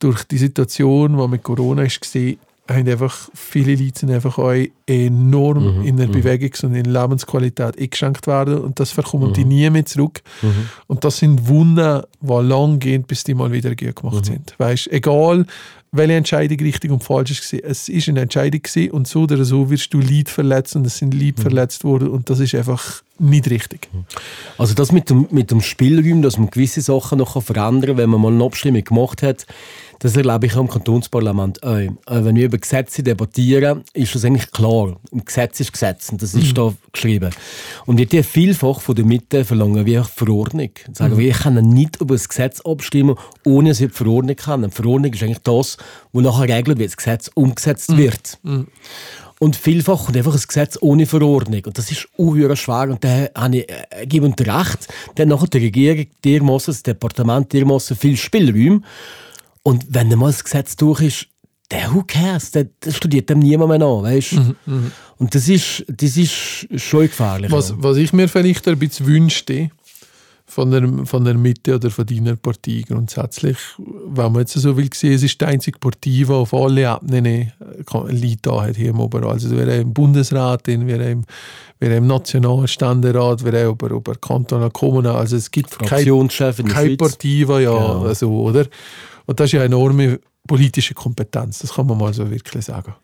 durch 0.00 0.24
die 0.24 0.38
Situation, 0.38 1.16
die 1.16 1.28
mit 1.28 1.44
Corona 1.44 1.82
ist 1.82 2.00
gesehen, 2.00 2.38
haben 2.74 2.88
einfach 2.88 3.28
viele 3.34 3.74
Leute 3.74 3.98
sind 4.00 4.10
einfach 4.10 4.38
auch 4.38 4.54
enorm 4.86 5.78
Mhm, 5.78 5.84
in 5.86 5.96
der 5.96 6.08
Bewegungs- 6.08 6.64
und 6.64 6.74
in 6.74 6.84
der 6.84 7.02
Lebensqualität 7.02 7.78
eingeschränkt 7.78 8.26
werden 8.26 8.58
und 8.58 8.78
das 8.80 8.90
verkommen 8.92 9.30
Mhm. 9.30 9.34
die 9.34 9.44
nie 9.44 9.70
mehr 9.70 9.86
zurück. 9.86 10.22
Und 10.86 11.04
das 11.04 11.18
sind 11.18 11.48
Wunder, 11.48 12.06
die 12.20 12.32
lang 12.42 12.78
gehen, 12.78 13.02
bis 13.04 13.24
die 13.24 13.34
mal 13.34 13.52
wieder 13.52 13.74
gut 13.74 13.96
gemacht 13.96 14.24
sind. 14.26 14.54
Weißt, 14.58 14.90
egal 14.92 15.46
welche 15.94 16.14
Entscheidung 16.14 16.58
richtig 16.60 16.90
und 16.90 17.04
falsch 17.04 17.32
ist, 17.32 17.52
es 17.52 17.88
ist 17.90 18.08
eine 18.08 18.22
Entscheidung 18.22 18.62
gewesen 18.62 18.90
und 18.92 19.06
so 19.06 19.24
oder 19.24 19.44
so 19.44 19.68
wirst 19.68 19.92
du 19.92 20.00
Leid 20.00 20.30
verletzen 20.30 20.78
und 20.78 20.86
es 20.86 20.96
sind 20.96 21.12
Leute 21.12 21.42
verletzt 21.42 21.84
worden 21.84 22.08
und 22.08 22.30
das 22.30 22.40
ist 22.40 22.54
einfach 22.54 23.02
nicht 23.18 23.50
richtig. 23.50 23.88
Also 24.56 24.72
das 24.72 24.90
mit 24.90 25.10
dem, 25.10 25.26
mit 25.30 25.50
dem 25.50 25.60
Spielraum, 25.60 26.22
dass 26.22 26.38
man 26.38 26.48
gewisse 26.48 26.80
Sachen 26.80 27.18
noch 27.18 27.40
verändern 27.42 27.90
kann, 27.90 27.96
wenn 27.98 28.08
man 28.08 28.22
mal 28.22 28.32
eine 28.32 28.42
Abstimmung 28.42 28.82
gemacht 28.82 29.22
hat, 29.22 29.44
das 30.02 30.16
erlebe 30.16 30.46
ich 30.46 30.56
auch 30.56 30.62
im 30.62 30.68
Kantonsparlament 30.68 31.62
auch. 31.62 31.78
Wenn 32.08 32.34
wir 32.34 32.46
über 32.46 32.58
Gesetze 32.58 33.04
debattieren, 33.04 33.84
ist 33.92 34.12
das 34.12 34.24
eigentlich 34.24 34.50
klar. 34.50 34.96
Im 35.12 35.24
Gesetz 35.24 35.60
ist 35.60 35.72
Gesetz 35.72 36.08
und 36.10 36.20
das 36.20 36.34
ist 36.34 36.58
da 36.58 36.74
geschrieben. 36.90 37.30
Und 37.86 37.98
wir 37.98 38.06
die 38.06 38.24
vielfach 38.24 38.80
von 38.80 38.96
der 38.96 39.04
Mitte 39.04 39.44
verlangen 39.44 39.86
wir 39.86 40.02
Verordnung. 40.02 40.70
Sagen 40.92 41.16
wir, 41.16 41.30
ich 41.30 41.38
kann 41.38 41.54
nicht 41.54 42.00
über 42.00 42.16
das 42.16 42.28
Gesetz 42.28 42.60
abstimmen, 42.62 43.14
ohne 43.44 43.68
dass 43.68 43.80
ich 43.80 43.90
die 43.90 43.96
Verordnung 43.96 44.34
kann. 44.34 44.64
Eine 44.64 44.72
Verordnung 44.72 45.12
ist 45.12 45.22
eigentlich 45.22 45.38
das, 45.44 45.76
wo 46.12 46.20
nachher 46.20 46.52
regelt, 46.52 46.80
wie 46.80 46.84
das 46.84 46.96
Gesetz 46.96 47.30
umgesetzt 47.34 47.96
wird. 47.96 48.40
Und 49.38 49.54
vielfach 49.54 50.06
kommt 50.06 50.16
einfach 50.16 50.34
ein 50.34 50.42
Gesetz 50.44 50.78
ohne 50.80 51.06
Verordnung. 51.06 51.62
Und 51.64 51.78
das 51.78 51.92
ist 51.92 52.08
unheuer 52.16 52.56
schwer. 52.56 52.88
Und 52.90 53.04
da 53.04 53.28
habe 53.36 53.58
ich, 53.58 53.70
äh, 53.70 54.06
gebe 54.06 54.26
und 54.26 54.40
recht, 54.40 54.88
dann 55.14 55.28
nachher 55.28 55.46
die 55.46 55.58
Regierung 55.58 56.06
dermassen, 56.24 56.72
das 56.72 56.82
Departement 56.82 57.52
dermassen 57.52 57.96
viel 57.96 58.16
Spielraum. 58.16 58.84
Und 59.62 59.86
wenn 59.90 60.10
dann 60.10 60.18
mal 60.18 60.26
das 60.26 60.42
Gesetz 60.44 60.76
durch 60.76 61.00
ist, 61.00 61.26
der 61.70 61.94
who 61.94 62.02
cares, 62.06 62.50
der, 62.50 62.64
der 62.84 62.90
studiert 62.92 63.30
dem 63.30 63.38
niemand 63.38 63.70
mehr 63.70 63.86
an, 63.86 64.02
weißt? 64.02 64.32
Und 65.18 65.34
das 65.34 65.48
ist, 65.48 65.84
das 65.88 66.16
ist 66.16 66.66
schon 66.76 67.02
gefährlich. 67.02 67.50
Was, 67.50 67.72
was 67.76 67.96
ich 67.96 68.12
mir 68.12 68.28
vielleicht 68.28 68.66
ein 68.68 68.78
bisschen 68.78 69.06
wünschte 69.06 69.70
von 70.44 70.70
der, 70.70 71.06
von 71.06 71.24
der 71.24 71.32
Mitte 71.34 71.76
oder 71.76 71.90
von 71.90 72.04
deiner 72.04 72.36
Partei 72.36 72.82
grundsätzlich, 72.86 73.56
wenn 73.78 74.32
man 74.32 74.40
jetzt 74.40 74.52
so 74.52 74.76
will 74.76 74.90
sehen, 74.92 75.14
es 75.14 75.22
ist 75.22 75.40
die 75.40 75.44
einzige 75.46 75.78
Partei, 75.78 76.10
die 76.10 76.26
auf 76.26 76.52
alle 76.52 76.82
Ebenen 76.94 77.24
äh, 77.24 77.52
Leute 77.92 78.60
hat 78.60 78.76
hier 78.76 78.90
im 78.90 79.00
Oberrat. 79.00 79.34
Also 79.34 79.52
wir 79.52 79.62
haben 79.62 79.80
im 79.80 79.94
Bundesrat, 79.94 80.66
wir 80.66 80.74
haben, 80.74 80.90
im- 81.00 81.24
wir 81.78 81.88
haben 81.88 81.96
im 81.98 82.06
Nationalständerat, 82.08 83.44
wir 83.44 83.52
haben 83.60 83.70
über, 83.70 83.90
über 83.92 84.14
Kanton 84.16 84.62
und 84.62 84.72
Kommunen, 84.74 85.06
also 85.12 85.36
es 85.36 85.50
gibt 85.50 85.78
keine 85.78 86.10
keine. 86.74 86.96
Partei, 86.96 87.16
die 87.22 87.40
ja, 87.40 87.58
Ja. 87.60 88.14
so, 88.14 88.30
oder? 88.42 88.66
Und 89.26 89.40
das 89.40 89.46
ist 89.46 89.52
ja 89.52 89.60
eine 89.60 89.74
enorme 89.74 90.20
politische 90.46 90.94
Kompetenz, 90.94 91.60
das 91.60 91.74
kann 91.74 91.86
man 91.86 91.98
mal 91.98 92.12
so 92.12 92.30
wirklich 92.30 92.64
sagen. 92.64 92.94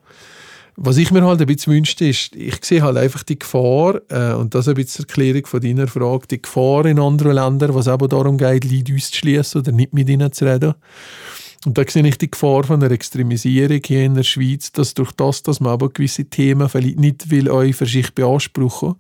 Was 0.81 0.97
ich 0.97 1.11
mir 1.11 1.25
halt 1.25 1.41
ein 1.41 1.47
bisschen 1.47 1.73
wünschte, 1.73 2.07
ist, 2.07 2.37
ich 2.37 2.65
sehe 2.65 2.83
halt 2.83 2.97
einfach 2.97 3.25
die 3.25 3.39
Gefahr, 3.39 4.01
äh, 4.11 4.35
und 4.35 4.55
das 4.55 4.67
ist 4.67 4.69
ein 4.69 4.75
bisschen 4.77 5.05
die 5.05 5.09
Erklärung 5.09 5.47
von 5.47 5.61
deiner 5.61 5.89
Frage, 5.89 6.29
die 6.31 6.43
Gefahr 6.43 6.87
in 6.87 7.01
anderen 7.01 7.33
Ländern, 7.33 7.75
was 7.75 7.89
eben 7.89 8.09
darum 8.09 8.39
geht, 8.39 8.65
Leute 8.65 8.95
auszuschließen 8.95 9.61
oder 9.61 9.73
nicht 9.73 9.93
mit 9.93 10.09
ihnen 10.09 10.33
zu 10.33 10.45
reden. 10.45 10.75
Und 11.67 11.77
da 11.77 11.83
sehe 11.87 12.07
ich 12.07 12.19
die 12.19 12.31
Gefahr 12.31 12.63
von 12.63 12.79
der 12.79 12.93
Extremisierung 12.93 13.81
hier 13.85 14.05
in 14.05 14.15
der 14.15 14.23
Schweiz, 14.23 14.71
dass 14.71 14.95
durch 14.95 15.11
das, 15.13 15.43
dass 15.43 15.59
man 15.59 15.73
aber 15.73 15.89
gewisse 15.89 16.27
Themen 16.27 16.69
vielleicht 16.69 17.01
nicht 17.01 17.31
will 17.31 17.51
euch 17.51 17.75
für 17.75 17.87
sich 17.87 18.15
beanspruchen, 18.15 18.95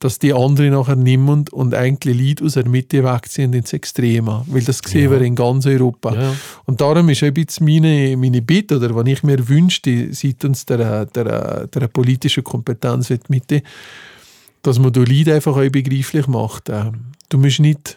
dass 0.00 0.18
die 0.18 0.32
anderen 0.32 0.72
nachher 0.72 0.96
nehmen 0.96 1.44
und 1.52 1.74
eigentlich 1.74 2.20
Leute 2.20 2.44
aus 2.44 2.54
der 2.54 2.68
Mitte 2.68 3.04
wegziehen 3.04 3.52
ins 3.52 3.72
Extreme. 3.72 4.44
Weil 4.46 4.62
das 4.62 4.78
sehen 4.78 5.10
wir 5.10 5.20
in 5.20 5.34
ganz 5.34 5.66
Europa. 5.66 6.14
Ja. 6.14 6.34
Und 6.64 6.80
darum 6.80 7.08
ist 7.10 7.22
ein 7.22 7.34
bisschen 7.34 7.66
meine, 7.66 8.16
meine 8.16 8.42
Bitte, 8.42 8.76
oder 8.76 8.94
was 8.94 9.06
ich 9.06 9.22
mir 9.22 9.46
wünschte, 9.48 10.12
seitens 10.12 10.66
der, 10.66 11.06
der, 11.06 11.66
der 11.66 11.88
politischen 11.88 12.42
Kompetenz 12.42 13.10
in 13.10 13.18
der 13.18 13.26
Mitte, 13.28 13.62
dass 14.62 14.78
man 14.78 14.92
die 14.92 15.04
Leute 15.04 15.34
einfach 15.34 15.56
auch 15.56 15.70
begreiflich 15.70 16.26
macht. 16.26 16.70
Ähm, 16.70 17.10
Du 17.30 17.38
musst 17.38 17.60
nicht, 17.60 17.96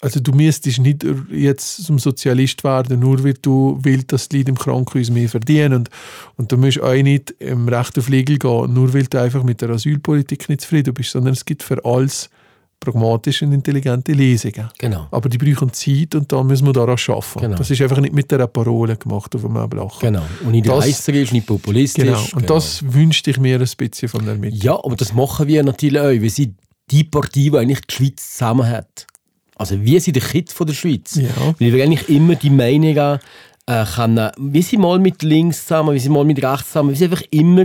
also 0.00 0.20
du 0.20 0.32
müsstest 0.32 0.78
nicht 0.78 1.04
jetzt 1.30 1.84
zum 1.84 1.98
Sozialist 1.98 2.62
werden, 2.62 3.00
nur 3.00 3.22
weil 3.24 3.34
du 3.34 3.78
willst, 3.82 4.12
dass 4.12 4.28
die 4.28 4.38
Leute 4.38 4.50
im 4.50 4.58
Krankenhaus 4.58 5.10
mehr 5.10 5.28
verdienen. 5.28 5.72
Und, 5.74 5.90
und 6.36 6.52
du 6.52 6.56
musst 6.56 6.80
auch 6.80 6.94
nicht 6.94 7.32
im 7.40 7.68
Recht 7.68 7.98
auf 7.98 8.08
Legal 8.08 8.38
gehen, 8.38 8.72
nur 8.74 8.94
weil 8.94 9.04
du 9.04 9.20
einfach 9.20 9.42
mit 9.42 9.60
der 9.60 9.70
Asylpolitik 9.70 10.48
nicht 10.48 10.60
zufrieden 10.60 10.94
bist, 10.94 11.10
sondern 11.10 11.32
es 11.32 11.44
gibt 11.44 11.62
für 11.64 11.84
alles 11.84 12.30
pragmatische 12.80 13.44
und 13.44 13.52
intelligente 13.52 14.12
Lesungen. 14.12 14.68
Genau. 14.78 15.08
Aber 15.10 15.28
die 15.28 15.36
brauchen 15.36 15.72
Zeit 15.72 16.14
und 16.14 16.30
da 16.30 16.44
müssen 16.44 16.64
wir 16.66 16.72
daran 16.72 16.96
arbeiten. 17.08 17.40
Genau. 17.40 17.56
Das 17.56 17.68
ist 17.70 17.82
einfach 17.82 17.98
nicht 17.98 18.14
mit 18.14 18.30
der 18.30 18.46
Parole 18.46 18.96
gemacht 18.96 19.34
auf 19.34 19.44
einem 19.44 19.68
Blach. 19.68 19.98
Genau. 19.98 20.22
Und 20.44 20.52
nicht 20.52 20.68
Das- 20.68 20.86
leisterisch, 20.86 21.32
nicht 21.32 21.46
populistisch. 21.48 22.04
Genau. 22.04 22.20
Und 22.20 22.42
Genau. 22.42 22.54
das 22.54 22.84
wünschte 22.92 23.30
ich 23.32 23.40
mir 23.40 23.58
ein 23.58 23.68
bisschen 23.76 24.08
von 24.08 24.24
der 24.24 24.36
Mitte. 24.36 24.58
Ja, 24.58 24.74
aber 24.76 24.94
das 24.94 25.12
machen 25.12 25.48
wir 25.48 25.64
natürlich 25.64 26.00
auch. 26.00 26.08
Wir 26.10 26.30
sind 26.30 26.54
die 26.92 27.02
Partei, 27.02 27.30
die 27.50 27.56
eigentlich 27.56 27.80
die 27.80 27.94
Schweiz 27.96 28.32
zusammen 28.34 28.68
hat. 28.68 29.08
Also 29.58 29.80
wir 29.82 30.00
sind 30.00 30.16
der 30.16 30.22
Kit 30.22 30.52
von 30.52 30.66
der 30.66 30.74
Schweiz. 30.74 31.16
Ja. 31.16 31.28
Weil 31.58 31.72
wir 31.72 31.84
eigentlich 31.84 32.08
immer 32.08 32.36
die 32.36 32.50
Meinungen 32.50 33.18
äh, 33.66 33.84
können, 33.84 34.30
wir 34.38 34.62
sind 34.62 34.80
mal 34.80 34.98
mit 34.98 35.22
links 35.22 35.62
zusammen, 35.66 35.92
wir 35.92 36.00
sind 36.00 36.12
mal 36.12 36.24
mit 36.24 36.42
rechts 36.42 36.68
zusammen, 36.68 36.90
wir 36.90 36.96
sind 36.96 37.12
einfach 37.12 37.26
immer 37.30 37.64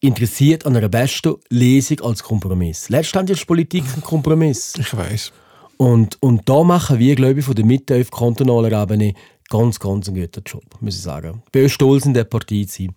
interessiert 0.00 0.66
an 0.66 0.76
einer 0.76 0.88
besten 0.88 1.36
Lesung 1.48 2.00
als 2.00 2.22
Kompromiss. 2.22 2.88
Letztendlich 2.88 3.38
ist 3.38 3.46
Politik 3.46 3.84
ein 3.96 4.02
Kompromiss. 4.02 4.74
Ich 4.76 4.94
weiß. 4.94 5.32
Und, 5.76 6.20
und 6.20 6.48
da 6.48 6.62
machen 6.64 6.98
wir, 6.98 7.14
glaube 7.14 7.40
ich, 7.40 7.46
von 7.46 7.54
der 7.54 7.64
Mitte 7.64 7.98
auf 8.00 8.10
kantonaler 8.10 8.82
Ebene 8.82 9.14
ganz, 9.48 9.78
ganz 9.78 10.08
einen 10.08 10.20
guten 10.20 10.42
Job, 10.44 10.64
muss 10.80 10.96
ich 10.96 11.02
sagen. 11.02 11.42
Ich 11.46 11.52
bin 11.52 11.68
stolz, 11.68 12.04
in 12.04 12.14
der 12.14 12.24
Partei 12.24 12.64
zu 12.64 12.82
sein. 12.82 12.94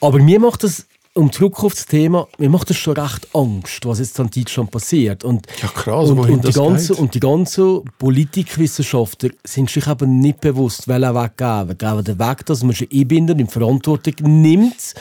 Aber 0.00 0.18
mir 0.18 0.40
macht 0.40 0.64
das, 0.64 0.86
um 1.14 1.30
zurück 1.30 1.62
auf 1.62 1.74
das 1.74 1.86
Thema, 1.86 2.26
mir 2.38 2.50
macht 2.50 2.70
das 2.70 2.76
schon 2.76 2.96
recht 2.96 3.28
Angst, 3.34 3.86
was 3.86 4.00
jetzt 4.00 4.18
an 4.18 4.30
Deutschland 4.34 4.70
passiert. 4.70 5.22
Und, 5.22 5.46
Ja, 5.62 5.68
krass, 5.68 6.10
und, 6.10 6.18
und, 6.18 6.28
die 6.28 6.40
das 6.40 6.56
ganze, 6.56 6.92
geht. 6.92 6.98
und 6.98 7.14
die 7.14 7.20
ganzen 7.20 7.82
Politikwissenschaftler 7.98 9.30
sind 9.44 9.70
sich 9.70 9.86
eben 9.86 10.18
nicht 10.18 10.40
bewusst, 10.40 10.88
welchen 10.88 11.14
Weg 11.14 11.36
gehen. 11.36 11.68
Wir 11.68 11.74
gehen 11.76 12.04
den 12.04 12.18
Weg, 12.18 12.46
dass 12.46 12.64
man 12.64 12.74
sich 12.74 12.92
einbindet 12.92 13.38
und 13.38 13.52
Verantwortung 13.52 14.14
nimmt, 14.42 14.94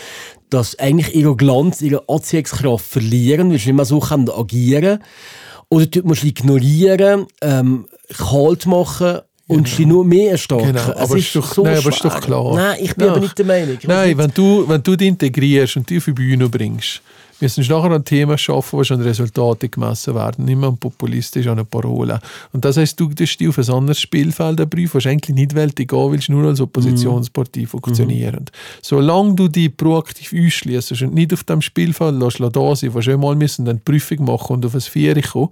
dass 0.51 0.77
eigentlich 0.77 1.15
ihre 1.15 1.35
Glanz, 1.35 1.81
ihre 1.81 2.07
Anziehungskraft 2.07 2.85
verlieren, 2.85 3.49
weil 3.49 3.57
sie 3.57 3.69
nicht 3.69 3.77
mehr 3.77 3.85
so 3.85 3.99
können 3.99 4.29
agieren 4.29 4.99
Oder 5.69 5.89
tut 5.89 6.05
man 6.05 6.13
sie 6.13 6.29
ignorieren, 6.29 7.25
ähm, 7.41 7.87
kalt 8.15 8.67
machen 8.67 9.21
und 9.47 9.67
sie 9.67 9.85
nur 9.85 10.05
mehr 10.05 10.31
erstarken. 10.31 10.67
Genau, 10.67 10.91
Es 10.91 10.97
aber 10.97 11.17
ist 11.17 11.35
doch- 11.35 11.53
so 11.53 11.63
nein, 11.63 11.77
aber 11.77 11.89
ist 11.89 12.03
doch 12.05 12.19
klar. 12.21 12.55
Nein, 12.55 12.77
ich 12.81 12.95
bin 12.95 13.05
Ja. 13.05 13.11
aber 13.11 13.21
nicht 13.21 13.37
der 13.37 13.45
Meinung. 13.45 13.77
Ich 13.79 13.87
Nein, 13.87 14.17
wenn 14.17 14.31
du, 14.33 14.67
wenn 14.67 14.81
du 14.81 14.95
dich 14.95 15.07
integrierst 15.09 15.77
und 15.77 15.89
die 15.89 15.97
auf 15.97 16.05
die 16.05 16.11
Bühne 16.13 16.47
bringst, 16.49 17.01
müssen 17.43 17.67
wir 17.67 17.75
nachher 17.75 17.91
ein 17.91 18.05
Thema 18.05 18.37
schaffen, 18.37 18.79
wo 18.79 18.83
schon 18.83 19.01
Resultate 19.01 19.69
gemessen 19.69 20.15
werden, 20.15 20.45
nicht 20.45 20.57
mehr 20.57 20.69
ein 20.69 20.77
populistisch 20.77 21.45
an 21.47 21.53
eine 21.53 21.65
Parole. 21.65 22.19
Und 22.53 22.65
das 22.65 22.77
heisst, 22.77 22.99
du 22.99 23.09
tust 23.09 23.39
dich 23.39 23.47
auf 23.47 23.57
ein 23.57 23.69
anderes 23.69 23.99
Spielfeld 23.99 24.69
prüfen, 24.69 24.95
was 24.95 25.05
eigentlich 25.05 25.35
nicht 25.35 25.53
weltig 25.53 25.89
gehen 25.89 26.11
willst, 26.11 26.29
nur 26.29 26.45
als 26.45 26.61
Oppositionspartei 26.61 27.65
funktionieren. 27.65 28.45
Solange 28.81 29.35
du 29.35 29.47
dich 29.47 29.75
proaktiv 29.75 30.33
ausschließt 30.33 31.01
und 31.01 31.13
nicht 31.13 31.33
auf 31.33 31.43
dem 31.43 31.61
Spielfeld 31.61 32.15
lässt, 32.15 32.39
lässt 32.39 32.55
da 32.55 32.75
sein, 32.75 32.93
wo 32.93 33.01
schon 33.01 33.19
mal 33.19 33.35
müssen 33.35 33.65
dann 33.65 33.77
die 33.77 33.83
Prüfung 33.83 34.25
machen 34.25 34.53
und 34.53 34.65
auf 34.65 34.73
ein 34.73 34.81
Vier 34.81 35.21
kommen, 35.21 35.49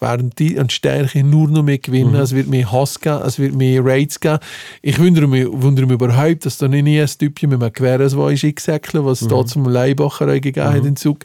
werden 0.00 0.30
die 0.38 0.58
an 0.58 0.70
Stärke 0.70 1.22
nur 1.22 1.48
noch 1.48 1.62
mehr 1.62 1.78
gewinnen, 1.78 2.14
es 2.14 2.34
wird 2.34 2.48
mehr 2.48 2.70
Hass 2.72 3.00
geben, 3.00 3.22
es 3.24 3.38
wird 3.38 3.54
mehr 3.54 3.84
Raids 3.84 4.18
geben. 4.18 4.38
Ich 4.82 4.98
wundere 4.98 5.28
mich, 5.28 5.46
wundere 5.50 5.86
mich 5.86 5.94
überhaupt, 5.94 6.46
dass 6.46 6.58
da 6.58 6.68
nicht 6.68 6.84
nie 6.84 7.00
ein 7.00 7.06
Typchen 7.06 7.50
mit 7.50 7.62
einem 7.62 7.72
war, 8.16 8.30
ist 8.30 8.44
eingesäckelt, 8.44 9.04
was 9.04 9.22
es 9.22 9.28
da 9.28 9.44
zum 9.44 9.68
Leibacher 9.68 10.26
gegeben 10.40 10.68
hat 10.68 10.84
in 10.84 10.96
Zug. 10.96 11.24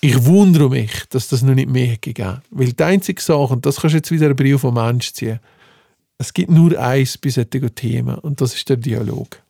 Ich 0.00 0.24
wundere 0.24 0.70
mich, 0.70 0.90
dass 1.10 1.28
das 1.28 1.42
noch 1.42 1.54
nicht 1.54 1.68
mehr 1.68 1.92
hat 1.92 2.02
gegeben 2.02 2.40
Weil 2.50 2.72
die 2.72 2.82
einzige 2.84 3.20
Sache, 3.20 3.54
und 3.54 3.66
das 3.66 3.80
kannst 3.80 3.94
du 3.94 3.98
jetzt 3.98 4.10
wieder 4.10 4.26
einen 4.26 4.36
Brief 4.36 4.60
vom 4.60 4.74
Mensch 4.74 5.12
ziehen, 5.12 5.40
es 6.18 6.32
gibt 6.32 6.50
nur 6.50 6.78
eins 6.78 7.18
bei 7.18 7.30
solchen 7.30 7.74
Themen 7.74 8.16
und 8.18 8.40
das 8.40 8.54
ist 8.54 8.68
der 8.68 8.76
Dialog. 8.76 9.40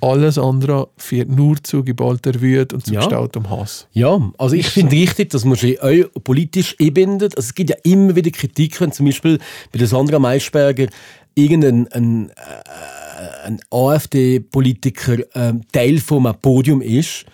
Alles 0.00 0.38
andere 0.38 0.88
führt 0.96 1.28
nur 1.28 1.62
zu 1.62 1.84
geballter 1.84 2.40
Wut 2.40 2.72
und 2.72 2.86
zu 2.86 2.94
Ja. 2.94 3.00
gestautem 3.00 3.50
Hass. 3.50 3.86
Ja, 3.92 4.18
also 4.38 4.56
ich 4.56 4.66
finde 4.66 4.92
richtig, 4.96 5.28
dass 5.30 5.44
man 5.44 5.56
sich 5.56 5.80
auch 5.82 6.08
politisch 6.24 6.74
einbindet. 6.80 7.36
Also 7.36 7.48
es 7.48 7.54
gibt 7.54 7.70
ja 7.70 7.76
immer 7.82 8.16
wieder 8.16 8.30
Kritik, 8.30 8.80
wenn 8.80 8.92
zum 8.92 9.04
Beispiel 9.06 9.38
bei 9.70 9.78
der 9.78 9.86
Sandra 9.86 10.18
Maischberger 10.18 10.86
irgendein 11.34 11.86
ein, 11.88 12.30
äh, 12.30 13.46
ein 13.46 13.60
AfD-Politiker 13.70 15.18
ähm, 15.34 15.60
Teil 15.70 15.98
vom 15.98 16.32
Podium 16.40 16.80
ist, 16.80 17.26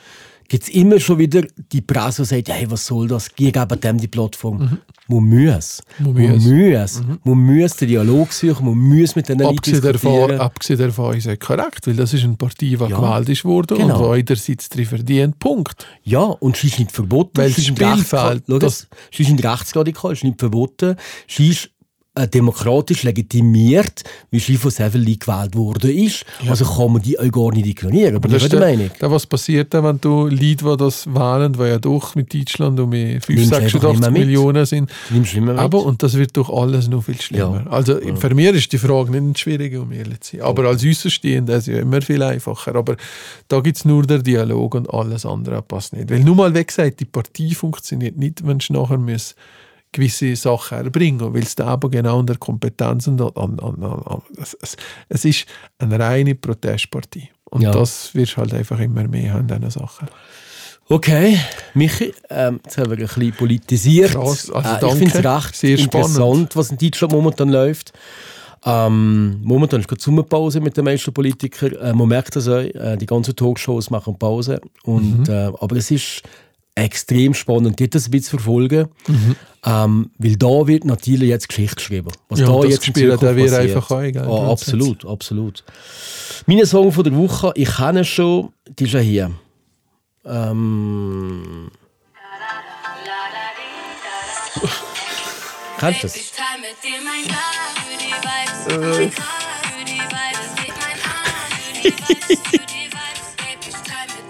gibt 0.48 0.64
es 0.64 0.68
immer 0.70 0.98
schon 1.00 1.18
wieder 1.18 1.42
die 1.72 1.80
Presse, 1.80 2.22
die 2.22 2.28
sagt, 2.28 2.48
hey, 2.48 2.70
was 2.70 2.86
soll 2.86 3.08
das? 3.08 3.34
Geh 3.34 3.50
geben 3.50 3.80
dem 3.80 3.98
die 3.98 4.08
Plattform. 4.08 4.78
Man 5.08 5.24
muss. 5.28 5.82
Man 5.98 6.12
muss. 6.14 7.02
Man 7.24 7.38
muss 7.38 7.76
den 7.76 7.88
Dialog 7.88 8.32
suchen, 8.32 8.64
man 8.66 8.78
muss 8.78 9.14
mit 9.16 9.28
den 9.28 9.38
Leuten 9.38 9.58
Abgesehen 9.58 9.82
davon, 9.82 10.12
diskutieren. 10.12 10.40
abgesehen 10.40 10.78
davon 10.78 11.16
ist 11.16 11.26
es 11.26 11.38
korrekt, 11.38 11.86
weil 11.86 11.94
das 11.96 12.14
ist 12.14 12.24
eine 12.24 12.36
Partei, 12.36 12.66
die 12.66 12.70
Ja. 12.72 12.86
gewählt 12.86 13.28
ist 13.28 13.44
worden 13.44 13.76
Genau. 13.78 14.10
und 14.12 14.16
die 14.26 14.32
einerseits 14.32 14.68
drin 14.70 14.86
verdient. 14.86 15.38
Punkt. 15.38 15.86
Ja, 16.02 16.20
und 16.20 16.56
sie 16.56 16.68
ist 16.68 16.78
nicht 16.78 16.92
verboten. 16.92 17.32
Weil 17.38 17.50
sie 17.50 17.60
ist 17.62 17.80
rechts- 17.80 18.08
Spielfeld, 18.08 18.44
Schau 18.48 18.58
das- 18.58 18.88
sie 19.12 19.22
ist 19.24 19.30
nicht 19.30 19.44
rechtsradikal, 19.44 20.10
sie 20.12 20.16
ist 20.18 20.24
nicht 20.24 20.40
verboten. 20.40 20.96
Sie 21.28 21.50
ist 21.50 21.70
demokratisch 22.16 23.02
legitimiert, 23.02 24.04
wie 24.30 24.40
von 24.40 24.70
Severly 24.70 25.16
gewählt 25.16 25.56
worden 25.56 25.90
ist. 25.90 26.24
Also 26.48 26.64
kann 26.64 26.92
man 26.92 27.02
die 27.02 27.18
auch 27.18 27.30
gar 27.30 27.52
nicht 27.52 27.66
ignorieren. 27.66 28.20
Bin 28.20 28.30
ich 28.30 28.44
ist 28.44 28.52
der 28.52 28.60
Meinung. 28.60 28.90
der, 29.00 29.10
was 29.10 29.26
passiert, 29.26 29.74
dann, 29.74 29.84
wenn 29.84 30.00
du 30.00 30.28
Leute, 30.28 30.64
die 30.64 30.76
das 30.78 31.06
wählen, 31.08 31.52
die 31.54 31.62
ja 31.62 31.78
doch 31.78 32.14
mit 32.14 32.32
Deutschland 32.32 32.78
um 32.78 32.92
die 32.92 33.18
5, 33.20 33.28
Nimmst 33.28 33.54
einfach 33.54 33.80
86 33.80 33.82
nicht 33.82 34.00
mehr 34.00 34.10
mit. 34.10 34.20
Millionen 34.20 34.64
sind. 34.64 34.90
Aber, 35.58 35.84
und 35.84 36.02
das 36.04 36.14
wird 36.14 36.36
durch 36.36 36.50
alles 36.50 36.86
noch 36.86 37.02
viel 37.02 37.20
schlimmer. 37.20 37.64
Ja. 37.64 37.70
Also 37.70 37.98
für 38.16 38.34
mich 38.34 38.46
ist 38.46 38.72
die 38.72 38.78
Frage 38.78 39.20
nicht 39.20 39.40
schwierig, 39.40 39.76
um 39.76 39.90
ehrlich 39.90 40.20
zu 40.20 40.36
sein. 40.36 40.46
Aber 40.46 40.68
als 40.68 40.86
Außenstehender 40.86 41.56
ist 41.56 41.66
es 41.66 41.74
ja 41.74 41.80
immer 41.80 42.00
viel 42.00 42.22
einfacher. 42.22 42.76
Aber 42.76 42.96
da 43.48 43.58
gibt 43.58 43.76
es 43.76 43.84
nur 43.84 44.04
den 44.04 44.22
Dialog 44.22 44.76
und 44.76 44.88
alles 44.92 45.26
andere 45.26 45.62
passt 45.62 45.92
nicht. 45.92 46.10
Weil 46.10 46.20
nur 46.20 46.36
mal 46.36 46.54
weg 46.54 46.68
gesagt, 46.68 47.00
die 47.00 47.06
Partei 47.06 47.50
funktioniert 47.56 48.16
nicht, 48.16 48.46
wenn 48.46 48.58
du 48.58 48.72
nachher 48.72 48.98
muss 48.98 49.34
gewisse 49.94 50.36
Sachen 50.36 50.78
erbringen 50.78 51.32
weil 51.32 51.42
es 51.42 51.54
da 51.54 51.66
aber 51.68 51.88
genau 51.88 52.20
an 52.20 52.26
der 52.26 52.36
Kompetenz 52.36 53.06
und 53.06 53.20
an, 53.22 53.58
an, 53.60 53.82
an, 53.82 54.22
es, 54.36 54.56
es, 55.08 55.24
ist 55.24 55.46
eine 55.78 55.98
reine 55.98 56.34
Protestpartei. 56.34 57.30
Und 57.50 57.62
Ja. 57.62 57.70
das 57.70 58.14
wirst 58.14 58.32
du 58.32 58.36
halt 58.38 58.52
einfach 58.52 58.78
immer 58.80 59.06
mehr 59.08 59.32
haben, 59.34 59.46
diese 59.46 59.70
Sachen. 59.70 60.08
Okay, 60.88 61.38
Michi, 61.72 62.12
ähm, 62.28 62.60
jetzt 62.62 62.76
haben 62.76 62.90
wir 62.90 62.98
ein 62.98 63.06
bisschen 63.06 63.32
politisiert. 63.32 64.10
Krass, 64.12 64.50
also 64.50 64.86
äh, 64.86 64.90
ich 64.90 64.98
finde 64.98 65.18
es 65.18 65.24
recht 65.24 65.56
Sehr 65.56 65.78
interessant, 65.78 66.14
spannend. 66.16 66.56
was 66.56 66.70
in 66.70 66.76
Deutschland 66.78 67.12
momentan 67.12 67.48
läuft. 67.48 67.92
Ähm, 68.66 69.40
momentan 69.42 69.80
ist 69.80 69.88
gerade 69.88 70.00
Sommerpause 70.02 70.60
mit 70.60 70.76
den 70.76 70.84
meisten 70.84 71.12
Politikern. 71.12 71.72
Äh, 71.76 71.92
man 71.94 72.08
merkt 72.08 72.36
das 72.36 72.48
auch, 72.48 72.58
äh, 72.58 72.96
die 72.96 73.06
ganzen 73.06 73.36
Talkshows 73.36 73.90
machen 73.90 74.18
Pause. 74.18 74.60
Und, 74.84 75.28
Mhm. 75.28 75.34
äh, 75.34 75.52
aber 75.58 75.76
es 75.76 75.90
ist 75.90 76.22
extrem 76.74 77.34
spannend, 77.34 77.80
dort 77.80 77.94
das 77.94 78.06
ein 78.06 78.10
bisschen 78.10 78.24
zu 78.24 78.30
verfolgen. 78.38 78.88
Ähm, 79.66 80.10
weil 80.18 80.36
da 80.36 80.66
wird 80.66 80.84
natürlich 80.84 81.28
jetzt 81.28 81.48
Geschichte 81.48 81.76
geschrieben. 81.76 82.08
Was 82.28 82.40
Mhm. 82.40 82.46
Ja, 82.46 82.52
da 82.52 82.60
das 82.60 82.70
jetzt 82.70 82.86
Spielen, 82.86 83.18
der 83.18 83.36
wird 83.36 83.52
einfach 83.52 83.90
auch, 83.90 84.00
gell, 84.00 84.18
Ah, 84.18 84.50
absolut, 84.50 85.04
absolut. 85.06 85.64
Mein 86.46 86.66
Song 86.66 86.92
von 86.92 87.04
der 87.04 87.16
Woche, 87.16 87.52
ich 87.54 87.76
kenne 87.76 88.00
ihn 88.00 88.04
schon, 88.04 88.52
die 88.78 88.84
ist 88.84 88.92
ja 88.92 89.00
hier. 89.00 89.30
Ähm, 90.26 91.70
Kennst 95.78 96.02
du 96.02 96.06
das? 96.06 96.14
Dir 96.14 96.20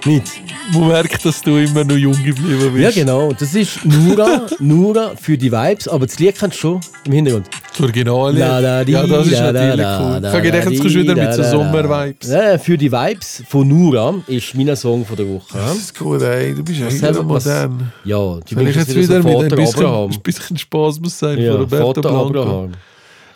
Nicht. 0.06 0.43
Man 0.72 0.88
merkt, 0.88 1.24
dass 1.24 1.42
du 1.42 1.56
immer 1.56 1.84
noch 1.84 1.96
jung 1.96 2.12
geblieben 2.24 2.72
bist. 2.72 2.96
Ja, 2.96 3.02
genau. 3.04 3.32
Das 3.32 3.54
ist 3.54 3.84
Nura, 3.84 4.46
Nura 4.58 5.12
für 5.20 5.36
die 5.36 5.52
Vibes, 5.52 5.86
aber 5.88 6.06
das 6.06 6.18
Lied 6.18 6.38
kennst 6.38 6.56
du 6.56 6.60
schon 6.60 6.80
im 7.04 7.12
Hintergrund. 7.12 7.50
Das 7.72 7.80
Original. 7.80 8.36
Ja, 8.38 8.60
das 8.60 9.26
ist 9.26 9.40
natürlich 9.40 9.72
cool. 9.74 10.20
da, 10.20 10.20
Ich 10.20 10.26
habe 10.26 10.42
gedacht, 10.42 10.66
da, 10.66 10.70
jetzt 10.70 10.80
kommst 10.80 10.94
du 10.94 11.00
wieder 11.00 11.14
mit 11.14 11.34
so. 11.34 11.42
Sommer-Vibes. 11.42 12.28
Ja, 12.30 12.58
für 12.58 12.78
die 12.78 12.90
Vibes 12.90 13.42
von 13.48 13.68
Nura 13.68 14.14
ist 14.26 14.54
mein 14.54 14.74
Song 14.76 15.04
von 15.04 15.16
der 15.16 15.28
Woche. 15.28 15.46
Das 15.58 15.76
ist 15.76 15.98
gut, 15.98 16.22
ey. 16.22 16.54
Du 16.54 16.64
bist 16.64 16.80
ja 16.80 16.90
selber 16.90 17.18
wieder 17.20 17.24
modern. 17.24 17.92
Ja, 18.04 18.38
ich 18.48 18.56
Wünsche 18.56 18.78
jetzt 18.78 18.94
wieder 18.96 19.22
so 19.22 19.28
mit 19.28 19.52
ein 19.52 19.56
bisschen, 19.58 19.84
Abraham. 19.84 20.10
ein 20.10 20.20
bisschen 20.22 20.56
Spaß 20.58 21.00
muss 21.00 21.18
sein 21.18 21.38
Ja, 21.38 21.52
von 21.52 21.60
Roberto 21.62 21.86
Vater 21.86 22.00
Blanco. 22.00 22.26
Abraham. 22.40 22.72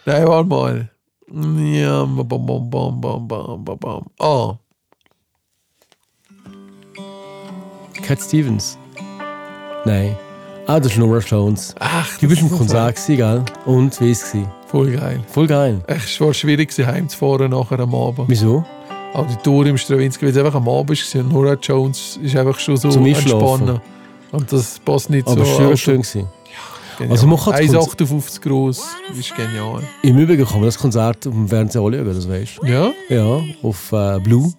Nein, 0.07 0.27
warte 0.27 0.49
mal. 0.49 0.91
Ja, 1.31 2.05
bam, 2.05 2.27
bam, 2.27 2.71
bam, 2.71 3.01
bam, 3.01 3.29
bam, 3.29 3.65
bam, 3.65 3.79
bam. 3.79 4.07
Ah, 4.19 4.55
Cat 8.09 8.23
Stevens. 8.23 8.79
Nein. 9.85 10.17
Ah, 10.67 10.81
das 10.81 10.93
ist 10.93 10.99
Nora 10.99 11.19
Jones. 11.19 11.75
ach, 11.79 12.17
Du 12.19 12.27
bist 12.27 12.41
im 12.41 12.51
Konzert, 12.51 12.97
gell? 13.07 13.45
Und 13.67 14.01
wie 14.01 14.05
war 14.07 14.11
es? 14.13 14.35
Voll 14.67 14.93
geil. 14.93 15.21
Voll 15.29 15.47
geil. 15.47 15.83
Echt, 15.87 16.07
Es 16.07 16.21
war 16.23 16.33
schwierig, 16.33 16.73
heimzufahren 16.79 17.51
nachher 17.51 17.81
am 17.81 17.95
Abend. 17.95 18.27
Wieso? 18.29 18.65
Auditorium 19.13 19.77
Stravinsky, 19.77 20.25
weil 20.25 20.33
es 20.33 20.39
einfach 20.39 20.55
am 20.55 20.67
Abend 20.71 21.15
war. 21.15 21.23
Nora 21.23 21.55
Jones 21.61 22.19
ist 22.23 22.35
einfach 22.35 22.59
schon 22.59 22.79
so 22.79 22.89
Zum 22.89 23.05
Einschlafen. 23.05 23.47
entspannen. 23.69 23.81
Und 24.33 24.51
das 24.53 24.79
passt 24.79 25.11
nicht 25.11 25.27
Aber 25.29 25.37
so. 25.37 25.43
es 25.53 25.59
war 25.59 25.65
also, 25.67 25.77
schön. 25.77 26.01
Gewesen. 26.01 26.29
genial. 26.97 27.13
Also 27.13 27.27
man 27.27 27.39
kann 27.39 27.53
das 27.53 27.61
1,58 27.61 28.41
groß, 28.41 28.87
ist 29.19 29.37
genial. 29.37 29.83
Im 30.03 30.17
Übrigen 30.19 30.45
kann 30.47 30.57
man 30.61 30.65
das 30.65 30.79
Konzert 30.79 31.27
auf 31.27 31.33
dem 31.35 31.47
Fernsehen 31.47 31.85
anschauen, 31.85 32.07
das 32.15 32.27
weißt 32.27 32.59
du. 32.63 32.67
Ja, 32.67 32.91
Ja, 33.11 33.41
auf 33.63 33.93
äh, 33.93 34.19
Blue. 34.21 34.51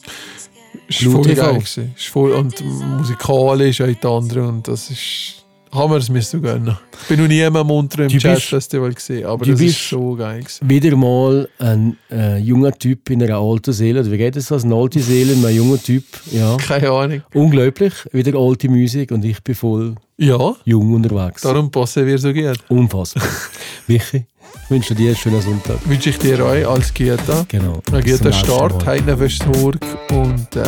Ist 0.87 0.99
Blue 0.99 1.13
voll 1.13 1.23
TV. 1.23 1.41
geil 1.41 1.53
gewesen. 1.55 1.93
Ist 1.97 2.07
voll, 2.07 2.31
und 2.31 2.63
musikalisch 2.97 3.81
auch 3.81 3.87
die 3.87 4.07
andere 4.07 4.47
und 4.47 4.67
das 4.67 4.89
ist... 4.89 5.35
Haben 5.71 5.91
wir 5.91 5.97
es 5.97 6.09
müssen 6.09 6.41
gönnen. 6.41 6.75
Ich 6.99 7.07
bin 7.09 7.19
noch 7.21 7.27
nie 7.27 7.43
am 7.43 7.53
Montreux 7.67 8.11
im 8.11 8.17
Jazzfestival 8.17 8.91
gesehen, 8.91 9.27
aber 9.27 9.45
das 9.45 9.61
ist 9.61 9.87
so 9.87 10.15
geil 10.15 10.39
gewesen. 10.39 10.67
Wieder 10.67 10.95
mal 10.95 11.47
ein 11.59 11.95
äh, 12.09 12.39
junger 12.39 12.71
Typ 12.71 13.07
in 13.11 13.21
einer 13.21 13.37
alten 13.37 13.71
Seele. 13.71 13.99
Oder 13.99 14.11
wie 14.11 14.17
geht 14.17 14.35
es 14.35 14.47
das? 14.47 14.63
Eine 14.65 14.73
alte 14.73 14.99
Seele 14.99 15.33
in 15.33 15.45
einem 15.45 15.55
jungen 15.55 15.83
Typ. 15.83 16.05
Ja. 16.31 16.57
Keine 16.57 16.89
Ahnung. 16.89 17.21
Unglaublich. 17.35 17.93
Wieder 18.11 18.35
alte 18.39 18.67
Musik 18.67 19.11
und 19.11 19.23
ich 19.23 19.43
bin 19.43 19.53
voll 19.53 19.93
Ja, 20.17 20.55
jung 20.65 20.91
unterwegs. 20.91 21.43
darum 21.43 21.69
passen 21.69 22.03
wir 22.07 22.17
so 22.17 22.33
gut. 22.33 22.57
Unfassbar. 22.69 23.21
Michi, 23.87 24.25
ich 24.63 24.69
wünsche 24.69 24.95
dir 24.95 25.09
einen 25.09 25.17
schönen 25.17 25.41
Sonntag. 25.41 25.77
Wünsche 25.85 26.09
ich 26.11 26.19
dir 26.19 26.43
euch 26.45 26.67
als 26.67 26.93
Gieta. 26.93 27.45
Genau. 27.47 27.81
Ein 27.91 28.03
Bis 28.03 28.17
zum 28.17 28.25
guter 28.27 28.29
nächsten 28.29 28.33
Start, 28.33 28.85
heute 28.85 29.19
Westburg 29.19 29.77
und 30.11 30.55
äh, 30.55 30.61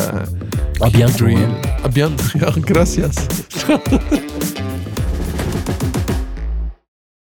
A 0.79 0.89
bientôt. 0.89 1.37
A 1.83 1.87
bientôt. 1.87 2.65
Gracias. 2.65 3.15